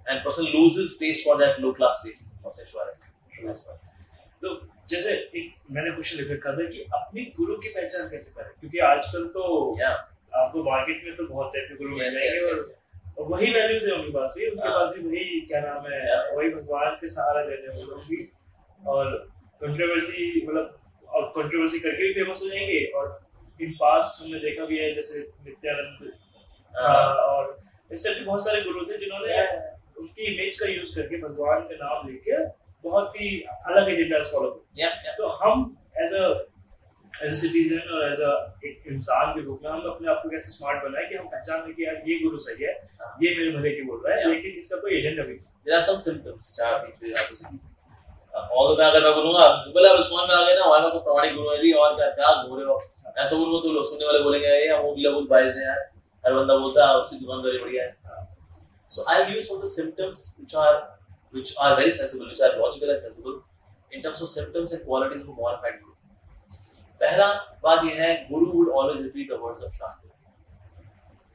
and 0.07 0.19
person 0.25 0.43
loses 0.55 0.97
taste 0.99 1.25
for 1.27 1.37
that 1.39 1.59
low 1.59 1.71
class 1.73 2.01
taste 2.05 2.45
of 2.45 2.53
sexuality 2.55 3.53
तो 4.41 4.53
जैसे 4.91 5.13
एक 5.39 5.53
मैंने 5.71 5.91
क्वेश्चन 5.91 6.33
रखा 6.33 6.51
था 6.53 6.65
कि 6.69 6.85
अपने 6.93 7.23
गुरु 7.37 7.55
की 7.55 7.69
पहचान 7.69 8.09
कैसे 8.09 8.33
करें? 8.35 8.51
क्योंकि 8.59 8.79
आजकल 8.91 9.25
तो 9.35 9.43
या 9.81 9.89
आपको 10.35 10.63
मार्केट 10.63 11.03
में 11.05 11.15
तो 11.15 11.23
बहुत 11.23 11.51
टाइप 11.55 11.67
के 11.69 11.75
गुरु 11.75 11.97
मिल 11.97 12.13
जाएँगे 12.13 12.41
और 12.51 12.59
और 13.19 13.27
वही 13.27 13.53
वैल्यूज़ 13.53 13.87
है 13.89 13.95
उनके 13.95 14.11
पास 14.11 14.33
भी। 14.37 14.45
उनके 14.47 14.67
हाँ। 14.67 14.79
पास 14.79 14.95
भी 14.95 15.01
वही 15.07 15.39
क्या 15.41 15.61
नाम 15.61 15.91
है 15.91 15.99
Yeah. 16.01 16.37
वही 16.37 16.49
भगवान 16.49 16.95
के 17.01 17.07
सहारा 17.07 17.41
लेने 17.43 17.67
वाले 17.67 17.83
लोग 17.83 18.03
भी। 18.03 18.29
और 18.87 19.09
कंट्रोवर्सी 19.61 20.47
मतलब 20.47 20.79
और 21.09 21.25
कंट्रोवर्सी 21.35 21.79
करके 21.79 22.07
भी 22.07 22.13
फ़ेमस 22.13 22.41
हो 22.43 22.49
जाएँगे। 22.49 22.85
और 22.95 23.19
इन 23.61 23.71
पास्ट 23.71 24.21
हमने 24.21 24.39
देखा 24.39 24.65
भी 24.65 24.77
है 24.77 24.93
जैसे 24.95 25.19
नित्यानंद 25.45 26.11
था 26.73 26.93
और 27.25 27.59
इससे 27.91 28.13
भी 28.19 28.25
बहुत 28.25 28.45
सारे 28.45 28.61
गुरु 28.61 28.85
थे 28.85 28.97
जिन्होंने 28.97 29.41
उनकी 29.99 30.33
इमेज 30.33 30.59
का 30.59 30.67
यूज़ 30.67 30.95
करके 30.95 31.17
भगवान 31.17 31.61
का 31.61 31.75
नाम 31.75 32.07
लेके 32.07 32.37
बहुत 32.83 33.15
ही 33.15 33.29
अलग 33.67 33.89
एजेंडा 33.89 34.21
फॉलो 34.31 34.49
या 34.79 34.89
तो 35.17 35.27
हम 35.41 35.65
एज 36.03 36.13
अ 36.13 36.29
एज 37.13 37.33
सिटीजन 37.39 37.89
और 37.95 38.11
एज 38.11 38.21
एक 38.69 38.83
इंसान 38.91 39.33
के 39.33 39.43
रूप 39.45 39.59
में 39.63 39.69
हम 39.71 39.81
अपने 39.89 40.09
आप 40.11 40.21
को 40.23 40.29
कैसे 40.29 40.51
स्मार्ट 40.51 40.83
बनाए 40.83 41.07
कि 41.09 41.15
हम 41.15 41.27
पहचान 41.27 41.65
लें 41.65 41.73
कि 41.75 41.85
यार 41.85 42.01
ये 42.07 42.19
गुरु 42.19 42.37
सही 42.45 42.63
है 42.63 42.71
हाँ। 43.01 43.17
ये 43.23 43.35
मेरे 43.37 43.51
भले 43.57 43.71
की 43.75 43.81
बोल 43.89 44.01
रहा 44.05 44.17
है 44.17 44.29
लेकिन 44.29 44.57
इसका 44.59 44.77
कोई 44.77 44.97
एजेंडा 44.97 45.23
भी 45.23 45.33
देयर 45.33 45.75
आर 45.75 45.81
सम 45.89 45.97
सिम्पटम्स 46.05 46.47
चार 46.57 46.77
तीन 46.87 47.13
आप 47.17 47.33
उसे 47.33 47.45
और 48.33 48.75
तो 48.75 48.83
अगर 48.83 49.03
मैं 49.03 49.13
बोलूँगा 49.15 49.47
बोले 49.73 49.89
अब 49.89 49.99
उस्मान 49.99 50.27
में 50.27 50.35
आ 50.35 50.41
गए 50.47 50.53
ना 50.55 50.65
हमारे 50.65 50.83
पास 50.83 51.01
प्रमाणिक 51.03 51.35
गुरु 51.35 51.51
है 51.51 51.57
जी 51.61 51.71
और 51.83 51.95
क्या 51.95 52.09
क्या 52.19 52.33
घूर 52.43 52.59
रहे 52.59 52.67
हो 52.67 52.81
ऐसा 53.17 53.35
बोलूँगा 53.37 53.59
तो 53.63 53.71
लोग 53.73 53.85
सुनने 53.85 54.05
वाले 54.05 54.19
बोलेंगे 54.23 54.47
ये 54.47 54.67
हम 54.73 54.85
ओगला 54.89 55.09
बोल 55.11 55.27
बाइज 55.27 55.57
है 55.57 55.65
यार। 55.65 55.79
हर 56.23 56.33
बंदा 56.33 56.55
बोलता 56.57 56.87
है 56.87 56.95
उसकी 56.97 57.17
दुकान 57.19 57.41
बड़ी 57.43 57.57
बढ़िया 57.57 57.83
है। 57.83 58.25
So 58.89 59.05
I 59.11 59.33
use 59.33 59.45
some 59.45 59.61
the 59.61 59.69
symptoms 59.69 60.23
which 60.39 60.55
are 60.63 60.75
which 61.33 61.55
are 61.61 61.75
very 61.77 61.91
sensible 61.91 62.25
which 62.25 62.41
are 62.41 62.57
logical 62.59 62.89
and 62.89 62.99
sensible 63.01 63.41
in 63.95 64.01
terms 64.01 64.21
of 64.23 64.29
symptoms 64.31 64.73
and 64.73 64.83
qualities 64.83 65.21
of 65.21 65.39
modified 65.39 65.81
guru 65.81 65.89
पहला 67.01 67.27
बात 67.63 67.83
यह 67.85 68.01
है 68.03 68.13
guru 68.31 68.51
would 68.51 68.69
always 68.79 69.01
repeat 69.03 69.29
the 69.31 69.39
words 69.41 69.63
of 69.63 69.73
shastra 69.73 70.09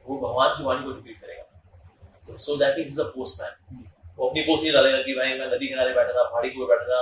वो 0.05 0.17
भगवान 0.17 0.57
की 0.57 0.63
वाणी 0.63 0.83
को 0.83 0.91
repeat 0.91 1.21
करेगा। 1.21 2.37
So 2.37 2.55
that 2.57 2.77
is 2.79 2.99
a 3.01 3.03
postman 3.15 3.83
वो 4.17 4.27
अपनी 4.27 4.41
पोस्ट 4.41 4.63
नहीं 4.63 4.73
डालेगा 4.73 5.01
कि 5.03 5.13
भाई 5.15 5.37
मैं 5.39 5.47
नदी 5.47 5.67
किनारे 5.67 5.93
बैठा 5.93 6.13
था, 6.13 6.23
पहाड़ी 6.23 6.49
के 6.49 6.65
बैठा 6.67 6.85
था, 6.85 7.01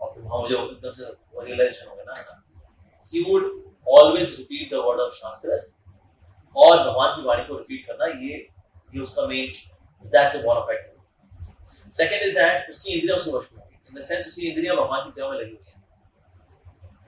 और 0.00 0.12
फिर 0.14 0.22
वहाँ 0.22 0.40
मुझे 0.40 0.54
एकदम 0.54 0.92
से 0.92 1.04
रियलाइजेशन 1.42 1.88
हो 1.88 1.94
गया 1.96 2.04
ना 2.06 2.42
he 3.12 3.22
would 3.24 3.44
always 3.86 4.34
repeat 4.38 4.72
the 4.72 4.80
word 4.86 5.00
of 5.00 5.14
shastras 5.14 5.68
और 6.56 6.76
भगवान 6.78 7.16
की 7.16 7.22
वाणी 7.26 7.44
को 7.44 7.56
रिपीट 7.56 7.86
करना, 7.86 8.06
ये 8.06 8.48
ये 8.94 9.00
उसका 9.02 9.26
main 9.26 9.52
that's 10.04 10.36
the 10.36 10.44
one 10.46 10.56
of 10.56 10.70
second 11.96 12.22
is 12.22 12.34
that 12.34 12.70
उसकी 12.70 12.92
इंद्रियाँ 12.92 13.16
उसके 13.16 13.30
वश 13.30 13.48
में 13.52 13.62
होगी 13.62 13.78
इन 13.88 14.00
द 14.00 14.04
सेंस 14.04 14.28
उसकी 14.28 14.46
इंद्रियाँ 14.46 14.76
भगवान 14.76 15.00
की 15.00 15.12
सेवा 15.12 15.28
में 15.28 15.38
लगी 15.38 15.50
हुई 15.50 15.64
हैं। 15.66 15.76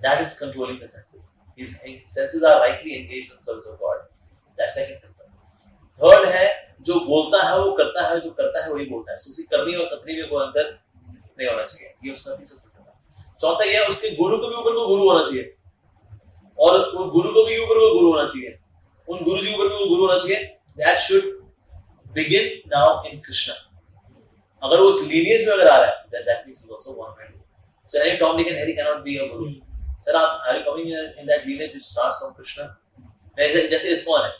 Is 0.02 0.12
controlling 0.14 0.76
the 0.80 0.88
senses. 0.88 1.28
His 1.60 1.70
senses 2.16 2.42
are 2.42 2.58
rightly 2.60 2.92
engaged 2.96 3.30
in 3.30 3.38
the 3.38 3.46
service 3.46 3.66
of 3.68 3.78
God. 3.78 4.02
That's 4.58 4.74
second 4.76 5.00
symptom. 5.00 5.30
Third 6.02 6.28
है, 6.28 6.76
जो 6.80 6.94
बोलता 6.94 7.42
है, 7.48 7.58
वो 7.58 7.72
करता 7.72 8.08
है, 8.08 8.20
जो 8.20 8.30
करता 8.30 8.64
है, 8.64 8.72
वही 8.72 8.84
बोलता 8.84 9.12
है। 9.12 9.16
उसकी 9.16 9.42
करनी 9.42 9.74
और 9.74 9.96
कथनी 9.96 10.20
में 10.20 10.28
कोई 10.30 10.46
अंतर 10.46 10.80
नहीं 11.38 11.48
होना 11.48 11.64
चाहिए। 11.64 11.94
ये 12.04 12.12
उसका 12.12 12.36
तीसरा 12.36 12.58
सिम्टम 12.58 12.90
है। 12.90 13.24
चौथा 13.40 13.64
ये 13.64 13.86
उसके 13.86 14.10
गुरु 14.10 14.36
के 14.36 14.48
भी 14.48 14.54
ऊपर 14.54 14.72
कोई 14.72 14.86
गुरु 14.86 15.10
होना 15.10 15.24
चाहिए। 15.24 15.54
और 16.58 16.80
उन 16.80 17.10
गुरु 17.10 17.28
को 17.28 17.46
भी 17.46 17.58
ऊपर 17.58 17.74
कोई 17.74 18.00
गुरु 18.00 18.12
होना 18.12 18.28
चाहिए। 18.28 18.58
उन 19.08 19.24
गुरु 19.24 19.42
जी 19.42 19.54
ऊपर 19.54 19.62
भी 19.62 19.78
कोई 19.78 19.88
गुरु 19.88 20.06
होना 20.06 20.18
चाहिए। 20.18 20.44
That 20.76 20.98
should 20.98 21.22
begin 22.12 22.70
now 22.76 23.04
in 23.04 23.20
Krishna 23.20 23.67
अगर 24.62 24.80
वो 24.80 24.88
उस 24.88 25.02
लीनियज 25.10 25.46
में 25.46 25.52
अगर 25.54 25.68
आ 25.68 25.76
रहा 25.76 25.90
है 25.90 26.22
that 26.24 26.46
means 26.46 26.62
he 26.64 26.74
also 26.74 26.92
one 27.00 27.14
man 27.18 27.40
so 27.90 27.98
any 28.02 28.16
Tom 28.18 28.36
Dick 28.36 28.48
and 28.48 28.56
Harry 28.56 28.72
can 28.72 28.86
not 28.86 29.00
be 29.02 29.16
a 29.16 29.26
guru 29.32 29.52
sir 30.04 30.16
आप 30.16 30.42
are 30.48 30.56
you 30.56 30.62
coming 30.64 30.88
in 30.90 31.26
that 31.26 31.46
lineage 31.46 31.70
which 31.70 31.84
starts 31.86 32.18
from 32.18 32.32
Krishna 32.34 32.64
जैसे 33.38 33.88
इसकॉन 33.92 34.24
है। 34.24 34.32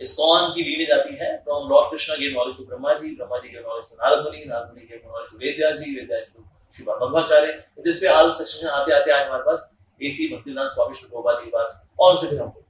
इसकॉन 0.00 0.50
की 0.52 0.62
lineage 0.64 0.90
आती 0.92 1.16
है 1.20 1.36
from 1.44 1.68
Lord 1.70 1.90
Krishna 1.90 2.14
gave 2.20 2.32
knowledge 2.36 2.56
to 2.58 2.64
Brahma 2.66 2.92
ji 3.00 3.14
Brahma 3.16 3.38
ji 3.38 3.48
gave 3.48 3.66
knowledge 3.66 3.90
to 3.90 3.96
Narad 3.96 4.24
Muni 4.24 4.44
Narad 4.46 4.68
Muni 4.68 4.86
gave 4.86 5.00
knowledge 5.06 5.30
to 5.30 5.38
Vedvyas 5.38 5.78
ji 5.80 5.94
Vedvyas 5.96 6.24
to 6.36 6.44
Shri 6.76 6.84
Madhvacharya 6.88 7.52
this 7.84 8.00
पे 8.00 8.06
all 8.08 8.32
succession 8.38 8.68
आते 8.68 8.94
आते 8.94 9.12
आज 9.12 9.26
हमारे 9.26 9.42
पास 9.46 9.66
AC 10.00 10.28
Bhaktinath 10.34 10.70
Swami 10.74 10.94
Shri 10.98 11.08
Gopa 11.10 11.32
ji 11.34 11.44
के 11.44 11.50
पास 11.50 11.74
और 12.00 12.16
से 12.18 12.26
फिर 12.26 12.40
हमको 12.40 12.60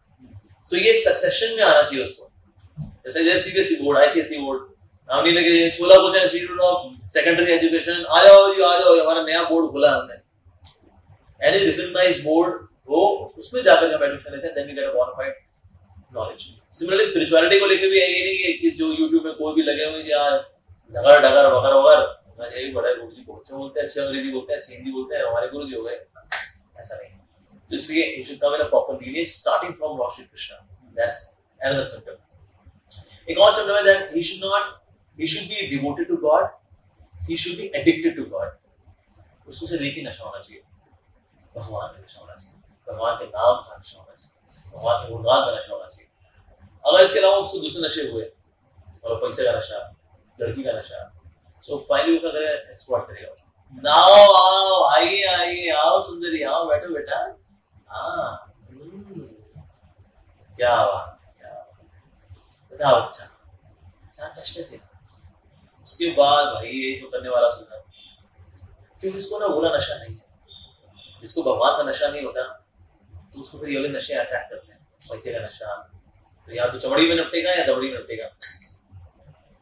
सो 0.68 0.76
ये 0.76 0.91
एक 0.93 1.01
सक्सेशन 1.05 1.57
में 1.57 1.62
आना 1.64 1.82
चाहिए 1.82 2.05
उसको। 2.05 2.30
जैसे 3.05 3.24
जैसे 3.24 3.41
सीबीएसई 3.41 3.76
बोर्ड 3.82 3.99
आईसीएसई 3.99 4.38
बोर्ड 4.38 4.61
हम 5.11 5.23
नहीं 5.23 5.33
लगे, 5.35 5.71
छोला 5.71 5.95
पूछा 6.01 6.21
इंस्टीट्यूट 6.23 6.61
ऑफ़ 6.61 7.09
सेकेंडरी 7.13 7.53
एजुकेशन 7.53 8.05
आ 8.09 8.23
जाओ 8.25 8.53
जी, 8.55 8.63
आ 8.63 8.79
जाओ, 8.79 8.99
हमारा 8.99 9.23
नया 9.23 9.43
बोर्ड 9.45 9.71
खुला 9.73 9.91
हमने। 9.93 10.15
एनी 11.41 11.59
रिकॉग्नाइज्ड 11.59 12.25
बोर्ड 12.25 12.69
वो 12.89 13.01
उसमें 13.39 13.63
जाकर 13.63 13.95
हम 13.95 14.05
एडमिशन 14.05 14.33
लेते 14.33 14.47
हैं 14.47 14.55
then 14.55 14.67
we 14.67 14.73
get 14.75 14.89
a 14.89 14.93
bona fide 14.93 15.35
knowledge 16.15 16.47
similarly 16.79 17.07
spirituality 17.07 17.59
को 17.61 17.67
लेके 17.67 17.89
भी 17.91 17.99
ये 17.99 18.23
नहीं 18.25 18.39
है 18.39 18.53
कि 18.61 18.71
जो 18.79 18.87
यूट्यूब 18.93 19.25
में 19.25 19.35
कोई 19.35 19.55
भी 19.55 19.63
लगे 19.63 19.85
हुए 19.85 20.03
यार 20.11 20.33
ढगर 20.93 21.21
ढगर 21.23 21.47
वगर 21.53 21.75
वगर 21.77 22.57
यही 22.57 22.73
बड़ा 22.73 22.93
गुरु 22.93 23.11
जी 23.11 23.23
बहुत 23.23 23.53
बोलते 23.53 23.81
हैं, 23.81 23.87
अच्छे 23.87 24.01
अंग्रेज़ी 24.01 24.33
बोलते 24.33 24.53
हैं, 24.53 24.61
अच्छे 24.61 24.75
हिंदी 24.75 24.91
बोलते 24.91 25.17
हैं, 25.17 25.25
हमारे 25.25 25.49
गुरु 25.49 25.67
जी 25.67 25.75
हो 25.75 25.83
गए। 25.83 25.99
ऐसा 26.81 26.97
नहीं। 26.97 27.11
तो 27.71 27.77
इसलिए 27.77 28.05
you 28.17 28.23
should 28.25 28.39
come 28.41 28.55
in 28.55 28.61
a 28.61 28.69
proper 28.69 28.95
lineage 29.03 29.33
starting 29.35 29.73
from 29.75 30.09
Shri 30.09 30.25
Krishna 30.25 30.55
that's 30.97 31.19
another 31.61 31.85
symptom 31.85 33.33
एक 33.33 33.39
और 33.39 33.53
सिम्पटम 33.53 33.77
है 33.77 33.83
that 33.85 34.15
he 34.15 34.23
should 34.23 34.47
not 34.47 34.79
he 35.21 35.27
should 35.27 35.49
be 35.49 35.66
devoted 35.66 36.09
to 36.09 36.16
God 36.16 36.49
he 37.14 37.37
should 37.37 37.57
be 37.57 37.71
addicted 37.75 38.16
to 38.16 38.25
God 38.25 38.57
उसको 39.49 39.66
सिर्फ़ 39.66 39.83
एक 39.83 39.95
ही 39.95 40.03
नशा 40.03 40.25
होना 40.25 40.41
चाहिए। 40.41 40.62
भगवान 41.57 41.89
का 41.89 41.99
नशा 41.99 42.21
होना 42.21 42.35
चाहिए। 42.35 42.93
भगवान 42.93 43.16
के 43.16 43.25
नाम 43.25 43.57
का 43.57 43.77
नशा 43.77 43.99
होना 43.99 44.14
चाहिए। 44.14 44.71
भगवान 44.71 45.05
के 45.05 45.12
गुणगान 45.12 45.45
का 45.45 45.59
नशा 45.59 45.75
होना 45.75 45.87
चाहिए। 45.87 46.07
अगर 46.87 47.05
इसके 47.05 47.18
अलावा 47.18 47.37
उसको 47.37 47.59
दूसरे 47.59 47.87
नशे 47.87 48.11
हुए, 48.11 48.25
और 49.05 49.16
पैसे 49.16 49.45
का 49.45 49.59
नशा, 49.59 49.97
लड़की 50.41 50.62
का 50.62 50.73
नशा 50.73 51.23
सो 51.62 51.79
फाइनली 51.89 52.16
उसका 52.16 52.29
करे? 52.29 52.53
एक्सप्लोर 52.71 53.01
करेगा 53.01 53.35
नाओ 53.85 54.14
आओ, 54.35 54.85
आइए 54.91 55.25
आइए, 55.25 55.71
आओ, 55.71 56.01
सुंदरी, 56.01 56.43
आओ, 56.43 56.68
बैठो 56.68 56.95
बेटा। 56.95 57.18
हाँ। 57.89 58.55
हम्म। 58.71 59.21
क्या 60.57 60.87
बात, 60.87 61.21
क्या 61.39 61.53
बताओ 62.73 62.95
अच्छा 62.95 63.25
क्या 64.16 64.29
कष्ट 64.29 64.59
है 64.59 64.89
उसके 66.01 66.11
बाद 66.17 66.47
भाई 66.55 66.69
ये 66.71 66.93
जो 67.01 67.09
करने 67.11 67.29
वाला 67.29 67.49
सुना 67.51 67.77
क्योंकि 69.01 69.19
इसको 69.19 69.39
ना 69.39 69.49
बोला 69.49 69.71
नशा 69.71 69.97
नहीं 69.97 70.15
है। 70.15 71.21
जिसको 71.23 71.43
भगवान 71.43 71.77
का 71.77 71.83
नशा 71.91 72.09
नहीं 72.09 72.23
होता 72.25 72.43
तो 73.33 73.41
उसको 73.41 73.59
फिर 73.59 73.69
ये 73.69 73.77
वाले 73.77 73.89
नशे 73.89 74.15
अट्रैक्ट 74.17 74.51
करते 74.51 74.73
हैं। 74.73 74.79
पैसे 75.01 75.33
का 75.33 75.41
नशा। 75.41 75.75
तो 76.49 76.53
या 76.53 76.67
तो 76.69 76.79
चमड़ी 76.79 77.09
में 77.09 77.15
निपटेगा 77.17 77.51
या 77.51 77.67
दबड़ी 77.67 77.89
में 77.89 77.95
निपटेगा। 77.95 78.27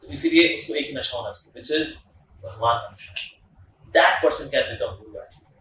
तो 0.03 0.07
इसीलिए 0.09 0.55
उसको 0.55 0.75
एक 0.75 0.85
ही 0.85 0.93
नशा 0.93 1.17
होना 1.17 1.31
चाहिए 1.31 1.51
विच 1.55 1.71
इज़ 1.71 1.97
भगवान 2.43 2.77
का 2.77 2.89
नशा। 2.89 3.13
दैट 3.95 4.23
पर्सन 4.23 4.49
कैन 4.49 4.71
बिकम 4.71 4.95
गुरु 4.95 5.09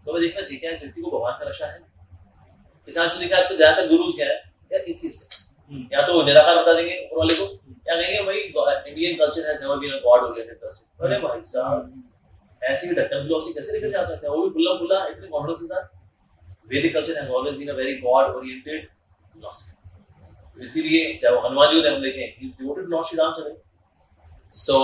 तो 0.06 0.12
मैं 0.12 0.22
देखना 0.22 0.40
चाहिए 0.40 0.58
क्या, 0.58 0.70
इस 0.70 0.82
व्यक्ति 0.82 1.00
को 1.00 1.10
भगवान 1.10 1.38
का 1.40 1.48
नशा 1.48 1.66
है? 1.66 1.80
इस 2.88 2.98
आज 2.98 3.18
देखा 3.18 3.36
आजकल 3.38 3.56
ज़्यादातर 3.56 3.88
गुरु 3.88 4.12
क्या 4.12 4.26
है? 4.26 4.38
या 4.72 4.78
एक 4.80 5.00
ही। 5.02 5.10
से। 5.10 5.46
या 5.92 6.06
तो 6.06 6.22
निराकार 6.24 6.62
बता 6.62 6.72
देंगे 6.74 6.96
ऊपर 7.04 7.18
वाले 7.18 7.34
को, 7.34 7.44
या 7.88 7.96
कहेंगे, 7.96 8.22
भाई 8.24 8.38
Indian 8.90 9.16
culture 9.18 9.48
has 9.48 9.62
never 9.62 9.78
been 9.78 9.92
a 9.92 10.00
god 10.04 10.24
oriented 10.24 10.58
culture 10.60 11.06
अरे 11.06 11.20
भाई 11.20 11.40
साहब, 11.46 12.02
ऐसी 12.62 12.88
भी 12.88 12.94
ढक्कन 12.94 13.22
फिलोसफी 13.22 13.52
कैसे 13.54 13.72
लेकर 13.72 13.90
जा 13.92 14.04
सकते 14.04 14.26
हैं? 14.26 14.34
वो 14.34 14.42
भी 14.42 14.50
खुला 14.50 14.78
खुला, 14.78 15.06
इतने 15.06 15.26
कॉन्फिडेंस 15.28 15.60
के 15.60 15.66
साथ। 15.66 15.96
Vedic 16.70 16.92
culture 16.94 17.14
has 17.16 17.28
always 17.30 17.54
been 17.56 17.68
a 17.70 17.74
very 17.76 17.92
God-oriented 18.00 18.80
philosophy. 19.34 19.76
इसीलिए, 20.62 21.14
चाहे 21.22 21.34
वो 21.34 21.40
हनुमान 21.40 21.70
जी 21.70 21.80
हम 21.86 22.02
देखें 22.02 22.20
he 22.20 22.46
is 22.46 22.58
devoted 22.58 22.88
Lord 22.88 23.06
Shri 23.06 23.18
Ramchandra 23.18 23.56
so 24.54 24.76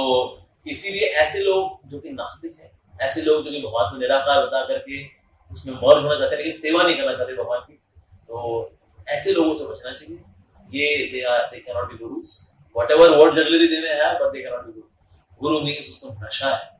इसीलिए 0.66 1.09
ऐसे 1.22 1.43
लोग 1.43 1.91
जो 1.91 1.99
कि 1.99 2.11
नास्तिक 2.11 2.57
हैं, 2.61 2.70
ऐसे 3.01 3.22
लोग 3.22 3.43
जो 3.45 3.51
कि 3.51 3.61
भगवान 3.62 3.91
को 3.91 3.99
निराकार 3.99 4.45
बता 4.47 4.62
करके 4.66 5.03
उसमें 5.51 5.74
मर्ज 5.74 6.05
होना 6.05 6.18
चाहते 6.18 6.37
हैं, 6.37 6.43
लेकिन 6.43 6.61
सेवा 6.61 6.82
नहीं 6.82 6.97
करना 6.97 7.14
चाहते 7.14 7.32
भगवान 7.35 7.61
की 7.61 7.74
तो 8.28 8.72
ऐसे 9.09 9.32
लोगों 9.32 9.55
से 9.55 9.64
बचना 9.64 9.91
चाहिए। 9.93 10.18
ये 10.75 10.87
they 11.12 11.22
are 11.31 11.47
they 11.47 11.59
can 11.61 11.77
not 11.77 11.91
be 11.93 11.99
gurus 11.99 12.31
whatever 12.77 13.11
word 13.11 13.35
jugglery 13.35 13.66
they 13.68 13.81
में 13.83 13.91
है 13.91 14.12
but 14.20 14.33
they 14.33 14.43
can 14.43 14.53
not 14.53 14.66
be 14.66 14.72
guru 14.72 14.89
guru 15.41 15.61
means 15.61 15.89
उसको 15.89 16.14
नशा 16.25 16.55
है। 16.55 16.70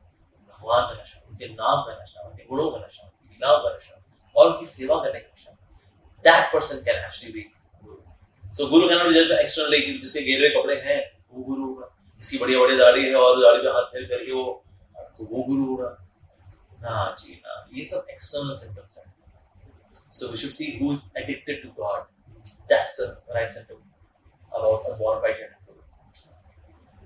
भगवान 0.49 0.81
का 0.81 1.01
नशा, 1.03 1.21
उनके 1.29 1.47
नाम 1.47 1.81
का 1.81 1.93
नशा, 2.03 2.27
उनके 2.27 2.45
गुणों 2.45 2.69
का 2.71 2.77
नशा, 2.77 3.03
उनकी 3.03 3.35
लीलाओं 3.35 3.59
का 3.59 3.75
नशा, 3.75 4.03
और 4.35 4.51
उनकी 4.51 4.65
सेवा 4.65 5.03
करने 5.03 5.19
का 5.19 5.31
नशा। 5.33 5.51
That 6.25 6.53
person 6.53 6.83
can 6.85 7.05
actually 7.05 7.33
be 7.33 7.45
guru 7.83 8.53
so 8.53 8.67
guru 8.67 8.89
can 8.89 8.97
not 8.97 9.07
be 9.07 9.13
just 9.13 9.31
externally 9.31 9.99
जिसके 9.99 10.21
गेरुए 10.21 10.49
कपड़े 10.49 10.75
हैं, 10.75 11.01
वो 11.31 11.43
गुरु 11.43 11.65
होगा। 11.65 11.91
इसकी 12.19 12.37
बढ़िया 12.37 12.59
बड़ी 12.59 12.77
दाढ़ी 12.77 13.09
है 13.09 13.15
और 13.15 13.41
दाढ़ी 13.41 13.63
पे 13.63 13.69
हाथ 13.69 13.91
फेर 13.93 14.03
करके 14.03 14.31
वो 14.31 14.63
तो 15.17 15.25
वो 15.25 15.43
गुरु 15.43 15.65
होगा। 15.65 15.89
ना 16.81 17.15
जी, 17.19 17.41
ना। 17.47 17.69
ये 17.73 17.85
सब 17.85 18.07
एक्सटर्नल 18.09 18.55
सिम्टम्स 18.55 18.97
हैं। 18.97 19.15
So, 20.15 20.27
we 20.31 20.37
should 20.37 20.53
see 20.53 20.67
who 20.79 20.91
is 20.91 20.99
addicted 21.19 21.57
to 21.61 21.69
god. 21.77 22.03
That's 22.69 22.93
the 22.99 23.07
right 23.35 23.49
symptom. 23.49 23.84
About 24.55 24.89
a 24.89 24.97
bona 24.99 25.19
fide 25.25 25.43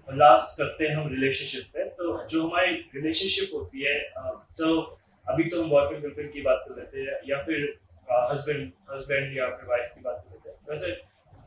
last 0.08 0.58
करते 0.58 0.88
हैं 0.88 0.96
हम 0.96 1.10
रिलेशनशिप 1.10 1.66
पे। 1.74 1.84
तो 1.98 2.04
जो 2.28 2.44
हमारी 2.44 2.72
रिलेशनशिप 2.96 3.50
होती 3.54 3.84
है 3.84 3.98
तो 4.58 4.70
अभी 5.28 5.44
तो 5.50 5.62
हम 5.62 5.70
बॉयफ्रेंड 5.70 6.02
गर्लफ्रेंड 6.04 6.32
की 6.34 6.42
बात 6.42 6.64
कर 6.68 6.76
लेते 6.78 7.02
हैं 7.02 7.20
या 7.30 7.42
फिर 7.44 7.60
हस्बैंड 8.08 8.72
हस्बैंड 8.92 9.38
या 9.38 9.50
फिर 9.50 9.70
वाइफ 9.70 9.92
की 9.96 10.02
बात 10.02 10.24
कर 10.24 10.32
लेते 10.32 10.50
हैं। 10.50 10.58
वैसे 10.70 10.92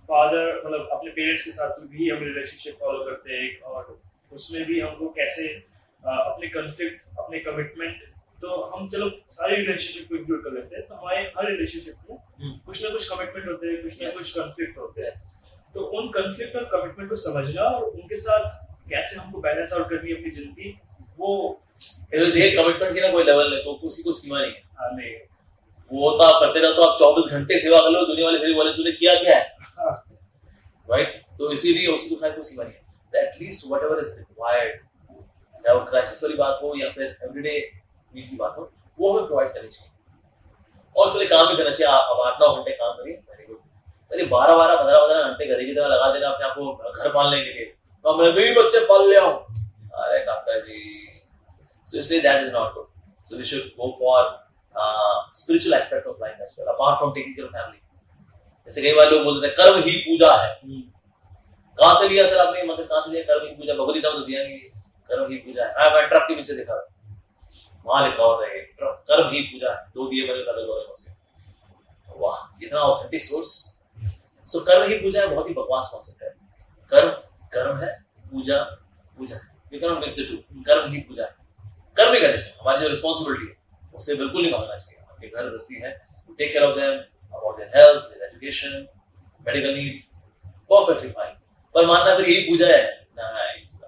फादर 0.08 0.62
मतलब 0.64 0.88
अपने 0.92 1.10
पेरेंट्स 1.10 1.44
के 1.44 1.50
साथ 1.50 1.80
भी 1.90 2.08
हम 2.10 2.24
रिलेशनशिप 2.24 2.74
फॉलो 2.80 3.04
करते 3.04 3.32
हैं 3.32 3.50
और 3.72 3.98
उसमें 4.32 4.64
भी 4.66 4.80
हमको 4.80 5.08
कैसे 5.18 5.48
अपने 6.04 6.48
कन्फ्लिक्ट 6.48 7.18
अपने 7.18 7.38
कमिटमेंट 7.40 8.10
तो 8.42 8.62
हम 8.70 8.88
चलो 8.88 9.10
सारी 9.32 9.56
रिलेशनशिप 9.56 10.08
को 10.08 10.16
इंक्लूड 10.16 10.42
कर 10.44 10.52
लेते 10.52 10.76
हैं। 10.76 10.86
तो 10.86 10.94
हमारे 10.94 11.20
हर 11.36 11.50
रिलेशनशिप 11.50 12.10
में 12.10 12.16
हम्म। 12.16 12.58
कुछ 12.66 12.82
ना 12.84 12.90
कुछ 12.90 13.08
कमिटमेंट 13.10 13.46
होते 13.48 13.66
हैं 13.66 13.82
कुछ 13.82 14.02
ना 14.02 14.10
कुछ 14.10 14.32
कन्फ्लिक्ट 14.38 14.78
होते 14.78 15.02
हैं। 15.02 15.12
तो 15.74 15.80
उन 15.98 16.08
कन्फ्लिक्ट 16.14 16.56
और 16.56 16.64
कमिटमेंट 16.72 17.10
को 17.10 17.16
समझना 17.16 17.62
और 17.64 17.82
उनके 17.82 18.16
साथ 18.22 18.48
कैसे 18.90 19.20
हमको 19.20 19.40
बैलेंस 19.40 19.72
आउट 19.72 19.88
करनी 19.90 20.10
है 20.10 20.16
अपनी 20.16 20.30
ज़िंदगी 20.30 20.78
वो 21.18 21.30
कमिटमेंट 22.12 22.94
की 22.94 23.00
ना 23.00 23.08
कोई 23.12 23.24
लेवल 23.24 23.50
नहीं 23.50 23.64
तो 23.64 23.72
किसी 23.78 24.02
को 24.02 24.12
सीमा 24.12 24.40
नहीं 24.40 24.52
है। 24.52 24.62
हाँ, 24.78 24.90
नहीं। 24.92 25.12
वो 25.90 26.10
तो 26.10 26.22
आप 26.24 26.40
करते 26.40 26.60
रहो 26.60 26.72
तो 26.72 26.82
आप 26.82 26.98
चौबीस 26.98 27.32
घंटे 27.32 27.58
सेवा 27.60 27.78
कर 27.80 27.90
लो 27.90 28.04
दुनिया 28.06 28.26
वाले 28.26 28.38
फिर 28.38 28.54
बोले 28.54 28.72
तूने 28.74 28.92
किया 28.92 29.14
क्या 29.22 29.36
है? 29.36 29.44
राइट 30.88 31.16
तो 31.38 31.50
इसीलिए 31.52 31.86
उसको 31.88 32.16
खैर 32.16 32.32
कोई 32.32 32.42
सीमा 32.44 32.64
नहीं 32.64 32.74
है। 32.74 33.24
At least 33.24 33.66
whatever 33.84 34.00
is 34.00 34.12
required 34.18 34.80
चाहे 35.64 35.76
वो 35.78 35.84
क्राइसिस 35.86 36.22
वाली 36.22 36.36
बात 36.36 36.60
हो 36.62 36.74
या 36.78 36.90
फिर 36.92 37.16
एवरीडे 37.24 37.56
नीड 38.14 38.28
की 38.30 38.36
बात 38.36 38.54
हो 38.58 38.70
वो 38.98 39.12
हमें 39.12 39.26
प्रोवाइड 39.26 39.52
करनी 39.54 39.68
चाहिए। 39.68 39.90
और 40.96 41.06
उसके 41.06 41.18
लिए 41.18 41.28
काम 41.28 41.46
भी 41.48 41.56
करना 41.56 41.70
चाहिए। 41.70 41.92
आप 41.92 42.20
आठ 42.26 42.40
नौ 42.40 42.54
घंटे 42.54 42.70
काम 42.78 42.92
करिए। 42.96 43.14
अरे 44.12 44.24
बारह 44.26 44.56
बारह 44.56 44.76
पंद्रह 44.76 44.98
पंद्रह 44.98 45.22
घंटे 45.22 45.46
घर 45.46 45.64
की 45.64 45.74
तरह 45.74 45.86
लगा 45.88 46.10
देना 46.12 46.28
अपने 46.28 46.46
आपको 46.46 46.72
घर 46.92 47.12
पालने 47.12 47.40
के 47.44 47.52
लिए। 47.52 47.64
तो 48.04 48.16
मैं 48.16 48.32
भी 48.34 48.52
बच्चे 48.54 48.84
पाल 48.86 49.08
ले 49.10 49.16
आऊँ। 49.16 49.34
अरे 50.02 50.18
काका 50.24 50.58
जी। 50.58 50.80
सो 51.88 51.98
इसलिए 51.98 52.20
that 52.22 52.42
is 52.44 52.52
not 52.54 52.74
good 52.74 52.86
so 53.26 53.36
we 53.36 53.44
should 53.44 53.70
go 53.78 53.90
for 53.98 54.22
spiritual 55.34 55.74
aspect 55.78 56.06
of 56.06 56.16
life 56.20 56.40
as 56.42 56.54
well 56.58 56.68
apart 56.68 56.98
from 56.98 57.12
taking 57.14 57.34
care 57.36 57.48
family 57.48 57.80
जैसे 58.68 58.82
कई 58.82 58.94
बार 58.96 59.10
लोग 59.10 59.24
बोलते 59.24 59.46
हैं 59.46 59.56
कर्म 59.56 59.82
ही 59.84 59.96
पूजा 60.00 60.32
है। 60.36 60.50
कहाँ 61.78 61.94
से 62.00 62.08
लिया 62.08 62.26
सर 62.26 62.38
आपने 62.38 62.62
मतलब 62.62 62.86
कहाँ 62.86 63.00
से 63.02 63.10
लिया? 63.10 63.22
कर्म 63.24 63.46
ही 63.46 63.54
पूजा। 63.54 63.74
भगवती 63.74 64.00
तो 64.00 64.18
दिया 64.18 64.42
नहीं 64.42 64.58
कर्म 65.10 65.30
ही 65.30 65.36
पूजा 65.38 65.64
है। 65.64 65.72
हाँ, 65.72 65.90
मैं 65.90 66.08
ट्रक 66.08 66.22
के 66.22 66.34
पीछे 66.34 66.54
दिखा। 66.54 66.74
वहाँ 67.86 68.02
लिखा 68.08 68.22
होता 68.22 68.46
है 68.46 68.60
कर्म 68.80 69.30
ही 69.30 69.40
पूजा 69.42 69.72
है। 69.72 69.84
दो 69.94 70.06
दिए 70.08 70.26
मेरे 70.28 70.42
अलग 70.50 70.94
से। 70.96 71.10
वाह 72.08 72.40
कितना 72.58 72.80
ऑथेंटिक 72.80 73.22
सोर्स 73.22 73.52
सो 74.46 74.60
कर्म 74.64 74.88
ही 74.88 74.98
पूजा 74.98 75.20
है 75.20 75.28
बहुत 75.28 75.48
ही 75.48 75.54
बकवास 75.54 75.90
कॉन्सेप्ट 75.92 76.22
है 76.22 76.30
कर्म 76.92 77.10
कर्म 77.52 77.76
है 77.78 77.90
पूजा 78.30 78.62
पूजा 79.18 79.36
you 79.72 79.80
can 79.80 79.88
not 79.88 80.00
mix 80.00 80.18
the 80.18 80.26
two 80.30 80.62
कर्म 80.62 80.90
ही 80.90 81.00
पूजा 81.02 81.24
है 81.24 81.40
कर्म 81.96 82.12
ही 82.12 82.20
चाहिए 82.20 82.54
हमारी 82.60 82.82
जो 82.82 82.88
रिस्पांसिबिलिटी 82.88 83.46
है 83.46 83.94
उससे 83.94 84.14
बिल्कुल 84.14 84.42
नहीं 84.42 84.52
भागना 84.52 84.76
चाहिए 84.76 85.04
आपके 85.04 85.28
घर 85.28 85.42
गृहस्थी 85.42 85.80
है 85.80 85.90
take 86.38 86.52
care 86.52 86.64
of 86.64 86.76
them 86.76 86.98
about 87.32 87.56
their 87.56 87.70
health 87.76 88.02
their 88.04 88.24
education 88.24 88.86
medical 89.46 89.74
needs 89.74 90.04
perfectly 90.70 91.10
fine 91.12 91.34
पर 91.74 91.86
मानना 91.86 92.16
फिर 92.16 92.28
यही 92.28 92.48
पूजा 92.48 92.66
है 92.68 92.82
नाइस 93.16 93.80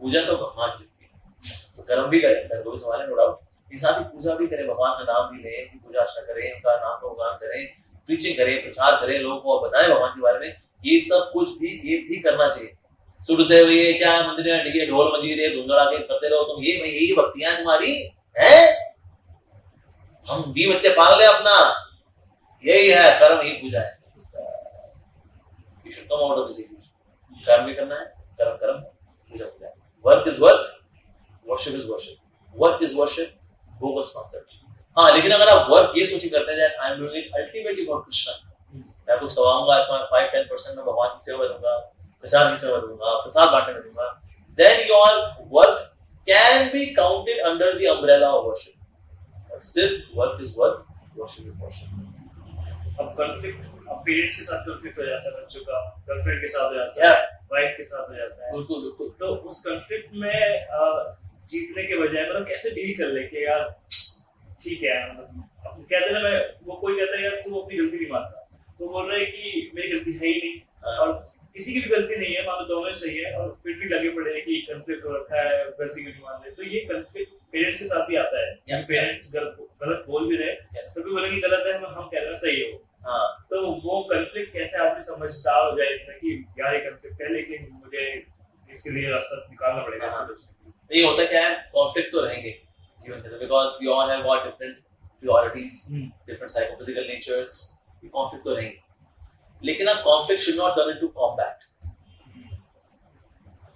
पूजा 0.00 0.24
तो 0.26 0.36
भगवान 0.38 0.76
की 0.78 0.84
है 1.02 1.56
तो 1.76 1.82
कर्म 1.84 2.10
भी 2.10 2.20
करें 2.20 2.48
घर 2.48 2.62
को 2.62 2.76
संभाले 2.76 3.06
नो 3.06 3.16
डाउट 3.16 3.40
साथ 3.72 3.98
ही 3.98 4.04
पूजा 4.06 4.34
भी 4.36 4.46
करें 4.46 4.66
भगवान 4.66 4.92
का 4.94 5.12
नाम 5.12 5.30
भी 5.30 5.42
लें 5.42 5.78
पूजा 5.78 6.00
अर्चना 6.00 6.26
करें 6.26 6.42
उनका 6.46 6.76
नाम 6.78 7.00
का 7.00 7.08
उगान 7.08 7.36
करें 7.42 7.60
प्रीचिंग 8.06 8.36
करें, 8.36 8.62
प्रचार 8.62 8.96
करें, 9.00 9.18
लोगों 9.18 9.36
को 9.40 9.60
बताएँ 9.60 9.88
भगवान 9.88 10.10
के 10.10 10.20
बारे 10.20 10.38
में, 10.38 10.56
ये 10.84 11.00
सब 11.00 11.30
कुछ 11.32 11.48
भी, 11.58 11.68
ये 11.90 11.96
भी 11.98 12.20
करना 12.20 12.48
चाहिए। 12.48 12.72
शुरू 13.26 13.44
से 13.44 13.62
ये 13.64 13.92
क्या 13.92 14.26
मंदिर 14.28 14.52
में 14.52 14.64
डीजे 14.64 14.86
ढोल 14.86 15.06
मंजीरे 15.06 15.48
धुंधड़ा 15.48 15.84
के 15.84 15.98
करते 15.98 16.28
रहो, 16.28 16.42
तुम 16.42 16.62
ये 16.64 16.72
यही 16.72 17.12
भक्तियाँ 17.12 17.56
तुम्हारी, 17.56 17.92
है? 18.38 18.92
हम 20.28 20.52
भी 20.52 20.66
बच्चे 20.72 20.88
पाल 20.88 21.18
ले 21.18 21.26
अपना। 21.26 21.54
यही 22.64 22.88
है, 22.88 23.10
कर्म 23.20 23.40
ही 23.40 23.50
पूजा 23.52 23.80
है। 23.80 23.98
You 25.86 25.92
should 25.92 26.04
come 26.04 26.24
out 26.24 26.38
of 26.38 26.52
this 26.52 26.86
कर्म 27.46 27.64
भी 27.66 27.74
करना 27.74 27.94
है, 27.94 28.04
कर्म 28.38 28.56
कर्म, 28.56 28.80
पूजा 28.80 29.44
पूजा 29.44 29.74
work 30.04 30.28
is 30.28 30.40
work 30.40 30.78
worship 31.48 31.74
is 31.74 31.86
worship 31.90 32.18
work 32.56 32.82
is 32.82 32.96
worship 32.98 33.38
bogus 33.80 34.12
concept 34.16 34.61
हाँ 34.96 35.12
लेकिन 35.14 35.32
अगर 35.32 35.48
आप 35.48 35.70
वर्क 35.70 35.92
ये 35.96 36.04
सोच 36.06 36.24
करते 36.32 36.52
हैं 36.52 36.68
I 36.76 36.90
am 36.92 36.98
doing 36.98 37.16
it 37.16 37.34
ultimately 37.36 37.84
for 37.86 38.00
Krishna 38.00 38.32
मैं 39.08 39.18
कुछ 39.20 39.32
कमाऊँगा 39.34 39.78
इसमें 39.78 40.04
फाइव 40.10 40.28
टेन 40.32 40.44
परसेंट 40.50 40.76
में 40.76 40.84
भगवान 40.86 41.08
की 41.10 41.24
सेवा 41.24 41.46
दूँगा 41.46 41.76
प्रचार 42.24 42.50
की 42.50 42.60
सेवा 42.60 42.76
दूँगा 42.78 43.14
प्रसाद 43.22 43.52
बांटने 43.52 43.80
दूँगा 43.80 44.08
then 44.58 44.86
your 44.88 45.18
work 45.52 45.88
can 46.26 46.68
be 46.72 46.84
counted 46.94 47.40
under 47.46 47.78
the 47.78 47.88
umbrella 47.90 48.30
of 48.30 48.46
worship 48.46 49.52
but 49.52 49.64
still 49.64 50.02
work 50.16 50.38
is 50.42 50.54
work 50.58 50.84
worship 51.16 51.46
is 51.46 51.62
worship 51.62 53.00
अब 53.00 53.14
कॉन्फ्लिक्ट 53.16 53.64
अब 53.90 54.02
पेरेंट्स 54.06 54.36
के 54.36 54.44
साथ 54.44 54.64
कॉन्फ्लिक्ट 54.66 54.98
हो 54.98 55.04
जाता 55.06 55.28
है 55.28 55.42
बच्चों 55.42 55.60
का 55.62 55.80
गर्लफ्रेंड 56.08 56.40
के 56.40 56.48
साथ 56.48 56.68
हो 56.68 56.74
जाता 56.74 57.08
है 57.08 57.14
वाइफ 57.52 57.74
के 57.76 57.84
साथ 57.84 58.08
हो 58.08 58.14
जाता 58.14 58.46
है। 58.46 58.52
बिल्कुल 58.52 58.82
बिल्कुल। 58.82 59.08
तो 59.20 59.34
उस 59.48 59.62
कॉन्फ्लिक्ट 59.66 60.14
में 60.14 60.66
जीतने 61.52 61.82
के 61.82 61.96
बजाय 61.98 62.28
मतलब 62.28 62.46
कैसे 62.48 62.70
डील 62.70 62.92
कर 62.98 63.12
ले 63.12 63.22
कि 63.26 63.44
यार 63.46 63.62
ठीक 64.64 64.82
है 64.82 64.94
मतलब 65.10 65.84
कहते 65.90 66.12
ना 66.12 66.20
मैं 66.20 66.38
वो 66.64 66.74
कोई 66.76 66.96
कहता 66.96 67.16
है 67.16 67.24
यार 67.24 67.36
तू 67.44 67.60
अपनी 67.60 67.76
गलती 67.78 67.96
नहीं 67.96 68.10
मानता। 68.10 68.48
तो 68.78 68.88
बोल 68.88 69.10
रहे 69.10 69.24
कि 69.26 69.70
मेरी 69.74 69.88
गलती 69.88 70.12
है 70.12 70.26
ही 70.26 70.40
नहीं। 70.40 70.58
हाँ। 70.84 70.96
और 70.98 71.12
किसी 71.56 71.72
की 71.72 71.80
भी 71.80 71.90
गलती 71.90 72.16
नहीं 72.16 72.34
है 72.34 72.42
मानो 72.46 72.64
दोनों 72.66 72.92
सही 73.00 73.16
है 73.16 73.32
और 73.38 73.48
फिर 73.64 73.74
भी 73.78 73.88
लगे 73.88 74.08
पड़े 74.10 74.34
हैं 74.34 74.42
कि 74.44 74.60
कंफ्लिक्ट 74.68 75.04
हो 75.04 75.16
रखा 75.16 75.40
है 75.40 75.64
गलती 75.80 76.02
क्यों 76.02 76.12
नहीं 76.12 76.22
मान 76.22 76.40
रहे। 76.42 76.54
तो 76.54 76.62
ये 76.64 76.80
कंफ्लिक्ट 76.92 77.32
पेरेंट्स 77.52 77.78
के 77.78 77.86
साथ 77.86 78.06
भी 78.08 78.16
आता 78.16 78.40
है 78.40 78.54
कि 78.68 78.84
पेरेंट्स 78.88 79.34
गलत 79.34 79.56
गलत 79.82 80.04
बोल 80.08 80.28
भी 80.28 80.36
रहे 80.36 80.54
तो 80.54 81.04
भी 81.04 81.10
बोले 81.10 81.28
कि 81.30 81.40
गलत 81.40 81.66
है 81.66 81.74
हम 81.78 82.08
कह 82.08 82.18
रहे 82.18 82.30
हैं 82.30 82.38
सही 82.38 82.60
है 82.60 82.72
वो। 82.72 82.78
हाँ। 83.06 83.46
तो 83.50 83.60
वो 83.84 84.00
कंफ्लिक्ट 84.10 84.52
कैसे 84.52 84.78
आपने 84.78 85.04
समझता 85.04 85.56
हो 85.58 85.76
जाए 85.78 86.18
कि 86.18 86.34
यार 86.60 86.74
ये 86.74 86.80
कंफ्लिक्ट 86.80 87.22
है 87.22 87.32
लेकिन 87.32 87.68
मुझे 87.84 88.04
इसके 88.72 88.90
लिए 88.90 89.10
रास्ता 89.10 89.36
निकालना 89.50 89.82
पड़ेगा 89.82 90.10
हाँ। 90.10 90.26
ये 90.90 91.06
होता 91.06 91.24
क्या 91.26 91.48
है 91.48 91.54
कॉन्फ्लिक्ट 91.72 92.12
तो 92.12 92.20
रहेंगे। 92.20 92.50
जीवन 93.04 93.20
के 93.20 93.28
अंदर 93.28 93.38
because 93.38 93.78
we 93.82 93.86
all 93.94 94.10
have 94.10 94.22
got 94.22 94.44
different 94.44 94.80
priorities 95.22 95.80
different 96.26 96.50
psychophysical 96.50 97.06
natures 97.08 97.58
ये 98.04 98.08
कॉन्फ्लिक्ट 98.08 98.44
तो 98.44 98.54
रहेंगे 98.54 98.80
लेकिन 99.62 99.86
अब 99.88 100.02
conflict 100.04 100.42
should 100.42 100.54
not 100.54 100.74
turn 100.76 100.90
into 100.90 101.08
combat 101.18 101.70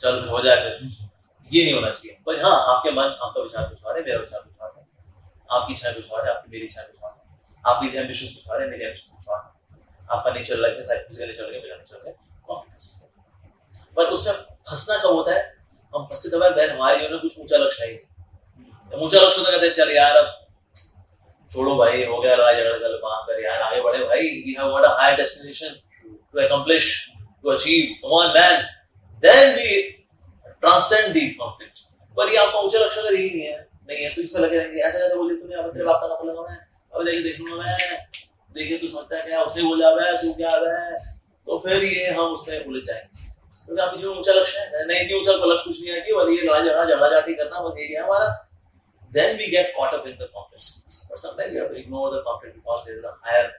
चल 0.00 0.18
हो 0.28 0.40
जाए 0.42 0.56
फिर। 0.56 0.72
ये 1.50 1.62
नहीं 1.64 1.74
होना 1.74 1.90
चाहिए। 1.90 2.16
पर 2.26 2.40
हाँ 2.42 2.56
आपके 2.70 2.90
मन 2.92 3.02
आपका 3.02 3.42
विचार 3.42 3.68
कुछ 3.68 3.84
और 3.84 3.96
है 3.96 4.02
मेरा 4.04 4.18
विचार 4.20 4.40
कुछ 4.40 4.58
और 4.60 4.72
है। 4.76 4.84
आपकी 5.50 5.72
इच्छा 5.74 5.92
कुछ 5.92 6.10
और 6.12 6.26
है 6.26 6.34
आपकी 6.34 6.50
मेरी 6.52 6.64
इच्छा 6.64 6.82
कुछ 6.82 7.02
और 7.02 7.10
है। 7.10 7.38
आपकी 7.64 7.96
एम्बिशंस 7.98 8.34
कुछ 8.34 8.48
और 8.50 8.62
है 8.62 8.68
मेरी 8.70 8.84
एम्बिशंस 8.84 9.10
कुछ 9.16 9.28
और 9.28 9.38
है। 9.38 9.78
आपका 10.10 10.30
नेचर 10.30 10.54
अलग 10.54 10.76
है 10.76 10.84
साइकोफिजिकल 10.84 11.28
नेचर 11.28 11.44
अलग 11.44 11.54
है 11.54 11.60
मेरा 11.62 11.76
नेचर 11.76 11.96
अलग 11.96 12.06
है 12.06 12.14
कॉन्फ्लिक्ट 12.46 13.94
पर 13.96 14.12
उसमें 14.16 14.34
फंसना 14.34 14.96
कब 14.98 15.14
होता 15.14 15.34
है? 15.34 15.42
हम 15.92 16.06
फंसते 16.06 16.30
तो 16.30 16.38
बहन 16.40 16.70
हमारे 16.70 16.98
जीवन 16.98 17.12
में 17.12 17.20
कुछ 17.20 17.38
ऊँचा 17.40 17.56
लक्ष्य 17.56 17.84
है 17.84 17.94
ऊँचा 18.92 19.20
लक्ष्य 19.20 19.42
तो 19.42 19.50
कहते 19.50 19.70
चल 19.70 19.90
यार, 19.90 20.16
अब 20.16 20.46
छोड़ो 21.50 21.74
भाई, 21.76 22.04
हो 22.04 22.20
गया 22.20 22.36
लड़ाई 22.36 22.54
झगड़ा, 22.54 22.78
चलो 22.78 22.96
माफ़ 22.98 23.26
कर 23.26 23.42
यार, 23.44 23.60
आगे 23.62 23.80
बढ़े 23.80 24.04
भाई 24.04 24.20
we 24.46 24.54
have 24.58 24.68
what 24.68 24.84
a 24.84 24.92
high 25.00 25.16
destination 25.16 25.74
to 26.04 26.40
accomplish 26.40 26.90
to 27.42 27.50
achieve 27.50 27.94
come 28.02 28.12
on 28.12 28.28
man 28.28 28.62
then 29.22 29.54
we 29.54 29.82
transcend 30.46 31.14
the 31.14 31.34
conflict 31.38 31.78
पर 32.16 32.28
ये 32.28 32.36
आपका 32.36 32.58
ऊँचा 32.58 32.78
लक्ष्य 32.78 33.00
अगर 33.00 33.14
यही 33.14 33.30
नहीं 33.30 33.40
है 33.40 33.68
नहीं 33.88 34.04
है 34.04 34.14
तो 34.14 34.22
इसमें 34.22 34.42
लगे 34.42 34.58
रहेंगे। 34.58 34.80
ऐसा 34.80 34.98
कैसे 34.98 35.16
बोले, 35.16 35.34
तूने 35.34 35.56
अब 35.56 35.72
तेरे 35.72 35.84
बाप 35.84 36.00
का 36.00 36.06
नाम 36.06 36.28
लगा 36.28 36.42
मैं 36.42 36.58
अब 36.94 37.04
देखिए 37.04 37.22
देख 37.22 37.40
लूँगा 37.40 37.64
मैं। 37.64 37.76
देखिए, 38.54 38.78
तू 38.78 38.88
समझता 38.88 39.20
क्या? 39.20 39.42
उसे 39.42 39.62
बोल 39.62 39.80
जावे 39.80 40.12
तू 40.22 40.32
क्या 40.34 40.50
है? 40.50 41.14
तो 41.46 41.58
फिर 41.66 41.84
ये 41.84 42.10
हम 42.10 42.32
उसमें 42.32 42.64
भूल 42.66 42.82
जाएँगे। 42.86 43.24
क्योंकि 43.66 43.82
आपकी 43.82 44.02
जो 44.02 44.14
ऊँचा 44.14 44.32
लक्ष्य 44.32 44.58
है। 44.58 44.86
नहीं 44.86 45.20
ऊँचा 45.20 45.32
लक्ष्य 45.32 45.64
कुछ 45.64 45.80
नहीं 45.80 45.92
है 45.92 46.00
कि 46.00 46.12
वाली 46.12 46.36
ये 46.36 46.42
लड़ा 46.42 46.60
झगड़ा 46.60 46.84
झगड़ा 46.84 47.08
झाटी 47.08 47.34
करना, 47.34 47.60
बस 47.60 47.76
है 47.80 48.02
हमारा। 48.02 48.45
then 49.15 49.37
we 49.37 49.49
get 49.51 49.73
caught 49.77 49.93
up 49.93 50.05
in 50.07 50.17
the 50.17 50.29
conflict 50.35 50.95
but 51.09 51.19
sometimes 51.19 51.51
we 51.51 51.57
have 51.57 51.69
to 51.69 51.79
ignore 51.83 52.11
the 52.11 52.21
conflict 52.27 52.55
because 52.55 52.85
there 52.85 52.97
is 52.99 53.03
a 53.03 53.15
higher 53.23 53.49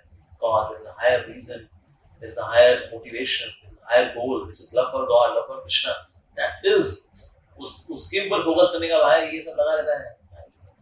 cause 0.41 0.71
there 0.71 0.81
is 0.83 0.89
a 0.95 0.97
higher 1.03 1.21
reason 1.27 1.69
there 2.21 2.29
is 2.29 2.39
a 2.39 2.49
higher 2.53 2.79
motivation 2.95 3.51
there 3.63 3.73
is 3.73 3.79
a 3.79 3.89
higher 3.91 4.15
goal 4.15 4.47
which 4.47 4.61
is 4.61 4.73
love 4.75 4.91
for 4.93 5.07
God 5.07 5.37
love 5.37 5.47
for 5.51 5.61
Krishna 5.67 5.95
that 6.37 6.73
is 6.77 6.97
उस 7.63 7.73
उसके 7.95 8.27
ऊपर 8.27 8.43
focus 8.45 8.71
करने 8.73 8.89
का 8.89 8.99
भाई 9.03 9.27
ये 9.37 9.43
सब 9.43 9.57
लगा 9.61 9.75
रहता 9.75 9.99
है 9.99 10.11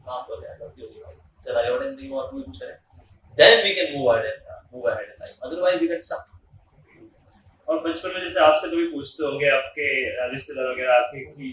माफ 0.09 0.26
कर 0.28 0.45
यार 0.45 0.59
गलती 0.59 0.82
होगी 0.82 1.01
भाई 1.01 1.14
चल 1.47 1.57
आगे 1.61 1.70
बढ़े 1.72 1.91
नहीं 1.91 2.11
और 2.11 2.30
कोई 2.30 2.43
कुछ 2.43 2.62
करे 2.62 2.78
then 3.38 3.64
we 3.64 3.72
can 3.78 3.91
move 3.97 4.07
ahead 4.12 4.28
and 4.28 4.76
move 4.76 4.86
ahead 4.93 5.11
in 5.11 5.18
life 5.24 5.43
otherwise 5.49 5.82
we 5.82 5.88
get 5.93 6.05
stuck 6.07 6.28
और 7.68 7.80
बचपन 7.82 8.14
में 8.14 8.20
जैसे 8.20 8.41
आपसे 8.45 8.68
कभी 8.70 8.86
पूछते 8.93 9.24
होंगे 9.24 9.49
आपके 9.57 9.88
रिश्तेदार 10.30 10.70
वगैरह 10.70 10.95
आपके 10.95 11.24
कि 11.34 11.51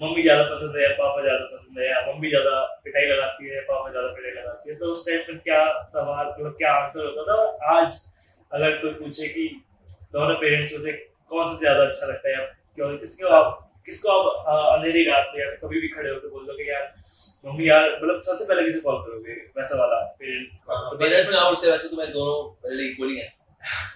मम्मी 0.00 0.22
ज़्यादा 0.22 0.42
पसंद 0.50 0.76
है 0.80 0.88
पापा 0.98 1.22
ज़्यादा 1.22 1.44
पसंद 1.54 1.78
है 1.78 1.88
या 1.88 2.00
मम्मी 2.06 2.28
ज़्यादा 2.30 2.52
पिटाई 2.84 3.06
लगाती 3.06 3.48
है 3.48 3.60
पापा 3.70 3.90
ज़्यादा 3.90 4.08
पिटाई 4.18 4.32
लगाती 4.36 4.70
है 4.70 4.76
तो 4.82 4.90
उस 4.92 5.06
टाइम 5.08 5.20
पर 5.26 5.38
क्या 5.48 5.58
सवाल 5.94 6.26
मतलब 6.26 6.54
क्या 6.60 6.72
आंसर 6.74 7.06
होता 7.06 7.22
था? 7.30 7.38
आज 7.78 7.98
अगर 8.52 8.76
कोई 8.82 8.92
पूछे 9.00 9.28
कि 9.34 9.48
दोनों 10.14 10.36
पेरेंट्स 10.44 10.72
में 10.72 10.80
से 10.84 10.92
कौन 11.32 11.44
सा 11.50 11.58
ज़्यादा 11.58 11.82
अच्छा 11.88 12.06
लगता 12.12 12.36
है 12.36 12.46
क्यों 12.76 12.96
किसको 13.02 13.34
आप 13.40 13.58
किसको 13.86 14.12
आप 14.12 14.24
अंधेरी 14.76 15.02
रात 15.10 15.26
में 15.34 15.40
या 15.42 15.50
कभी 15.64 15.80
भी 15.80 15.88
खड़े 15.96 16.08
होकर 16.10 16.28
बोल 16.36 16.46
दोगे 16.46 16.70
यार 16.70 16.86
मम्मी 17.46 17.68
यार 17.68 17.84
मतलब 18.02 18.20
सबसे 18.30 18.44
पहले 18.48 18.64
किसे 18.64 18.80
कॉल 18.86 18.96
करोगे? 19.04 19.34
वैसा 19.58 19.78
वाला 19.80 20.00
पेरेंट्स 20.20 20.56
पेरेंट्स 21.04 21.64
वैसे 21.66 21.88
तो 21.88 21.96
मेरे 22.00 22.12
दोनों 22.12 22.38
मेरे 22.70 22.88
इक्वली 22.90 23.18
हैं। 23.18 23.28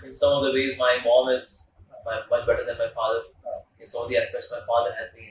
In 0.06 0.12
some 0.16 0.32
of 0.36 0.42
the 0.44 0.48
ways, 0.54 0.72
my 0.78 0.88
mom 1.02 1.28
is 1.34 1.50
much 2.30 2.42
better 2.48 2.64
than 2.64 2.76
my 2.80 2.88
father. 2.96 3.20
In 3.80 3.86
some 3.92 4.02
of 4.02 4.10
the 4.10 4.18
aspects, 4.18 4.48
my 4.54 4.58
father 4.66 4.90
has 4.96 5.08
been 5.12 5.30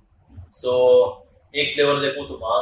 सो 0.53 0.71
एक 1.53 1.73
फ्लेवर 1.73 1.99
देखूँ 2.01 2.27
तो 2.27 2.37
माँ 2.37 2.59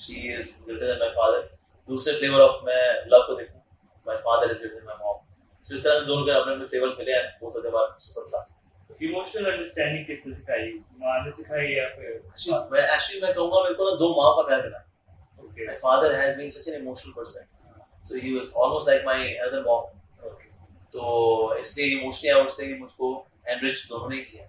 she 0.00 0.14
is 0.32 0.48
greater 0.66 0.94
than 0.94 1.12
father 1.12 1.48
दूसरे 1.88 2.14
फ्लेवर 2.18 2.40
ऑफ़ 2.40 2.64
मैं 2.66 2.82
love 3.12 3.26
को 3.26 3.34
देखूँ 3.36 3.60
my 4.06 4.16
father 4.26 4.50
is 4.50 4.58
greater 4.58 4.82
my 4.86 5.04
mom 5.04 5.18
सो 5.66 5.74
इस 5.74 5.84
तरह 5.84 6.00
से 6.00 6.06
दोनों 6.06 6.24
के 6.26 6.32
अपने 6.32 6.52
अपने 6.54 6.66
फ्लेवर्स 6.66 6.98
मिले 6.98 7.12
हैं 7.12 7.24
बहुत 7.40 7.52
सारे 7.54 7.70
बार 7.70 7.94
सुपर 8.00 8.28
क्लास 8.28 8.56
इमोशनल 9.02 9.44
अंडरस्टैंडिंग 9.50 10.06
किसने 10.06 10.34
सिखाई? 10.34 10.68
माँ 11.00 11.18
ने 11.24 11.32
सिखाई 11.32 11.66
या 11.66 11.84
फिर 11.96 12.08
मैं 12.72 12.82
एक्चुअली 12.94 13.20
मैं 13.22 13.32
कहूँगा 13.34 13.62
मेरे 13.62 13.74
को 13.74 13.84
ना 13.84 13.94
दो 13.98 14.08
माँ 14.16 14.32
का 14.36 14.42
प्यार 14.48 14.62
मिला। 14.62 14.78
Okay 15.44 15.66
my 15.66 15.76
father 15.84 16.14
has 16.14 16.38
been 16.38 16.50
such 16.50 16.68
an 16.68 16.80
emotional 16.80 17.12
person 17.16 17.46
so 18.08 18.18
he 18.22 18.34
was 18.34 18.52
almost 18.56 18.88
like 18.88 19.04
my 19.06 19.34
other 19.46 19.62
mom 19.66 19.82
तो 20.92 21.54
इसलिए 21.58 21.86
इमोशनली 21.98 22.30
आई 22.30 22.40
वुड 22.40 22.50
से 22.50 22.74
मुझको 22.78 23.12
एनरिच 23.48 23.86
दोनों 23.88 24.08
ने 24.10 24.20
किया। 24.22 24.46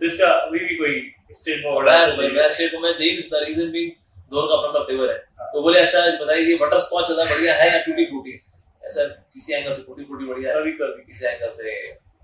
तो 0.00 0.06
इसका 0.06 0.28
अभी 0.34 0.58
भी 0.58 0.76
कोई 0.76 0.94
स्टेट 1.32 1.62
फॉरवर्ड 1.64 1.88
है 1.90 2.30
मैं 2.34 2.48
स्टेट 2.50 2.74
में 2.82 2.92
दिस 2.98 3.30
द 3.32 3.42
रीजन 3.46 3.72
बीइंग 3.72 3.90
दोनों 4.30 4.48
का 4.48 4.54
अपना 4.54 4.68
अपना 4.68 4.84
फ्लेवर 4.84 5.10
है। 5.10 5.18
तो 5.52 5.62
बोले 5.62 5.78
अच्छा 5.80 6.00
बताइए 6.20 6.42
ये 6.42 6.54
बटर 6.58 6.78
स्कॉच 6.80 7.06
ज़्यादा 7.06 7.24
बढ़िया 7.30 7.54
है 7.54 7.66
या 7.72 7.78
टूटी 7.84 8.04
फ्रूटी 8.06 8.34
ऐसा 8.82 9.06
किसी 9.06 9.52
एंगल 9.54 9.72
से 9.72 9.82
टूटी 9.82 10.04
फ्रूटी 10.04 10.26
बढ़िया 10.26 10.52
है। 10.52 10.60
कभी 10.60 10.72
कभी। 10.80 11.02
किसी 11.04 11.26
एंगल 11.26 11.50
से 11.54 11.74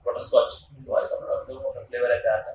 बटर 0.06 0.20
स्कॉच 0.24 0.60
तुम्हारे 0.64 1.06
का 1.06 1.16
अपना 1.16 1.82
फ्लेवर 1.82 2.12
है 2.12 2.18
प्यार 2.20 2.40
का 2.40 2.52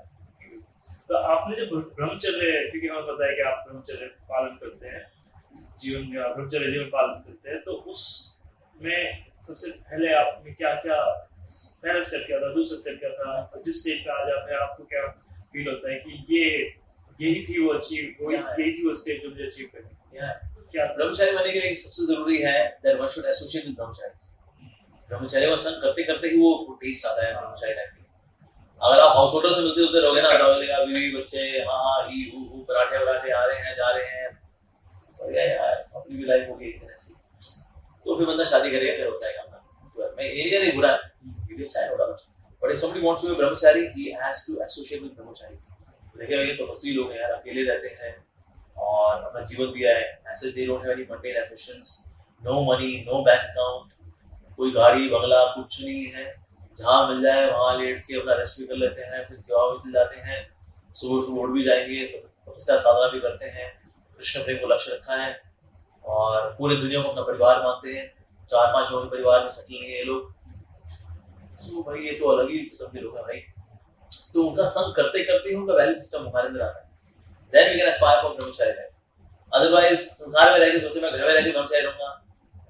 तो 1.09 1.17
आपने 1.30 1.55
जो 1.55 1.78
ब्रह्मचर्य 1.78 2.51
क्योंकि 2.72 2.88
हमें 2.88 3.03
पता 3.05 3.26
है 3.28 3.36
कि 3.36 3.41
आप 3.47 3.63
ब्रह्मचर्य 3.67 4.05
पालन 4.30 4.55
करते 4.61 4.88
हैं 4.88 5.01
जीवन 5.82 6.01
में 6.03 6.22
ब्रह्मचर्य 6.34 6.72
जीवन 6.72 6.86
पालन 6.89 7.19
करते 7.26 7.49
हैं 7.49 7.59
तो 7.63 7.74
उस 7.91 8.03
में 8.82 9.26
सबसे 9.47 9.72
पहले 9.72 10.13
आपने 10.15 10.51
क्या 10.53 10.74
क्या 10.82 10.99
पहला 11.84 12.02
स्टेप 12.02 12.24
क्या 12.28 12.38
था? 12.39 12.54
दूसरा 12.54 12.78
स्टेप 12.80 12.97
क्या 12.99 13.10
था? 13.18 13.62
जिस 13.66 13.82
स्टेज 13.82 14.04
पे 14.06 14.12
आज 14.14 14.32
आप 14.34 14.49
आपको 14.62 14.84
क्या 14.91 15.08
फील 15.54 15.68
होता 15.70 15.91
है 15.91 15.97
कि 15.99 16.26
ये 16.32 16.43
यही 17.22 17.43
थी 17.45 17.64
वो 17.64 17.74
अचीव 17.74 18.04
वो 18.22 18.32
यही 18.34 18.72
थी 18.74 18.88
वो 18.88 18.93
स्टेज 18.95 19.22
जो 19.24 19.30
मुझे 19.30 19.45
अचीव 19.45 19.70
करनी 19.74 20.20
क्या? 20.72 20.86
ब्रह्मचारी 20.97 21.32
बनने 21.32 21.52
के 21.52 21.60
लिए 21.60 21.74
सबसे 21.78 22.06
ज़रूरी 22.14 22.38
है 22.41 22.60
that 22.84 22.99
one 22.99 23.08
should 23.16 23.26
associate 23.30 23.66
with 23.66 23.76
brahmachari. 23.76 24.14
Brahmachari 25.10 25.45
का 25.45 25.56
संग 25.64 25.82
करते 25.82 26.04
करते 26.04 26.28
ही 26.28 26.39
वो 26.41 26.78
टेस्ट 26.82 27.06
आता 27.08 27.26
है 27.26 27.32
ब्रह्मचारी 27.34 27.74
लाइफ 27.74 27.97
अगर 28.82 28.99
आप 29.02 29.16
हाउस 29.16 29.34
होल्डर 29.34 29.52
से 29.56 29.62
मिलते 29.62 29.82
होते 29.82 29.99
रहोगे 30.02 30.22
ना 30.22 30.30
रहोगे 30.32 30.86
बीवी 30.86 31.10
बच्चे 31.16 31.41
हाँ 31.66 31.82
हाँ 31.84 31.97
ही 32.08 32.24
हु 32.30 32.39
हु 32.45 32.62
पराठे 32.70 32.97
वराठे 32.97 33.32
आ 33.32 33.43
रहे 33.45 33.60
हैं 33.66 33.76
जा 33.78 33.89
रहे 33.89 34.06
हैं। 34.06 34.30
बढ़िया 35.20 35.43
यार 35.45 35.74
अपनी 35.95 36.18
भी 36.18 36.24
लाइफ 36.30 36.47
होगी 36.49 36.70
एक 36.70 36.80
दिन 36.80 36.89
ऐसी 36.91 37.14
तो 38.06 38.16
फिर 38.18 38.28
बंदा 38.28 38.45
शादी 38.52 38.72
करेगा 38.72 38.93
फिर 38.97 39.08
होता 39.08 39.28
है 39.28 39.34
काम। 39.38 40.16
मैं 40.18 40.26
ये 40.26 40.34
नहीं 40.34 40.52
कह 40.52 40.60
रही 40.60 40.72
बुरा 40.72 40.93
ये 41.62 41.68
भी 41.68 41.68
अच्छा 41.68 41.82
है 41.82 41.91
थोड़ा 41.91 42.05
but 42.05 42.72
if 42.72 42.80
somebody 42.80 43.01
wants 43.01 43.22
to 43.22 43.30
be 43.30 43.36
brahmachari 43.36 43.86
he 43.88 44.12
has 44.22 44.45
to 44.47 44.62
associate 44.64 45.01
with 45.01 45.12
brahmachari 45.12 45.55
देखिए 46.20 46.43
ये 46.43 46.53
तो 46.55 46.66
बसरी 46.68 46.91
लोग 46.91 47.12
हैं 47.12 47.20
यार, 47.22 47.32
अकेले 47.32 47.64
रहते 47.64 47.88
हैं 47.88 48.26
और 48.78 49.24
अपना 49.24 49.41
जीवन 49.41 49.72
दिया 49.74 49.95
है। 49.97 50.24
ऐसे 50.28 50.51
they 50.51 50.66
don't 50.66 50.82
have 50.82 50.91
any 50.91 51.03
mundane 51.12 51.36
ambitions 51.36 51.93
no 52.43 52.62
money 52.62 52.91
no 53.07 53.24
bank 53.24 53.41
account 53.41 53.93
कोई 54.57 54.72
गाड़ी, 54.72 55.09
बंगला, 55.09 55.45
कुछ 55.45 55.82
नहीं 55.84 56.05
है। 56.05 56.26
जहाँ 56.78 57.07
मिल 57.09 57.22
जाए, 57.24 57.51
वहाँ 57.51 57.78
लेट 57.80 58.03
के 58.05 58.20
अपना 58.20 58.34
रेस्ट 58.34 58.59
भी 58.59 58.68
कर 58.68 58.76
लेते 58.76 59.01
हैं, 59.01 59.28
फिर 59.28 59.38
सेवा 59.38 59.72
में 59.72 59.80
चल 59.80 59.91
जाते 59.91 60.20
हैं। 60.22 60.39
सुबह 60.95 61.22
सुबह 61.22 61.41
उठ 61.41 61.49
भी 61.49 61.64
जाएँगे, 61.64 62.05
तपस्या, 62.05 62.78
साधना 62.78 63.07
भी 63.07 63.20
करते 63.20 63.45
हैं। 63.45 63.82
कृष्ण 64.18 64.43
प्रेम 64.43 64.57
को 64.57 64.68
लक्ष्य 64.68 64.91
रखा 64.91 65.16
है 65.16 65.41
और 66.05 66.55
पूरे 66.59 66.76
दुनिया 66.76 67.01
को 67.01 67.09
अपना 67.09 67.22
परिवार 67.22 67.64
मानते 67.64 67.93
हैं। 67.93 68.07
चार 68.51 68.74
पाँच 68.74 68.91
लोगों 68.91 69.03
के 69.05 69.09
परिवार 69.09 69.41
में 69.41 69.49
सेटल 69.49 69.84
है 69.84 69.97
ये 69.97 70.03
लोग। 70.03 70.40
सो 71.62 71.82
भाई, 71.84 71.99
ये 71.99 72.14
तो 72.20 72.30
अलग 72.30 72.49
ही 72.49 72.59
किस्म 72.59 72.86
के 72.86 72.99
लोग 72.99 73.18
हैं 73.18 73.24
भाई। 73.24 73.39
तो 74.34 74.43
उनका 74.43 74.66
संग 74.66 74.93
करते 74.95 75.24
करते 75.24 75.49
ही 75.49 75.55
उनका 75.55 75.74
वैल्यू 75.74 75.95
सिस्टम 75.95 76.28
हमारे 76.28 76.47
अंदर 76.47 76.62
आता 76.62 76.80
है। 76.80 76.89
Then 77.53 77.70
we 77.70 77.80
can 77.80 77.88
aspire 77.88 78.22
for 78.22 78.36
brahmachari 78.36 78.72
life 78.72 78.89
otherwise 79.53 79.99
संसार 79.99 80.51
में 80.51 80.59
रह 80.59 80.72
के 80.72 80.80
सोचे, 80.80 81.01
मैं 81.01 81.12
घर 81.12 81.28
में 81.28 81.34
रह 81.34 81.41
के 81.41 81.51
ब्रह्मचारी 81.51 81.86
रहूँगा। 81.86 82.26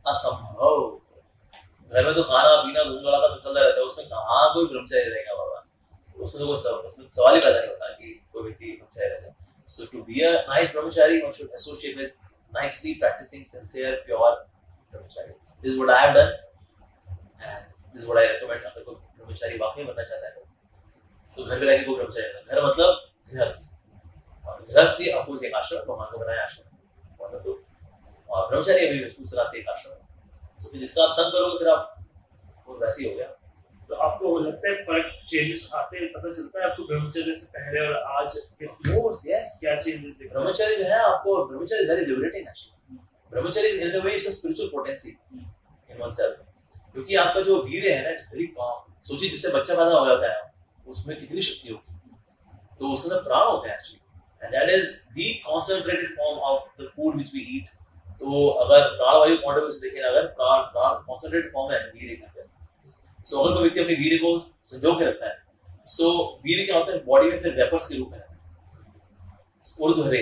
असंभव। 0.08 1.00
घर 1.94 2.06
में 2.06 2.16
तो 2.16 2.24
खाना, 2.24 2.56
पीना 2.62 2.84
धूम 2.84 3.04
का 3.04 3.28
सब 3.28 3.42
चलता 3.44 3.60
रहता 3.60 3.80
है। 3.80 3.86
उसमें 3.86 4.08
कहाँ 4.08 4.54
कोई 4.54 4.66
ब्रह्मचारी 4.66 5.10
रहेगा 5.10 5.36
बाबा? 5.36 5.66
उसमें 6.24 6.40
तो 6.42 6.48
कोई 6.48 6.56
सब 6.56 6.84
उसमें 6.86 7.08
सवाल 7.08 7.36
ही 7.36 7.42
पैदा 7.42 7.60
नहीं 7.60 7.70
होता 7.70 7.88
कि 7.88 8.28
कोई 8.34 8.44
व्यक्ति 8.44 8.66
ब्रह्मचारी 8.66 9.10
रहेगा 9.10 9.34
so 9.74 9.86
to 9.86 10.00
be 10.04 10.22
a 10.22 10.32
nice 10.48 10.72
brahmachari, 10.76 11.24
one 11.24 11.34
should 11.34 11.52
associate 11.58 11.96
with 11.96 12.10
nicely 12.54 12.96
practicing, 12.96 13.46
sincere, 13.46 14.00
pure 14.06 14.32
brahmachari 14.92 15.34
this 15.64 15.74
is 15.74 15.80
what 15.80 15.90
i 15.90 16.00
have 16.02 16.14
done 16.14 16.34
is 17.96 18.08
what 18.08 18.18
i 18.22 18.26
recommend 18.28 18.64
अगर 18.66 18.84
कोई 18.84 18.96
ब्रह्मचारी 19.18 19.58
वाकई 19.58 19.84
बनना 19.84 20.04
चाहता 20.04 20.28
है। 20.28 20.34
तो 21.38 21.44
घर 21.44 21.60
में 21.60 21.66
रहकर 21.68 21.86
कोई 21.86 21.96
ब्रह्मचारी 21.96 22.28
घर 22.46 22.66
मतलब 22.66 23.02
गृहस्थ। 23.32 23.62
और 24.46 24.66
गृहस्थ 24.70 24.98
भी 25.00 25.10
अपोज 25.20 25.44
एक 25.46 25.54
आश्रम 25.56 25.80
भगवान 25.88 26.08
का 26.12 26.18
बनाया 26.24 26.44
आश्रम। 26.44 26.66
और 28.30 28.48
ब्रह्मचारी 28.50 28.88
अभी 28.88 29.04
उस 29.04 29.34
तरह 29.34 29.50
से 29.52 29.60
एक 29.60 29.68
आश्रम 29.70 29.92
है। 29.94 30.00
तो 30.64 30.78
जिसका 30.80 31.04
आप 31.04 31.12
संग 31.20 31.32
करोगे 31.34 31.58
फिर 31.60 31.70
आप 31.70 31.96
वो 32.68 32.78
वैसे 32.82 33.04
ही 33.04 33.10
हो 33.10 33.16
गया। 33.18 33.28
तो 33.90 33.96
आपको 34.04 34.38
लगता 34.40 34.70
है 34.70 34.76
फ़र्क 34.86 35.08
चेंजेस 35.30 35.70
आते 35.76 35.98
हैं 35.98 36.08
पता 36.12 36.32
चलता 36.34 36.60
है 36.60 36.66
आपको 36.66 36.84
ब्रह्मचर्य 36.88 37.34
से 37.40 37.46
पहले 37.56 37.80
और 37.88 37.96
आज 38.20 38.38
के 38.60 38.68
कोर्स 38.68 39.26
यस 39.28 39.58
क्या 39.62 39.76
चेंजेस 39.80 40.14
दिख 40.20 40.32
ब्रह्मचर्य 40.34 40.76
जो 40.76 40.86
है 40.92 41.00
आपको 41.08 41.34
ब्रह्मचर्य 41.48 41.88
very 41.90 42.06
liberating 42.12 42.48
actually 42.48 42.98
brahmacharya 43.32 43.70
in 43.88 44.00
a 44.00 44.04
way 44.06 44.14
is 44.16 44.28
a 44.28 44.32
spiritual 44.32 44.70
potency 44.70 45.10
in 45.90 45.98
oneself 46.22 46.36
क्योंकि 46.94 47.16
आपका 47.16 47.42
जो 47.42 47.62
वीर 47.64 47.92
है 47.92 48.04
ना 48.04 48.10
इट्स 48.10 48.32
वेरी 48.34 48.46
पावरफुल 48.58 48.94
सोचिए 49.10 49.30
जिससे 49.30 49.50
बच्चा 49.58 49.76
पैदा 49.76 49.98
हो 49.98 50.06
जाता 50.06 50.32
है 50.34 50.40
उसमें 50.88 51.20
कितनी 51.20 51.42
शक्ति 51.42 51.74
होगी 51.74 52.00
तो 52.80 52.92
उसके 52.92 53.10
अंदर 53.10 53.22
प्राण 53.24 53.46
होते 53.48 53.70
हैं 53.70 53.78
actually 53.78 54.00
and 54.44 54.52
that 54.54 54.70
is 54.70 54.90
the 55.16 55.30
concentrated 55.46 56.12
form 56.18 56.42
of 56.50 56.58
the 56.80 56.90
food 56.96 57.22
which 57.22 57.32
we 57.36 57.42
eat. 57.52 57.70
तो 58.22 58.48
अगर 58.64 58.82
पॉइंट 58.98 59.44
ऑफ़ 59.46 59.58
व्यू 59.58 59.70
से 59.72 59.80
देखें 59.82 60.02
अगर 60.08 60.26
प्राण 60.40 60.62
प्राण 60.74 61.04
कॉन्सेंट्रेट 61.06 61.52
फॉर्म 61.54 61.72
है 61.74 61.80
वीर 61.86 62.16
के 62.16 62.26
अंदर 62.26 63.24
सो 63.28 63.40
अगर 63.40 63.54
कोई 63.54 63.64
व्यक्ति 63.64 63.80
अपने 63.80 63.96
वीर 63.96 64.18
को 64.22 64.38
संजो 64.40 64.94
के 65.00 65.06
रखता 65.06 65.30
है 65.30 65.86
सो 65.88 66.10
वीर 66.44 66.66
क्या 66.66 66.78
होता 66.78 66.92
है? 66.94 67.04
बॉडी 67.06 67.30
में 67.30 67.42
फिर 67.42 67.56
वेपर्स 67.56 67.88
के 67.88 67.98
रूप 67.98 68.10
में 68.12 68.18
है। 68.20 68.26
उर्द 69.80 70.06
हरे 70.06 70.22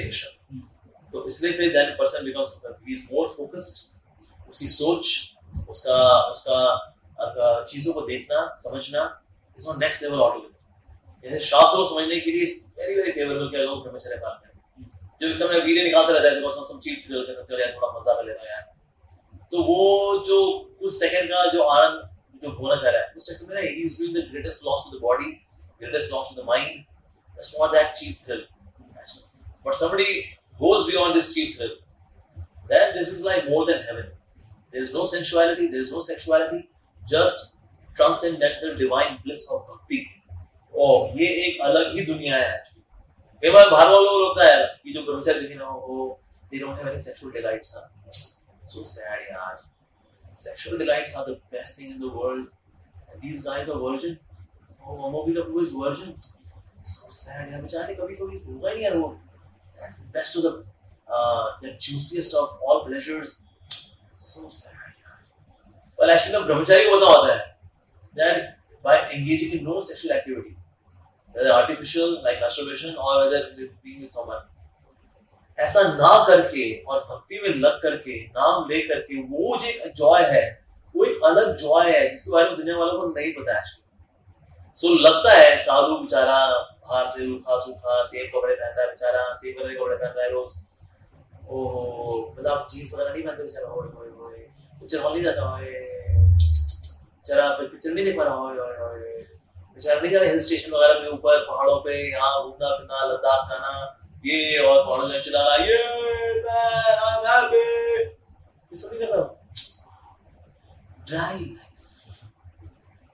तो 1.13 1.26
इसलिए 1.28 1.51
फिर 1.57 1.74
that 1.74 1.93
person 1.99 2.26
because 2.26 2.53
he 2.88 2.93
is 2.93 3.03
more 3.13 3.28
focused 3.28 4.49
उसकी 4.49 4.67
सोच 4.67 5.05
उसका 5.70 5.97
उसका 6.30 6.57
चीज़ों 7.70 7.93
को 7.93 8.01
देखना, 8.01 8.38
समझना 8.57 9.01
is 9.57 9.68
on 9.70 9.80
next 9.80 10.03
level 10.03 10.20
altogether 10.20 10.57
जैसे 11.26 11.39
शास्त्र 11.45 11.78
को 11.78 11.86
समझने 11.89 12.20
के 12.20 12.32
लिए 12.32 12.45
वेरी 12.80 12.95
वेरी 12.95 13.12
फेवरेबल 13.12 13.49
क्या 13.49 13.66
ब्रह्मचर्य 13.66 14.18
पालन 14.18 14.38
जो 15.22 15.28
एकदम 15.28 15.47
वीडियो 15.47 15.84
निकालते 15.86 16.14
रहता 16.14 16.28
है 16.28 16.36
बिकॉज़ 16.36 16.57
हम 16.60 16.66
सब 16.66 16.80
चीज़ 16.84 16.97
थ्रिल 17.05 17.26
चलो 17.49 17.60
यार 17.60 17.72
थोड़ा 17.76 17.88
मज़ा 17.97 18.14
कर 18.14 18.26
लेता 18.26 18.51
यार। 18.51 18.62
तो 19.51 19.64
वो 19.64 19.80
जो 20.28 20.38
कुछ 20.80 20.93
सेकंड 20.93 21.30
का 21.34 21.45
जो 21.51 21.64
आनंद, 21.64 22.10
जो 22.43 22.49
होना 22.60 22.76
चाह 22.76 22.89
रहा 22.89 23.01
है, 23.01 23.14
उस 23.18 23.30
चक्कर 23.30 23.55
में 23.55 23.62
he 23.62 23.68
is 23.86 23.97
doing 23.99 24.16
the 24.18 24.30
greatest 24.32 24.64
loss 24.66 24.86
to 24.86 24.97
the 24.97 25.01
body 25.01 25.32
greatest 25.82 26.14
loss 26.14 26.36
to 26.36 26.41
the 26.41 26.45
mind 26.47 26.80
that's 26.80 27.55
not 27.60 27.72
that 27.74 27.93
cheap 27.99 28.26
thrill 28.26 28.45
but 29.66 29.74
somebody 29.76 30.12
goes 30.60 30.86
beyond 30.89 31.16
this 31.16 31.30
cheap 31.34 31.49
thrill, 31.55 31.72
then 32.70 32.93
this 32.97 33.10
is 33.14 33.24
like 33.26 33.49
more 33.49 33.64
than 33.70 33.82
heaven. 33.88 34.05
there 34.72 34.82
is 34.82 34.92
no 34.94 35.05
sensuality 35.05 35.68
there 35.72 35.80
is 35.80 35.92
no 35.92 36.00
sexuality 36.11 36.68
just 37.14 37.57
transcendental 37.96 38.74
divine 38.76 39.18
bliss 39.24 39.44
of 39.50 39.66
bhakti 39.68 40.00
oh 40.74 40.94
ये 41.16 41.28
एक 41.42 41.61
अलग 41.64 41.92
ही 41.98 42.07
दुनिया 42.07 42.36
है 42.36 42.57
कई 43.42 43.50
बार 43.50 43.70
बाहर 43.70 43.86
वालों 43.92 44.11
को 44.11 44.26
होता 44.26 44.44
है 44.46 44.64
कि 44.82 44.92
जो 44.92 45.02
कर्मचारी 45.02 45.40
दिखे 45.40 45.55
ना 45.55 45.68
वो 45.86 46.09
they 46.50 46.59
don't 46.59 46.78
have 46.78 46.88
any 46.88 46.98
sexual 47.02 47.32
delights 47.32 47.74
so 48.74 48.82
sad 48.94 49.30
यार 49.30 49.62
sexual 50.36 50.78
delights 50.78 51.16
are 51.16 51.24
the 51.24 51.40
best 51.50 51.76
thing 51.76 51.90
in 51.92 51.98
the 51.98 52.09
world 52.09 52.46
and 53.12 53.22
these 53.22 53.44
guys 53.44 53.68
are 53.68 53.78
virgin 53.80 54.18
oh 54.86 54.96
mama 54.96 55.24
भी 55.26 55.34
who 55.34 55.61
is 55.61 55.72
virgin 55.72 56.14
so 56.82 57.11
sad 57.11 57.52
यार 57.52 57.61
बेचारे 57.62 57.94
कभी 57.94 58.14
कभी 58.16 58.38
होगा 58.46 58.72
नहीं 58.72 58.82
यार 58.84 58.96
वो 58.96 59.18
that 59.80 59.92
best 60.12 60.36
of 60.36 60.42
the 60.42 60.52
uh, 61.09 61.46
the 61.62 61.70
juiciest 61.78 62.34
of 62.34 62.59
all 62.66 62.84
pleasures 62.86 63.30
so 63.30 63.32
sad 63.34 63.42
यार 63.42 63.47
Well 65.99 66.11
actually 66.11 66.45
ब्रह्मचारी 66.45 66.86
को 66.86 66.95
पता 66.97 67.11
होता 67.11 67.34
है 67.34 67.57
that 68.15 68.38
by 68.86 68.95
engaging 69.15 69.51
in 69.57 69.63
no 69.63 69.80
sexual 69.82 70.13
activity 70.15 70.55
whether 71.36 71.51
artificial 71.51 72.15
like 72.24 72.39
masturbation 72.41 72.95
or 72.97 73.17
whether 73.22 73.41
being 73.84 74.01
with 74.01 74.15
someone 74.17 74.47
ऐसा 75.59 75.82
ना 75.84 76.28
करके 76.28 76.84
और 76.84 76.99
भक्ति 76.99 77.39
में 77.43 77.49
लग 77.49 77.82
करके 77.82 78.26
नाम 78.26 78.70
ले 78.70 78.80
करके 78.82 79.22
वो 79.22 79.57
जो 79.57 79.65
एक 79.65 79.93
जॉय 79.93 80.22
है 80.22 80.63
वो 80.95 81.05
एक 81.05 81.24
अलग 81.24 81.55
जॉय 81.57 81.91
है 81.91 82.09
जिसके 82.09 82.32
बारे 82.32 82.49
में 82.49 82.57
दुनिया 82.57 82.78
वालों 82.78 82.99
को 82.99 83.07
नहीं 83.20 83.34
पता 83.34 83.57
है 83.57 83.63
सो 84.76 84.88
so, 84.88 85.01
लगता 85.01 85.32
है 85.32 85.57
साधु 85.63 85.95
बेचारा 85.95 86.38
बाहर 86.57 87.07
से 87.07 87.26
रूखा 87.26 87.57
सूखा 87.57 88.03
सेम 88.03 88.28
कपड़े 88.28 88.55
पहनता 88.55 88.82
है 88.82 88.88
बेचारा 88.88 89.24
सेम 89.34 89.53
कलर 89.53 89.76
कपड़े 89.76 89.95
पहनता 89.95 90.24
है 90.24 90.32
रोज। 90.32 90.68
मतलब 91.51 92.67
जीन्स 92.71 92.93
वगैरह 92.93 93.13
नहीं 93.13 93.23
पहनते 93.23 93.43
बेचारा, 93.43 93.67
ओए 93.67 93.87
ओए 93.87 94.09
ओए। 94.25 94.39
पिक्चर 94.79 94.99
हॉल 95.01 95.13
नहीं 95.13 95.23
जाता, 95.23 95.55
ओए। 95.55 95.71
जरा 97.27 97.49
पिक्चर 97.49 97.89
नहीं 97.89 98.05
देख 98.05 98.17
पा 98.17 98.23
रहा, 98.23 98.35
ओए 98.35 98.57
ओए 98.57 98.77
ओए। 98.89 99.23
बेचारा 99.73 100.01
नहीं 100.01 100.11
जा 100.11 100.19
रहा 100.19 100.29
हिल 100.29 100.41
स्टेशन 100.41 100.71
वगैरह 100.71 100.93
पे 100.93 101.07
ऊपर, 101.07 101.39
पहाड़ों 101.39 101.79
पे, 101.79 102.11
यहाँ 102.11 102.43
घूमना 102.43 102.69
फिरना, 102.77 103.05
लद्दाख 103.05 103.49
जाना। 103.49 103.71
ये, 104.25 104.57
और 104.57 104.85
पहाड़ों 104.85 105.07
में 105.07 105.21
चलाना 105.23 105.55
ये, 105.55 105.77
मैं, 106.43 106.97
I'm 107.09 107.25
happy 107.25 107.67
ये 108.71 108.77
सब 108.77 108.89
कर 108.99 109.17
रहा 109.17 109.23
dry 111.07 111.39
life 111.39 111.85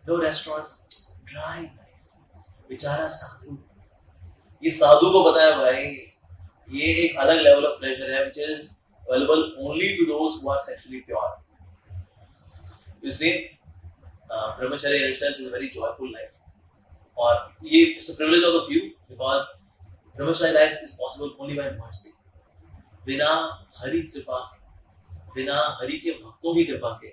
no 0.07 0.17
restaurants 0.21 0.73
dry 1.25 1.61
life 1.61 2.17
बेचारा 2.69 3.07
साधु। 3.07 3.57
ये 4.63 4.71
साधु 4.71 5.11
को 5.11 5.31
बताया 5.31 5.55
भाई 5.57 5.86
ये 6.70 6.93
एक 7.01 7.18
अलग 7.20 7.41
लेवल 7.41 7.66
ऑफ़ 7.66 7.80
प्लेजर 7.80 8.11
है 8.11 8.20
which 8.24 8.38
is 8.49 8.70
available 9.07 9.41
only 9.66 9.88
to 9.97 10.05
those 10.05 10.41
who 10.43 10.51
are 10.51 10.59
sexually 10.61 10.99
pure 11.09 11.30
इसलिए 13.07 13.34
brahmacharya 14.32 14.97
in 14.97 15.09
itself 15.09 15.39
is 15.39 15.49
very 15.53 15.68
joyful 15.76 16.11
life 16.13 16.32
और 17.18 17.34
ये 17.74 17.84
it's 17.84 18.09
a 18.11 18.13
privilege 18.18 18.43
of 18.43 18.53
the 18.55 18.66
few 18.68 18.80
because 19.09 19.43
brahmacharya 20.16 20.51
life 20.51 20.80
is 20.84 20.95
possible 20.99 21.30
only 21.43 21.55
by 21.57 21.70
mercy 21.72 22.13
बिना 23.05 23.30
हरि 23.78 24.01
कृपा 24.01 24.39
के, 24.39 24.59
बिना 25.36 25.55
हरि 25.82 25.97
के 25.99 26.11
भक्तों 26.24 26.55
की 26.55 26.63
कृपा 26.66 26.89
के 27.01 27.07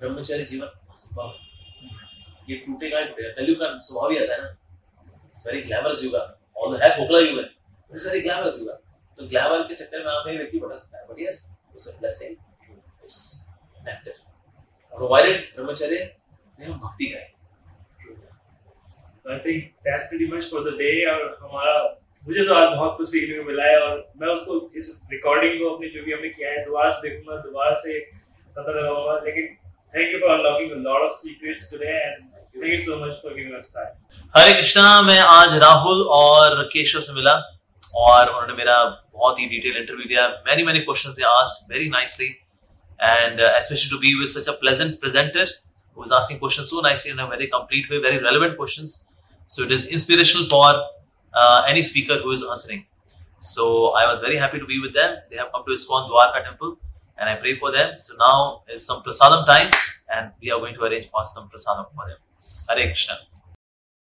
ब्रह्मचर्य 0.00 0.44
जीवन 0.44 0.66
असंभव 0.92 1.28
है। 1.28 1.50
ये 2.50 2.56
टूटेगा 2.66 2.98
ही 2.98 3.04
टूटेगा। 3.04 3.30
कलयुग 3.34 3.58
का 3.58 3.66
स्वभाव 3.80 4.10
ही 4.10 4.16
ऐसा 4.18 4.32
है 4.32 4.40
ना। 4.42 4.48
इट्स 5.26 5.46
वेरी 5.46 5.60
ग्लैमरस 5.62 6.02
युग 6.04 6.14
ऑल 6.14 6.76
है, 6.82 6.88
खोखला 6.96 7.18
युग 7.18 7.38
है। 7.38 7.44
तो 7.92 9.26
ग्लैमर 9.28 9.62
के 9.62 9.74
चक्कर 9.74 9.98
में 10.26 10.36
व्यक्ति 10.36 10.58
बढ़ 10.58 10.74
सकता 10.74 10.98
है। 10.98 11.06
But 11.06 11.20
yes 11.20 11.40
it's 11.74 11.88
a 11.88 11.98
blessing 11.98 12.36
it's 13.04 13.20
nectar 13.86 14.12
provided 14.92 15.36
brahmacharya 15.54 15.98
में 16.60 16.66
हम 16.66 16.78
भक्ति 16.78 17.06
करें। 17.12 17.28
I 19.24 19.34
think 19.42 19.60
that's 19.86 20.06
pretty 20.10 20.26
much 20.30 20.46
for 20.52 20.60
the 20.62 20.72
day. 20.78 20.94
और 21.10 21.20
हमारा 21.42 21.74
मुझे 22.26 22.44
तो 22.46 22.54
आज 22.54 22.66
बहुत 22.76 22.96
कुछ 22.96 23.08
सीखने 23.08 23.36
को 23.38 23.44
मिला 23.44 23.64
है 23.64 23.78
और 23.82 23.94
मैं 24.20 24.28
उसको 24.28 24.56
इस 24.76 24.88
रिकॉर्डिंग 25.12 25.54
को 25.60 25.70
अपनी 25.74 25.88
जो 25.90 26.02
भी 26.04 26.12
हमने 26.12 26.28
किया 26.28 26.50
है 26.50 26.64
दोबारा 26.64 26.90
से 26.90 27.08
देखूँगा 27.08 27.36
दोबारा 27.42 27.74
से 27.82 27.98
पता 28.56 28.72
लगाऊँगा। 28.72 29.14
लेकिन 29.24 29.46
thank 29.94 30.12
you 30.12 30.18
for 30.18 30.30
unlocking 30.34 30.70
a 30.72 30.74
lot 30.88 31.02
of 31.02 31.12
secrets 31.20 31.70
today 31.72 31.86
and 31.86 32.16
thank 32.56 32.70
you 32.70 32.76
so 32.84 32.96
much 33.04 33.14
for 33.22 33.34
giving 33.34 33.54
us 33.56 33.72
time 33.76 33.90
Hare 34.34 34.52
Krishna 34.54 35.00
मैं 35.02 35.18
आज 35.20 35.56
राहुल 35.62 36.02
और 36.18 36.62
केशव 36.72 37.00
से 37.00 37.12
मिला। 37.14 37.34
और 37.96 38.28
उन्होंने 38.28 38.54
मेरा 38.54 38.76
बहुत 39.14 39.38
ही 39.38 39.46
डिटेल 39.46 39.76
इंटरव्यू 39.80 40.08
दिया 40.08 40.28
many 40.46 40.62
many 40.70 40.80
questions 40.80 41.16
they 41.16 41.24
asked 41.32 41.72
very 41.72 41.88
nicely 41.88 42.30
uh, 43.02 43.50
especially 43.58 43.90
to 43.90 43.98
be 43.98 44.14
with 44.18 44.28
such 44.28 44.46
a 44.46 44.52
pleasant 44.58 45.00
presenter 45.00 45.46
who 45.94 46.00
was 46.00 46.12
asking 46.12 46.38
questions 46.38 46.70
so 46.70 46.80
nicely 46.80 47.10
in 47.10 47.18
a 47.18 47.26
very 47.26 47.48
complete 47.48 47.90
way, 47.90 48.00
very 48.00 48.18
relevant 48.18 48.56
questions. 48.56 49.08
So 49.46 49.64
it 49.64 49.72
is 49.72 49.88
inspirational 49.88 50.48
for 50.48 50.74
uh, 51.34 51.64
any 51.68 51.82
speaker 51.82 52.18
who 52.18 52.30
is 52.32 52.44
answering. 52.48 52.86
So 53.38 53.88
I 53.90 54.06
was 54.06 54.20
very 54.20 54.36
happy 54.36 54.58
to 54.58 54.66
be 54.66 54.80
with 54.80 54.94
them. 54.94 55.16
They 55.30 55.36
have 55.36 55.50
come 55.52 55.64
to 55.66 55.72
ISKCON 55.72 56.08
Dwarka 56.08 56.44
temple 56.44 56.78
and 57.18 57.28
I 57.28 57.36
pray 57.36 57.58
for 57.58 57.72
them. 57.72 57.98
So 57.98 58.14
now 58.18 58.62
is 58.72 58.86
some 58.86 59.02
prasadam 59.02 59.46
time 59.46 59.70
and 60.14 60.30
we 60.40 60.50
are 60.50 60.60
going 60.60 60.74
to 60.74 60.84
arrange 60.84 61.10
for 61.10 61.24
some 61.24 61.48
prasadam 61.48 61.86
for 61.94 62.08
them. 62.08 62.18
Hare 62.68 62.86
Krishna. 62.86 63.31